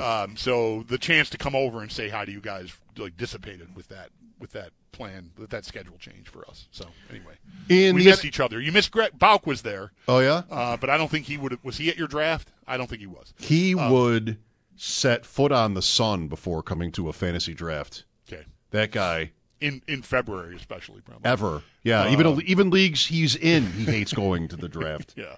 Um, 0.00 0.36
so 0.36 0.84
the 0.86 0.96
chance 0.98 1.28
to 1.30 1.38
come 1.38 1.56
over 1.56 1.80
and 1.82 1.90
say 1.90 2.08
hi 2.08 2.24
to 2.24 2.30
you 2.30 2.40
guys 2.40 2.72
like 2.96 3.16
dissipated 3.16 3.74
with 3.74 3.88
that 3.88 4.10
with 4.38 4.52
that 4.52 4.70
plan 4.92 5.30
with 5.36 5.50
that 5.50 5.64
schedule 5.64 5.96
change 5.98 6.28
for 6.28 6.48
us. 6.48 6.68
So 6.70 6.86
anyway, 7.10 7.34
In 7.68 7.96
we 7.96 8.04
missed 8.04 8.24
each 8.24 8.38
other. 8.38 8.60
You 8.60 8.70
missed 8.70 8.92
Greg 8.92 9.18
Bauk 9.18 9.44
was 9.44 9.62
there, 9.62 9.90
Oh 10.06 10.20
yeah, 10.20 10.42
uh, 10.50 10.76
but 10.76 10.88
I 10.88 10.96
don't 10.96 11.10
think 11.10 11.26
he 11.26 11.36
would. 11.36 11.62
Was 11.64 11.78
he 11.78 11.88
at 11.88 11.96
your 11.96 12.06
draft? 12.06 12.52
I 12.66 12.76
don't 12.76 12.88
think 12.88 13.00
he 13.00 13.08
was. 13.08 13.34
he 13.40 13.74
Uh, 13.74 13.90
would 13.90 14.38
set 14.76 15.26
foot 15.26 15.50
on 15.50 15.74
the 15.74 15.82
sun 15.82 16.28
before 16.28 16.62
coming 16.62 16.92
to 16.92 17.08
a 17.08 17.12
fantasy 17.12 17.52
draft. 17.54 18.04
Okay, 18.28 18.44
That 18.70 18.92
guy 18.92 19.32
in 19.60 19.82
in 19.88 20.02
February 20.02 20.54
especially 20.54 21.00
probably. 21.00 21.28
ever, 21.28 21.62
yeah. 21.82 22.08
even 22.12 22.40
even 22.42 22.70
leagues 22.70 23.06
he's 23.06 23.34
in, 23.34 23.66
he 23.72 23.84
hates 23.84 24.12
going 24.12 24.46
to 24.48 24.56
the 24.56 24.68
draft. 24.68 25.14
Yeah. 25.16 25.34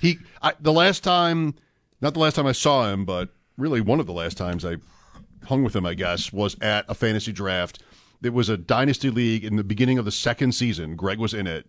He 0.00 0.18
I, 0.42 0.52
the 0.60 0.72
last 0.72 1.02
time, 1.04 1.54
not 2.00 2.14
the 2.14 2.20
last 2.20 2.34
time 2.34 2.46
I 2.46 2.52
saw 2.52 2.90
him, 2.90 3.04
but 3.04 3.30
really 3.56 3.80
one 3.80 4.00
of 4.00 4.06
the 4.06 4.12
last 4.12 4.36
times 4.36 4.64
I 4.64 4.76
hung 5.44 5.64
with 5.64 5.74
him, 5.74 5.86
I 5.86 5.94
guess, 5.94 6.32
was 6.32 6.56
at 6.60 6.84
a 6.88 6.94
fantasy 6.94 7.32
draft. 7.32 7.82
It 8.22 8.32
was 8.32 8.48
a 8.48 8.56
dynasty 8.56 9.10
league 9.10 9.44
in 9.44 9.56
the 9.56 9.64
beginning 9.64 9.98
of 9.98 10.04
the 10.04 10.10
second 10.10 10.52
season. 10.52 10.96
Greg 10.96 11.18
was 11.18 11.34
in 11.34 11.46
it, 11.46 11.66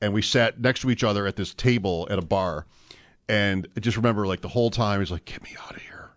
and 0.00 0.12
we 0.12 0.22
sat 0.22 0.60
next 0.60 0.80
to 0.80 0.90
each 0.90 1.04
other 1.04 1.26
at 1.26 1.36
this 1.36 1.54
table 1.54 2.06
at 2.10 2.18
a 2.18 2.22
bar. 2.22 2.66
And 3.28 3.68
I 3.76 3.80
just 3.80 3.96
remember, 3.96 4.26
like 4.26 4.40
the 4.40 4.48
whole 4.48 4.70
time, 4.70 5.00
he's 5.00 5.10
like, 5.10 5.24
"Get 5.24 5.42
me 5.42 5.56
out 5.64 5.76
of 5.76 5.82
here! 5.82 6.10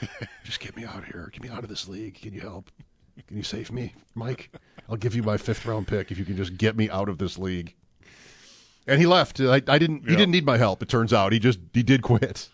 just 0.44 0.60
get 0.60 0.76
me 0.76 0.84
out 0.84 0.98
of 0.98 1.04
here! 1.04 1.30
Get 1.32 1.42
me 1.42 1.48
out 1.48 1.62
of 1.62 1.68
this 1.68 1.88
league! 1.88 2.20
Can 2.20 2.32
you 2.32 2.40
help? 2.40 2.70
Can 3.26 3.36
you 3.36 3.42
save 3.42 3.70
me, 3.72 3.94
Mike? 4.14 4.50
I'll 4.88 4.96
give 4.96 5.14
you 5.14 5.22
my 5.22 5.36
fifth 5.36 5.66
round 5.66 5.86
pick 5.86 6.10
if 6.10 6.18
you 6.18 6.24
can 6.24 6.36
just 6.36 6.56
get 6.56 6.76
me 6.76 6.90
out 6.90 7.08
of 7.08 7.18
this 7.18 7.38
league." 7.38 7.74
And 8.88 8.98
he 9.00 9.06
left. 9.06 9.40
I, 9.40 9.62
I 9.68 9.78
didn't. 9.78 10.08
He 10.08 10.16
didn't 10.16 10.30
need 10.30 10.46
my 10.46 10.56
help. 10.56 10.82
It 10.82 10.88
turns 10.88 11.12
out 11.12 11.32
he 11.32 11.38
just 11.38 11.60
he 11.72 11.82
did 11.82 12.02
quit. 12.02 12.48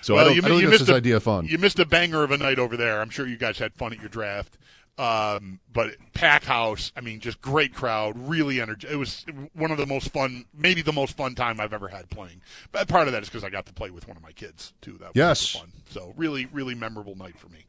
So 0.00 0.14
Well, 0.14 0.24
I 0.24 0.28
don't, 0.28 0.36
you, 0.36 0.42
I 0.44 0.48
don't 0.48 0.60
you 0.60 0.68
missed 0.68 0.80
his 0.80 0.90
a, 0.90 0.94
idea 0.94 1.18
fun. 1.20 1.46
You 1.46 1.58
missed 1.58 1.78
a 1.78 1.84
banger 1.84 2.22
of 2.22 2.30
a 2.30 2.36
night 2.38 2.58
over 2.58 2.76
there. 2.76 3.00
I'm 3.00 3.10
sure 3.10 3.26
you 3.26 3.36
guys 3.36 3.58
had 3.58 3.74
fun 3.74 3.92
at 3.92 3.98
your 3.98 4.08
draft. 4.08 4.56
Um, 4.96 5.60
but 5.72 5.90
pack 6.12 6.44
house, 6.44 6.90
I 6.96 7.00
mean, 7.00 7.20
just 7.20 7.40
great 7.40 7.72
crowd, 7.72 8.14
really 8.16 8.60
energetic. 8.60 8.94
It 8.94 8.96
was 8.96 9.24
one 9.52 9.70
of 9.70 9.78
the 9.78 9.86
most 9.86 10.10
fun, 10.10 10.44
maybe 10.52 10.82
the 10.82 10.92
most 10.92 11.16
fun 11.16 11.34
time 11.36 11.60
I've 11.60 11.72
ever 11.72 11.88
had 11.88 12.10
playing. 12.10 12.40
But 12.72 12.88
part 12.88 13.06
of 13.06 13.12
that 13.12 13.22
is 13.22 13.28
because 13.28 13.44
I 13.44 13.50
got 13.50 13.66
to 13.66 13.72
play 13.72 13.90
with 13.90 14.08
one 14.08 14.16
of 14.16 14.22
my 14.22 14.32
kids 14.32 14.72
too. 14.80 14.92
That 14.92 15.08
was 15.08 15.12
Yes. 15.14 15.50
fun. 15.50 15.72
So 15.90 16.14
really, 16.16 16.46
really 16.46 16.74
memorable 16.74 17.14
night 17.14 17.38
for 17.38 17.48
me. 17.48 17.66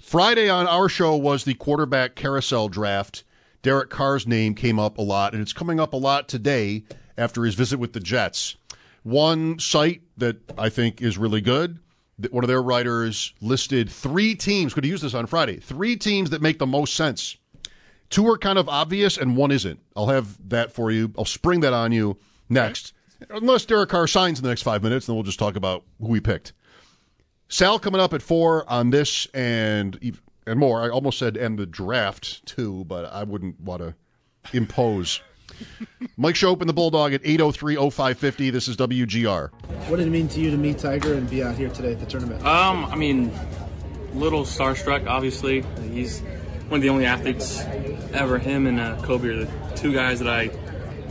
Friday 0.00 0.48
on 0.48 0.66
our 0.66 0.88
show 0.88 1.14
was 1.16 1.44
the 1.44 1.54
quarterback 1.54 2.14
carousel 2.16 2.68
draft. 2.68 3.22
Derek 3.62 3.90
Carr's 3.90 4.26
name 4.26 4.54
came 4.56 4.80
up 4.80 4.98
a 4.98 5.02
lot, 5.02 5.34
and 5.34 5.40
it's 5.42 5.52
coming 5.52 5.78
up 5.78 5.92
a 5.92 5.96
lot 5.96 6.28
today 6.28 6.82
after 7.16 7.44
his 7.44 7.54
visit 7.54 7.78
with 7.78 7.92
the 7.92 8.00
Jets. 8.00 8.56
One 9.02 9.58
site 9.58 10.02
that 10.16 10.36
I 10.56 10.68
think 10.68 11.02
is 11.02 11.18
really 11.18 11.40
good, 11.40 11.78
one 12.30 12.44
of 12.44 12.48
their 12.48 12.62
writers 12.62 13.34
listed 13.40 13.90
three 13.90 14.34
teams, 14.34 14.74
could 14.74 14.84
have 14.84 14.90
used 14.90 15.02
this 15.02 15.14
on 15.14 15.26
Friday, 15.26 15.56
three 15.56 15.96
teams 15.96 16.30
that 16.30 16.42
make 16.42 16.58
the 16.58 16.66
most 16.66 16.94
sense. 16.94 17.36
Two 18.10 18.28
are 18.28 18.38
kind 18.38 18.58
of 18.58 18.68
obvious 18.68 19.16
and 19.16 19.36
one 19.36 19.50
isn't. 19.50 19.80
I'll 19.96 20.08
have 20.08 20.36
that 20.50 20.72
for 20.72 20.90
you. 20.90 21.12
I'll 21.18 21.24
spring 21.24 21.60
that 21.60 21.72
on 21.72 21.92
you 21.92 22.18
next. 22.48 22.92
Unless 23.30 23.64
Derek 23.64 23.88
Carr 23.88 24.06
signs 24.06 24.38
in 24.38 24.42
the 24.42 24.48
next 24.48 24.62
five 24.62 24.82
minutes, 24.82 25.06
then 25.06 25.16
we'll 25.16 25.22
just 25.22 25.38
talk 25.38 25.56
about 25.56 25.84
who 26.00 26.08
we 26.08 26.20
picked. 26.20 26.52
Sal 27.48 27.78
coming 27.78 28.00
up 28.00 28.12
at 28.12 28.22
four 28.22 28.68
on 28.70 28.90
this 28.90 29.26
and 29.34 29.98
and 30.46 30.58
more. 30.58 30.82
I 30.82 30.88
almost 30.88 31.18
said 31.18 31.36
and 31.36 31.58
the 31.58 31.66
draft 31.66 32.44
too, 32.46 32.84
but 32.86 33.04
I 33.04 33.24
wouldn't 33.24 33.60
want 33.60 33.82
to 33.82 33.94
impose. 34.52 35.20
Mike 36.16 36.34
Schopp 36.34 36.60
and 36.60 36.68
the 36.68 36.74
Bulldog 36.74 37.12
at 37.12 37.22
803-0550. 37.22 38.52
This 38.52 38.68
is 38.68 38.76
WGR. 38.76 39.50
What 39.88 39.96
did 39.96 40.06
it 40.06 40.10
mean 40.10 40.28
to 40.28 40.40
you 40.40 40.50
to 40.50 40.56
meet 40.56 40.78
Tiger 40.78 41.14
and 41.14 41.28
be 41.28 41.42
out 41.42 41.56
here 41.56 41.68
today 41.68 41.92
at 41.92 42.00
the 42.00 42.06
tournament? 42.06 42.44
Um, 42.44 42.84
I 42.86 42.96
mean, 42.96 43.32
little 44.14 44.42
starstruck. 44.42 45.06
Obviously, 45.06 45.62
he's 45.92 46.20
one 46.68 46.78
of 46.78 46.82
the 46.82 46.88
only 46.88 47.06
athletes 47.06 47.60
ever. 48.12 48.38
Him 48.38 48.66
and 48.66 48.80
uh, 48.80 49.00
Kobe 49.02 49.28
are 49.28 49.44
the 49.44 49.50
two 49.76 49.92
guys 49.92 50.18
that 50.20 50.28
I 50.28 50.50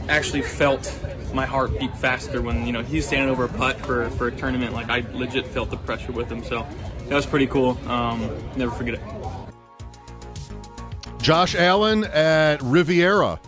actually 0.08 0.42
felt 0.42 0.94
my 1.34 1.46
heart 1.46 1.78
beat 1.80 1.96
faster 1.98 2.42
when 2.42 2.66
you 2.66 2.74
know 2.74 2.82
he's 2.84 3.08
standing 3.08 3.30
over 3.30 3.46
a 3.46 3.50
putt 3.50 3.80
for 3.80 4.10
for 4.12 4.28
a 4.28 4.32
tournament. 4.32 4.74
Like 4.74 4.90
I 4.90 5.06
legit 5.14 5.48
felt 5.48 5.70
the 5.70 5.78
pressure 5.78 6.12
with 6.12 6.32
him. 6.32 6.44
So 6.44 6.66
that 7.08 7.16
was 7.16 7.26
pretty 7.26 7.48
cool. 7.48 7.78
Um, 7.88 8.30
never 8.56 8.72
forget 8.72 8.96
it. 8.96 9.02
Josh 11.22 11.56
Allen 11.56 12.04
at 12.06 12.62
Riviera. 12.64 13.40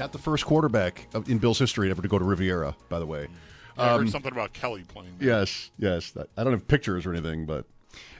Not 0.00 0.12
the 0.12 0.18
first 0.18 0.46
quarterback 0.46 1.06
in 1.28 1.38
Bill's 1.38 1.58
history 1.58 1.90
ever 1.90 2.00
to 2.02 2.08
go 2.08 2.18
to 2.18 2.24
Riviera, 2.24 2.74
by 2.88 2.98
the 2.98 3.06
way. 3.06 3.28
Yeah, 3.76 3.82
I 3.84 3.90
Um, 3.90 4.00
heard 4.00 4.10
something 4.10 4.32
about 4.32 4.52
Kelly 4.54 4.82
playing. 4.88 5.14
there. 5.18 5.28
Yes, 5.28 5.70
yes. 5.78 6.12
I 6.36 6.42
don't 6.42 6.52
have 6.54 6.66
pictures 6.66 7.04
or 7.06 7.12
anything, 7.12 7.44
but 7.46 7.66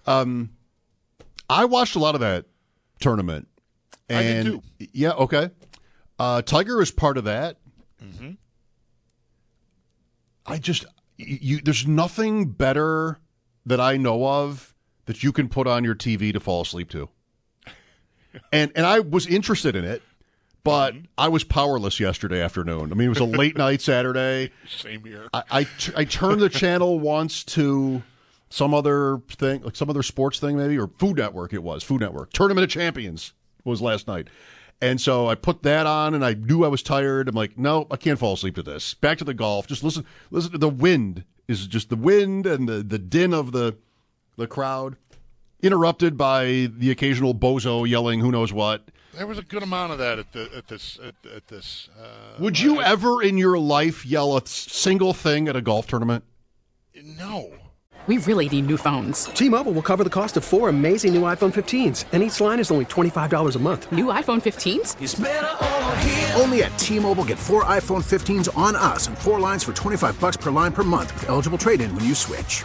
um, 0.06 0.50
I 1.48 1.64
watched 1.64 1.96
a 1.96 1.98
lot 1.98 2.14
of 2.14 2.20
that 2.20 2.44
tournament. 3.00 3.48
I 4.10 4.22
did 4.22 4.46
And 4.46 4.62
yeah, 4.92 5.12
okay. 5.12 5.50
Uh, 6.18 6.42
Tiger 6.42 6.82
is 6.82 6.90
part 6.90 7.16
of 7.16 7.24
that. 7.24 7.56
Mm-hmm. 8.04 8.32
I 10.46 10.58
just 10.58 10.84
you 11.16 11.60
there's 11.62 11.86
nothing 11.86 12.46
better 12.50 13.18
that 13.66 13.80
I 13.80 13.96
know 13.96 14.26
of 14.26 14.74
that 15.06 15.22
you 15.22 15.32
can 15.32 15.48
put 15.48 15.66
on 15.66 15.84
your 15.84 15.94
TV 15.94 16.32
to 16.32 16.40
fall 16.40 16.60
asleep 16.62 16.90
to. 16.90 17.08
And 18.52 18.70
and 18.76 18.86
I 18.86 19.00
was 19.00 19.26
interested 19.26 19.74
in 19.76 19.84
it, 19.84 20.02
but 20.64 20.94
mm-hmm. 20.94 21.04
I 21.16 21.28
was 21.28 21.44
powerless 21.44 22.00
yesterday 22.00 22.40
afternoon. 22.40 22.92
I 22.92 22.94
mean, 22.94 23.06
it 23.06 23.10
was 23.10 23.18
a 23.18 23.24
late 23.24 23.56
night 23.58 23.80
Saturday. 23.80 24.50
Same 24.68 25.04
here. 25.04 25.28
I 25.32 25.42
I, 25.50 25.64
t- 25.64 25.92
I 25.96 26.04
turned 26.04 26.40
the 26.40 26.48
channel 26.48 27.00
once 27.00 27.44
to 27.44 28.02
some 28.50 28.74
other 28.74 29.18
thing, 29.28 29.62
like 29.62 29.76
some 29.76 29.88
other 29.88 30.02
sports 30.02 30.38
thing, 30.38 30.56
maybe 30.56 30.78
or 30.78 30.88
Food 30.98 31.16
Network. 31.16 31.52
It 31.52 31.62
was 31.62 31.82
Food 31.82 32.00
Network. 32.00 32.32
Tournament 32.32 32.64
of 32.64 32.70
Champions 32.70 33.32
was 33.64 33.80
last 33.80 34.06
night, 34.06 34.28
and 34.82 35.00
so 35.00 35.28
I 35.28 35.34
put 35.34 35.62
that 35.62 35.86
on, 35.86 36.14
and 36.14 36.24
I 36.24 36.34
knew 36.34 36.64
I 36.64 36.68
was 36.68 36.82
tired. 36.82 37.28
I'm 37.28 37.34
like, 37.34 37.56
no, 37.58 37.86
I 37.90 37.96
can't 37.96 38.18
fall 38.18 38.34
asleep 38.34 38.56
to 38.56 38.62
this. 38.62 38.94
Back 38.94 39.18
to 39.18 39.24
the 39.24 39.34
golf. 39.34 39.66
Just 39.66 39.84
listen. 39.84 40.04
Listen 40.30 40.52
to 40.52 40.58
the 40.58 40.68
wind. 40.68 41.24
Is 41.48 41.66
just 41.66 41.88
the 41.90 41.96
wind 41.96 42.46
and 42.46 42.68
the 42.68 42.82
the 42.82 42.98
din 42.98 43.32
of 43.32 43.52
the 43.52 43.76
the 44.36 44.46
crowd, 44.46 44.96
interrupted 45.62 46.16
by 46.16 46.70
the 46.76 46.90
occasional 46.90 47.34
bozo 47.34 47.88
yelling 47.88 48.20
who 48.20 48.30
knows 48.30 48.52
what. 48.52 48.88
There 49.14 49.26
was 49.26 49.38
a 49.38 49.42
good 49.42 49.62
amount 49.62 49.92
of 49.92 49.98
that 49.98 50.18
at 50.18 50.32
the 50.32 50.48
at 50.56 50.68
this 50.68 50.98
at, 51.02 51.14
at 51.30 51.48
this. 51.48 51.88
Uh, 52.00 52.40
Would 52.40 52.60
you 52.60 52.80
ever 52.80 53.22
in 53.22 53.38
your 53.38 53.58
life 53.58 54.06
yell 54.06 54.36
a 54.36 54.46
single 54.46 55.12
thing 55.12 55.48
at 55.48 55.56
a 55.56 55.60
golf 55.60 55.86
tournament? 55.86 56.24
No. 56.94 57.50
We 58.06 58.16
really 58.18 58.48
need 58.48 58.66
new 58.66 58.78
phones. 58.78 59.24
T-Mobile 59.26 59.72
will 59.72 59.82
cover 59.82 60.02
the 60.02 60.10
cost 60.10 60.36
of 60.38 60.44
four 60.44 60.70
amazing 60.70 61.12
new 61.12 61.20
iPhone 61.22 61.52
15s, 61.52 62.06
and 62.12 62.22
each 62.22 62.40
line 62.40 62.58
is 62.58 62.70
only 62.70 62.86
$25 62.86 63.56
a 63.56 63.58
month. 63.58 63.92
New 63.92 64.06
iPhone 64.06 64.40
15s? 64.40 65.00
It's 65.00 65.20
over 65.20 65.96
here. 65.96 66.32
Only 66.34 66.62
at 66.62 66.76
T-Mobile 66.78 67.24
get 67.24 67.38
four 67.38 67.64
iPhone 67.64 68.02
15s 68.02 68.56
on 68.56 68.74
us 68.74 69.06
and 69.06 69.16
four 69.18 69.38
lines 69.38 69.62
for 69.62 69.74
25 69.74 70.18
bucks 70.18 70.38
per 70.38 70.50
line 70.50 70.72
per 70.72 70.82
month 70.82 71.12
with 71.12 71.28
eligible 71.28 71.58
trade-in 71.58 71.94
when 71.94 72.04
you 72.04 72.14
switch. 72.14 72.64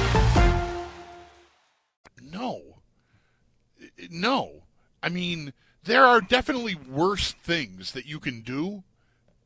No. 4.09 4.63
I 5.03 5.09
mean, 5.09 5.53
there 5.83 6.05
are 6.05 6.21
definitely 6.21 6.75
worse 6.75 7.31
things 7.31 7.91
that 7.93 8.05
you 8.05 8.19
can 8.19 8.41
do 8.41 8.83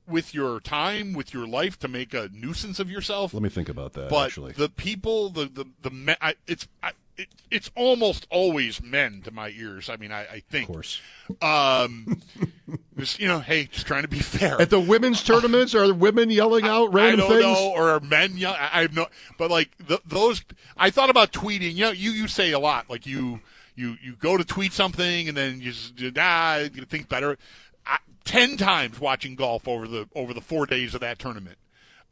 with 0.07 0.33
your 0.33 0.59
time, 0.59 1.13
with 1.13 1.33
your 1.33 1.47
life 1.47 1.79
to 1.79 1.87
make 1.87 2.13
a 2.13 2.29
nuisance 2.33 2.79
of 2.79 2.89
yourself. 2.91 3.33
Let 3.33 3.41
me 3.43 3.49
think 3.49 3.69
about 3.69 3.93
that. 3.93 4.09
but 4.09 4.27
actually, 4.27 4.53
the 4.53 4.69
people, 4.69 5.29
the 5.29 5.45
the 5.45 5.65
the 5.81 5.89
men, 5.89 6.17
I, 6.21 6.35
it's 6.45 6.67
I, 6.83 6.91
it, 7.17 7.29
it's 7.49 7.71
almost 7.75 8.27
always 8.29 8.83
men 8.83 9.21
to 9.23 9.31
my 9.31 9.49
ears. 9.49 9.89
I 9.89 9.95
mean, 9.97 10.11
I, 10.11 10.21
I 10.25 10.39
think. 10.49 10.69
Of 10.69 10.75
course. 10.75 11.01
Um, 11.41 12.21
just 12.97 13.19
you 13.19 13.27
know, 13.27 13.39
hey, 13.39 13.65
just 13.65 13.87
trying 13.87 14.03
to 14.03 14.07
be 14.07 14.19
fair. 14.19 14.61
At 14.61 14.69
the 14.69 14.79
women's 14.79 15.23
tournaments, 15.23 15.73
are 15.73 15.91
women 15.93 16.29
yelling 16.29 16.65
out 16.65 16.93
random 16.93 17.21
I 17.25 17.29
don't 17.29 17.41
things? 17.41 17.57
know, 17.59 17.71
or 17.71 17.89
are 17.89 17.99
men 17.99 18.37
yell? 18.37 18.53
I 18.53 18.81
have 18.81 18.93
no, 18.93 19.07
but 19.37 19.49
like 19.49 19.69
th 19.87 19.99
those, 20.05 20.43
I 20.77 20.89
thought 20.89 21.09
about 21.09 21.31
tweeting. 21.31 21.73
You 21.73 21.85
know, 21.85 21.91
you 21.91 22.11
you 22.11 22.27
say 22.27 22.51
a 22.51 22.59
lot, 22.59 22.89
like 22.89 23.05
you 23.07 23.39
you 23.75 23.95
you 24.01 24.15
go 24.15 24.37
to 24.37 24.43
tweet 24.43 24.73
something 24.73 25.27
and 25.27 25.37
then 25.37 25.61
you 25.61 25.71
just 25.71 25.93
ah, 26.17 26.57
you 26.57 26.85
think 26.85 27.09
better. 27.09 27.37
I, 27.85 27.97
Ten 28.23 28.57
times 28.57 28.99
watching 28.99 29.35
golf 29.35 29.67
over 29.67 29.87
the 29.87 30.09
over 30.15 30.33
the 30.33 30.41
four 30.41 30.65
days 30.65 30.95
of 30.95 31.01
that 31.01 31.19
tournament. 31.19 31.57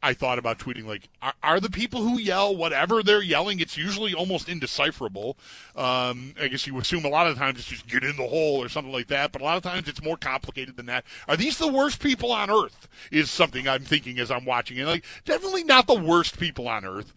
I 0.04 0.12
thought 0.12 0.38
about 0.38 0.58
tweeting 0.58 0.84
like, 0.84 1.08
are, 1.22 1.32
are 1.42 1.60
the 1.60 1.70
people 1.70 2.02
who 2.02 2.18
yell 2.18 2.54
whatever 2.54 3.02
they're 3.02 3.22
yelling? 3.22 3.58
It's 3.58 3.78
usually 3.78 4.12
almost 4.12 4.50
indecipherable. 4.50 5.38
Um, 5.74 6.34
I 6.38 6.48
guess 6.48 6.66
you 6.66 6.78
assume 6.78 7.06
a 7.06 7.08
lot 7.08 7.26
of 7.26 7.38
times 7.38 7.58
it's 7.58 7.68
just 7.68 7.86
get 7.86 8.04
in 8.04 8.16
the 8.16 8.26
hole 8.26 8.62
or 8.62 8.68
something 8.68 8.92
like 8.92 9.06
that, 9.06 9.32
but 9.32 9.40
a 9.40 9.44
lot 9.44 9.56
of 9.56 9.62
times 9.62 9.88
it's 9.88 10.02
more 10.02 10.18
complicated 10.18 10.76
than 10.76 10.84
that. 10.86 11.04
Are 11.26 11.38
these 11.38 11.56
the 11.56 11.68
worst 11.68 12.00
people 12.00 12.32
on 12.32 12.50
earth? 12.50 12.86
Is 13.10 13.30
something 13.30 13.66
I'm 13.66 13.82
thinking 13.82 14.18
as 14.18 14.30
I'm 14.30 14.44
watching 14.44 14.76
it. 14.76 14.84
Like, 14.84 15.06
definitely 15.24 15.64
not 15.64 15.86
the 15.86 15.94
worst 15.94 16.38
people 16.38 16.68
on 16.68 16.84
earth. 16.84 17.14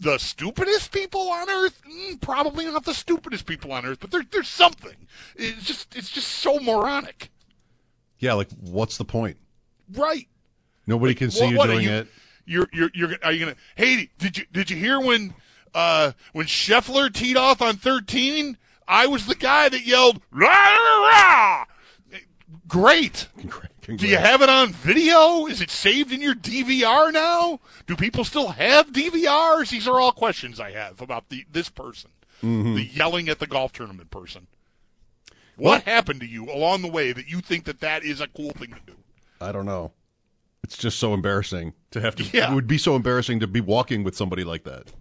The 0.00 0.18
stupidest 0.18 0.92
people 0.92 1.28
on 1.30 1.50
earth? 1.50 1.80
Mm, 1.90 2.20
probably 2.20 2.64
not 2.66 2.84
the 2.84 2.94
stupidest 2.94 3.46
people 3.46 3.72
on 3.72 3.84
earth, 3.84 3.98
but 4.00 4.10
there, 4.10 4.22
there's 4.30 4.48
something. 4.48 4.94
It's 5.36 5.64
just, 5.64 5.96
it's 5.96 6.08
just 6.10 6.28
so 6.28 6.58
moronic. 6.60 7.30
Yeah, 8.18 8.34
like 8.34 8.48
what's 8.60 8.96
the 8.96 9.04
point? 9.04 9.36
Right. 9.92 10.28
Nobody 10.86 11.14
can 11.14 11.30
see 11.30 11.42
What- 11.44 11.50
you 11.50 11.58
what, 11.58 11.66
doing 11.66 11.84
you- 11.84 11.90
it. 11.92 12.08
You're 12.50 12.68
you're 12.72 12.90
you're 12.94 13.10
are 13.22 13.30
you 13.30 13.40
gonna? 13.44 13.56
Hey, 13.76 14.08
did 14.16 14.38
you 14.38 14.46
did 14.50 14.70
you 14.70 14.76
hear 14.78 14.98
when 14.98 15.34
uh 15.74 16.12
when 16.32 16.46
Scheffler 16.46 17.12
teed 17.12 17.36
off 17.36 17.60
on 17.60 17.76
13? 17.76 18.56
I 18.88 19.06
was 19.06 19.26
the 19.26 19.34
guy 19.34 19.68
that 19.68 19.84
yelled 19.84 20.22
rah 20.30 20.46
rah 20.48 21.08
rah. 21.08 21.64
Great. 22.66 23.28
Do 23.96 24.06
you 24.06 24.18
have 24.18 24.42
it 24.42 24.48
on 24.50 24.72
video? 24.72 25.46
Is 25.46 25.60
it 25.62 25.70
saved 25.70 26.12
in 26.12 26.20
your 26.20 26.34
DVR 26.34 27.10
now? 27.12 27.58
Do 27.86 27.96
people 27.96 28.22
still 28.24 28.48
have 28.48 28.92
DVRs? 28.92 29.70
These 29.70 29.88
are 29.88 29.98
all 29.98 30.12
questions 30.12 30.60
I 30.60 30.72
have 30.72 31.00
about 31.00 31.30
the 31.30 31.44
this 31.50 31.70
person, 31.70 32.10
Mhm. 32.42 32.74
the 32.76 32.84
yelling 32.84 33.28
at 33.30 33.38
the 33.38 33.46
golf 33.46 33.72
tournament 33.72 34.10
person. 34.10 34.46
What 35.56 35.82
happened 35.84 36.20
to 36.20 36.26
you 36.26 36.50
along 36.50 36.82
the 36.82 36.88
way 36.88 37.12
that 37.12 37.28
you 37.28 37.40
think 37.40 37.64
that 37.64 37.80
that 37.80 38.04
is 38.04 38.20
a 38.20 38.28
cool 38.28 38.50
thing 38.50 38.70
to 38.74 38.80
do? 38.86 38.96
I 39.40 39.52
don't 39.52 39.66
know. 39.66 39.92
It's 40.62 40.76
just 40.76 40.98
so 40.98 41.14
embarrassing 41.14 41.72
to 41.92 42.00
have 42.00 42.14
to. 42.16 42.24
Yeah. 42.24 42.52
It 42.52 42.54
would 42.54 42.66
be 42.66 42.78
so 42.78 42.94
embarrassing 42.94 43.40
to 43.40 43.46
be 43.46 43.60
walking 43.60 44.04
with 44.04 44.14
somebody 44.16 44.44
like 44.44 44.64
that. 44.64 44.92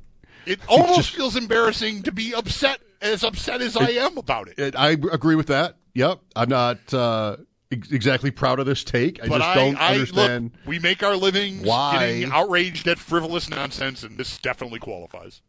It 0.45 0.59
almost 0.67 0.95
just- 0.95 1.09
feels 1.11 1.35
embarrassing 1.35 2.03
to 2.03 2.11
be 2.13 2.33
upset, 2.33 2.79
as 3.01 3.23
upset 3.23 3.61
as 3.61 3.75
I 3.75 3.89
am 3.89 4.17
about 4.17 4.47
it. 4.47 4.57
It, 4.57 4.75
I 4.77 4.91
agree 4.91 5.35
with 5.35 5.47
that. 5.47 5.75
Yep. 5.93 6.21
I'm 6.37 6.49
not. 6.49 6.93
Uh, 6.93 7.37
exactly 7.71 8.31
proud 8.31 8.59
of 8.59 8.65
this 8.65 8.83
take. 8.83 9.23
I 9.23 9.27
but 9.27 9.39
just 9.39 9.55
don't 9.55 9.75
I, 9.77 9.93
understand. 9.93 10.51
Look, 10.53 10.67
we 10.67 10.79
make 10.79 11.03
our 11.03 11.15
living 11.15 11.61
getting 11.61 12.31
outraged 12.31 12.87
at 12.87 12.97
frivolous 12.99 13.49
nonsense, 13.49 14.03
and 14.03 14.17
this 14.17 14.37
definitely 14.37 14.79
qualifies. 14.79 15.41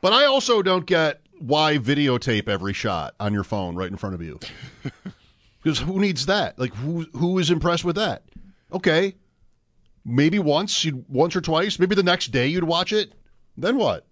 But 0.00 0.12
I 0.12 0.24
also 0.24 0.62
don't 0.62 0.86
get 0.86 1.20
why 1.38 1.78
videotape 1.78 2.48
every 2.48 2.72
shot 2.72 3.14
on 3.20 3.32
your 3.32 3.44
phone 3.44 3.76
right 3.76 3.90
in 3.90 3.96
front 3.96 4.14
of 4.14 4.22
you. 4.22 4.38
Because 5.62 5.78
who 5.78 6.00
needs 6.00 6.26
that? 6.26 6.58
Like 6.58 6.74
who 6.74 7.06
who 7.12 7.38
is 7.38 7.50
impressed 7.50 7.84
with 7.84 7.96
that? 7.96 8.24
Okay, 8.72 9.14
maybe 10.04 10.38
once 10.38 10.84
you 10.84 11.04
once 11.08 11.36
or 11.36 11.40
twice, 11.40 11.78
maybe 11.78 11.94
the 11.94 12.02
next 12.02 12.28
day 12.28 12.48
you'd 12.48 12.64
watch 12.64 12.92
it. 12.92 13.12
Then 13.56 13.76
what? 13.76 14.06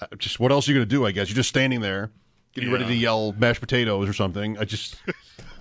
Uh, 0.00 0.06
Just 0.18 0.40
what 0.40 0.52
else 0.52 0.68
are 0.68 0.72
you 0.72 0.78
going 0.78 0.88
to 0.88 0.94
do? 0.94 1.06
I 1.06 1.12
guess 1.12 1.28
you're 1.28 1.36
just 1.36 1.48
standing 1.48 1.80
there, 1.80 2.10
getting 2.54 2.70
ready 2.70 2.84
to 2.84 2.94
yell 2.94 3.32
mashed 3.32 3.60
potatoes 3.60 4.08
or 4.08 4.12
something. 4.12 4.58
I 4.58 4.64
just. 4.64 4.96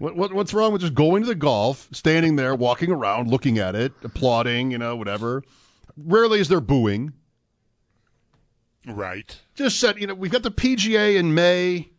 What, 0.00 0.16
what 0.16 0.32
what's 0.32 0.54
wrong 0.54 0.72
with 0.72 0.80
just 0.80 0.94
going 0.94 1.22
to 1.22 1.28
the 1.28 1.34
golf, 1.34 1.88
standing 1.92 2.36
there, 2.36 2.54
walking 2.54 2.90
around, 2.90 3.30
looking 3.30 3.58
at 3.58 3.74
it, 3.74 3.92
applauding, 4.02 4.70
you 4.70 4.78
know, 4.78 4.96
whatever. 4.96 5.42
Rarely 5.96 6.40
is 6.40 6.48
there 6.48 6.60
booing. 6.60 7.12
Right. 8.86 9.38
Just 9.54 9.78
said, 9.78 10.00
you 10.00 10.06
know, 10.06 10.14
we've 10.14 10.30
got 10.30 10.42
the 10.42 10.50
PGA 10.50 11.16
in 11.16 11.34
May. 11.34 11.90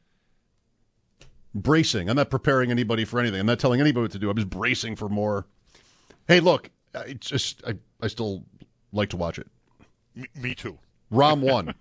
Bracing. 1.53 2.09
I'm 2.09 2.15
not 2.15 2.31
preparing 2.31 2.71
anybody 2.71 3.05
for 3.05 3.19
anything. 3.19 3.39
I'm 3.39 3.45
not 3.45 3.59
telling 3.59 3.79
anybody 3.79 4.01
what 4.01 4.11
to 4.13 4.19
do. 4.19 4.31
I'm 4.31 4.35
just 4.37 4.49
bracing 4.49 4.95
for 4.95 5.07
more. 5.07 5.45
Hey, 6.27 6.39
look, 6.39 6.71
I 6.95 7.13
just 7.13 7.61
I, 7.67 7.75
I 8.01 8.07
still 8.07 8.45
like 8.91 9.09
to 9.09 9.17
watch 9.17 9.37
it. 9.37 9.47
Me, 10.15 10.25
me 10.35 10.55
too. 10.55 10.79
Rahm 11.13 11.41
won. 11.41 11.75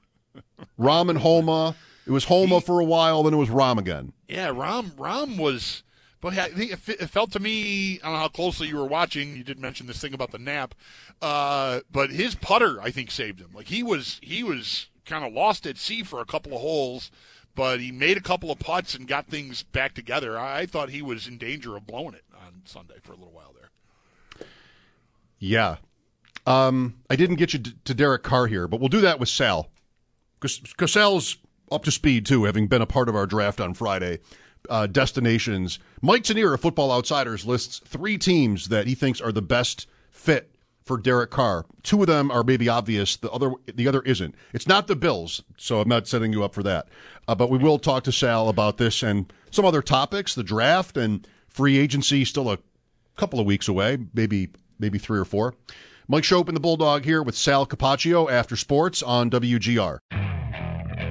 Rahm 0.79 1.09
and 1.09 1.19
Homa. 1.19 1.75
It 2.07 2.11
was 2.11 2.25
Homa 2.25 2.61
for 2.61 2.81
a 2.81 2.85
while, 2.85 3.23
then 3.23 3.33
it 3.33 3.39
was 3.39 3.49
Rahm 3.49 3.79
again. 3.79 4.13
Yeah, 4.29 4.49
Rahm 4.49 4.91
Rahm 4.97 5.39
was, 5.39 5.83
but 6.21 6.37
I 6.37 6.49
think 6.49 6.73
it, 6.73 7.11
felt 7.11 7.33
to 7.33 7.41
me. 7.41 8.01
I 8.01 8.05
don't 8.05 8.13
know 8.13 8.19
how 8.19 8.29
closely 8.29 8.69
you 8.69 8.77
were 8.77 8.87
watching. 8.87 9.37
You 9.37 9.45
did 9.45 9.59
mention 9.59 9.87
this 9.87 10.01
thing 10.01 10.15
about 10.15 10.33
the 10.33 10.39
nap, 10.39 10.75
uh, 11.23 11.81
but 11.91 12.11
his 12.11 12.35
putter 12.35 12.81
I 12.81 12.91
think 12.91 13.11
saved 13.11 13.41
him. 13.41 13.51
Like 13.55 13.69
he 13.69 13.83
was 13.83 14.21
he 14.23 14.43
was 14.43 14.89
kind 15.05 15.25
of 15.25 15.33
lost 15.33 15.67
at 15.67 15.79
sea 15.79 16.03
for 16.03 16.21
a 16.21 16.27
couple 16.27 16.55
of 16.55 16.61
holes, 16.61 17.11
but 17.55 17.81
he 17.81 17.91
made 17.91 18.17
a 18.17 18.23
couple 18.23 18.51
of 18.51 18.59
putts 18.59 18.95
and 18.95 19.09
got 19.09 19.27
things 19.27 19.63
back 19.63 19.95
together. 19.95 20.39
I, 20.39 20.61
I 20.61 20.67
thought 20.67 20.91
he 20.91 21.03
was 21.03 21.27
in 21.27 21.39
danger 21.39 21.77
of 21.77 21.87
blowing 21.87 22.15
it 22.15 22.25
on 22.35 22.63
Sunday 22.65 22.97
for 23.03 23.13
a 23.13 23.17
little 23.17 23.33
while 23.33 23.55
there. 23.59 24.47
Yeah. 25.39 25.77
Um, 26.47 27.01
I 27.09 27.17
didn't 27.17 27.37
get 27.37 27.53
you 27.53 27.61
to 27.61 27.95
Derek 27.95 28.23
Carr 28.23 28.47
here, 28.47 28.69
but 28.69 28.81
we'll 28.81 28.89
do 28.89 29.01
that 29.03 29.21
with 29.21 29.29
Sal. 29.29 29.69
Because 30.41 30.93
Sal's 30.93 31.37
up 31.71 31.85
to 31.85 31.91
speed, 31.91 32.25
too, 32.25 32.45
having 32.45 32.67
been 32.67 32.83
a 32.83 32.87
part 32.87 33.09
of 33.09 33.17
our 33.17 33.27
draft 33.27 33.61
on 33.61 33.75
Friday. 33.75 34.21
Uh, 34.69 34.87
destinations. 34.87 35.79
Mike 36.01 36.23
Tanier 36.23 36.55
of 36.55 36.61
Football 36.61 36.93
Outsiders 36.93 37.45
lists 37.45 37.81
three 37.85 38.19
teams 38.19 38.69
that 38.69 38.87
he 38.87 38.95
thinks 38.95 39.21
are 39.21 39.33
the 39.33 39.43
best 39.43 39.89
fit 40.11 40.55
for 40.85 40.97
Derek 40.97 41.31
Carr. 41.31 41.67
Two 41.83 42.01
of 42.03 42.07
them 42.07 42.31
are 42.31 42.43
maybe 42.45 42.69
obvious. 42.69 43.17
The 43.17 43.31
other, 43.31 43.53
the 43.73 43.89
other 43.89 44.03
isn't. 44.03 44.35
It's 44.53 44.67
not 44.69 44.87
the 44.87 44.97
Bills, 44.97 45.43
so 45.57 45.81
I'm 45.81 45.89
not 45.89 46.07
setting 46.07 46.33
you 46.33 46.45
up 46.45 46.55
for 46.55 46.63
that. 46.63 46.89
Uh, 47.27 47.35
but 47.35 47.51
we 47.51 47.59
will 47.59 47.79
talk 47.79 48.05
to 48.05 48.13
Sal 48.13 48.49
about 48.49 48.77
this 48.77 49.03
and 49.03 49.33
some 49.51 49.65
other 49.65 49.83
topics. 49.83 50.35
The 50.35 50.43
draft 50.43 50.97
and 50.97 51.27
free 51.49 51.79
agency 51.79 52.25
still 52.25 52.51
a 52.51 52.59
couple 53.17 53.41
of 53.41 53.47
weeks 53.47 53.69
away, 53.69 53.99
maybe 54.15 54.51
maybe 54.79 54.99
three 54.99 55.19
or 55.19 55.25
four. 55.25 55.55
Mike 56.09 56.25
Schopp 56.25 56.49
and 56.49 56.57
the 56.57 56.61
Bulldog 56.61 57.05
here 57.05 57.23
with 57.23 57.37
Sal 57.37 57.67
Capaccio 57.67 58.31
after 58.31 58.57
sports 58.57 59.03
on 59.03 59.31
WGR. 59.31 59.99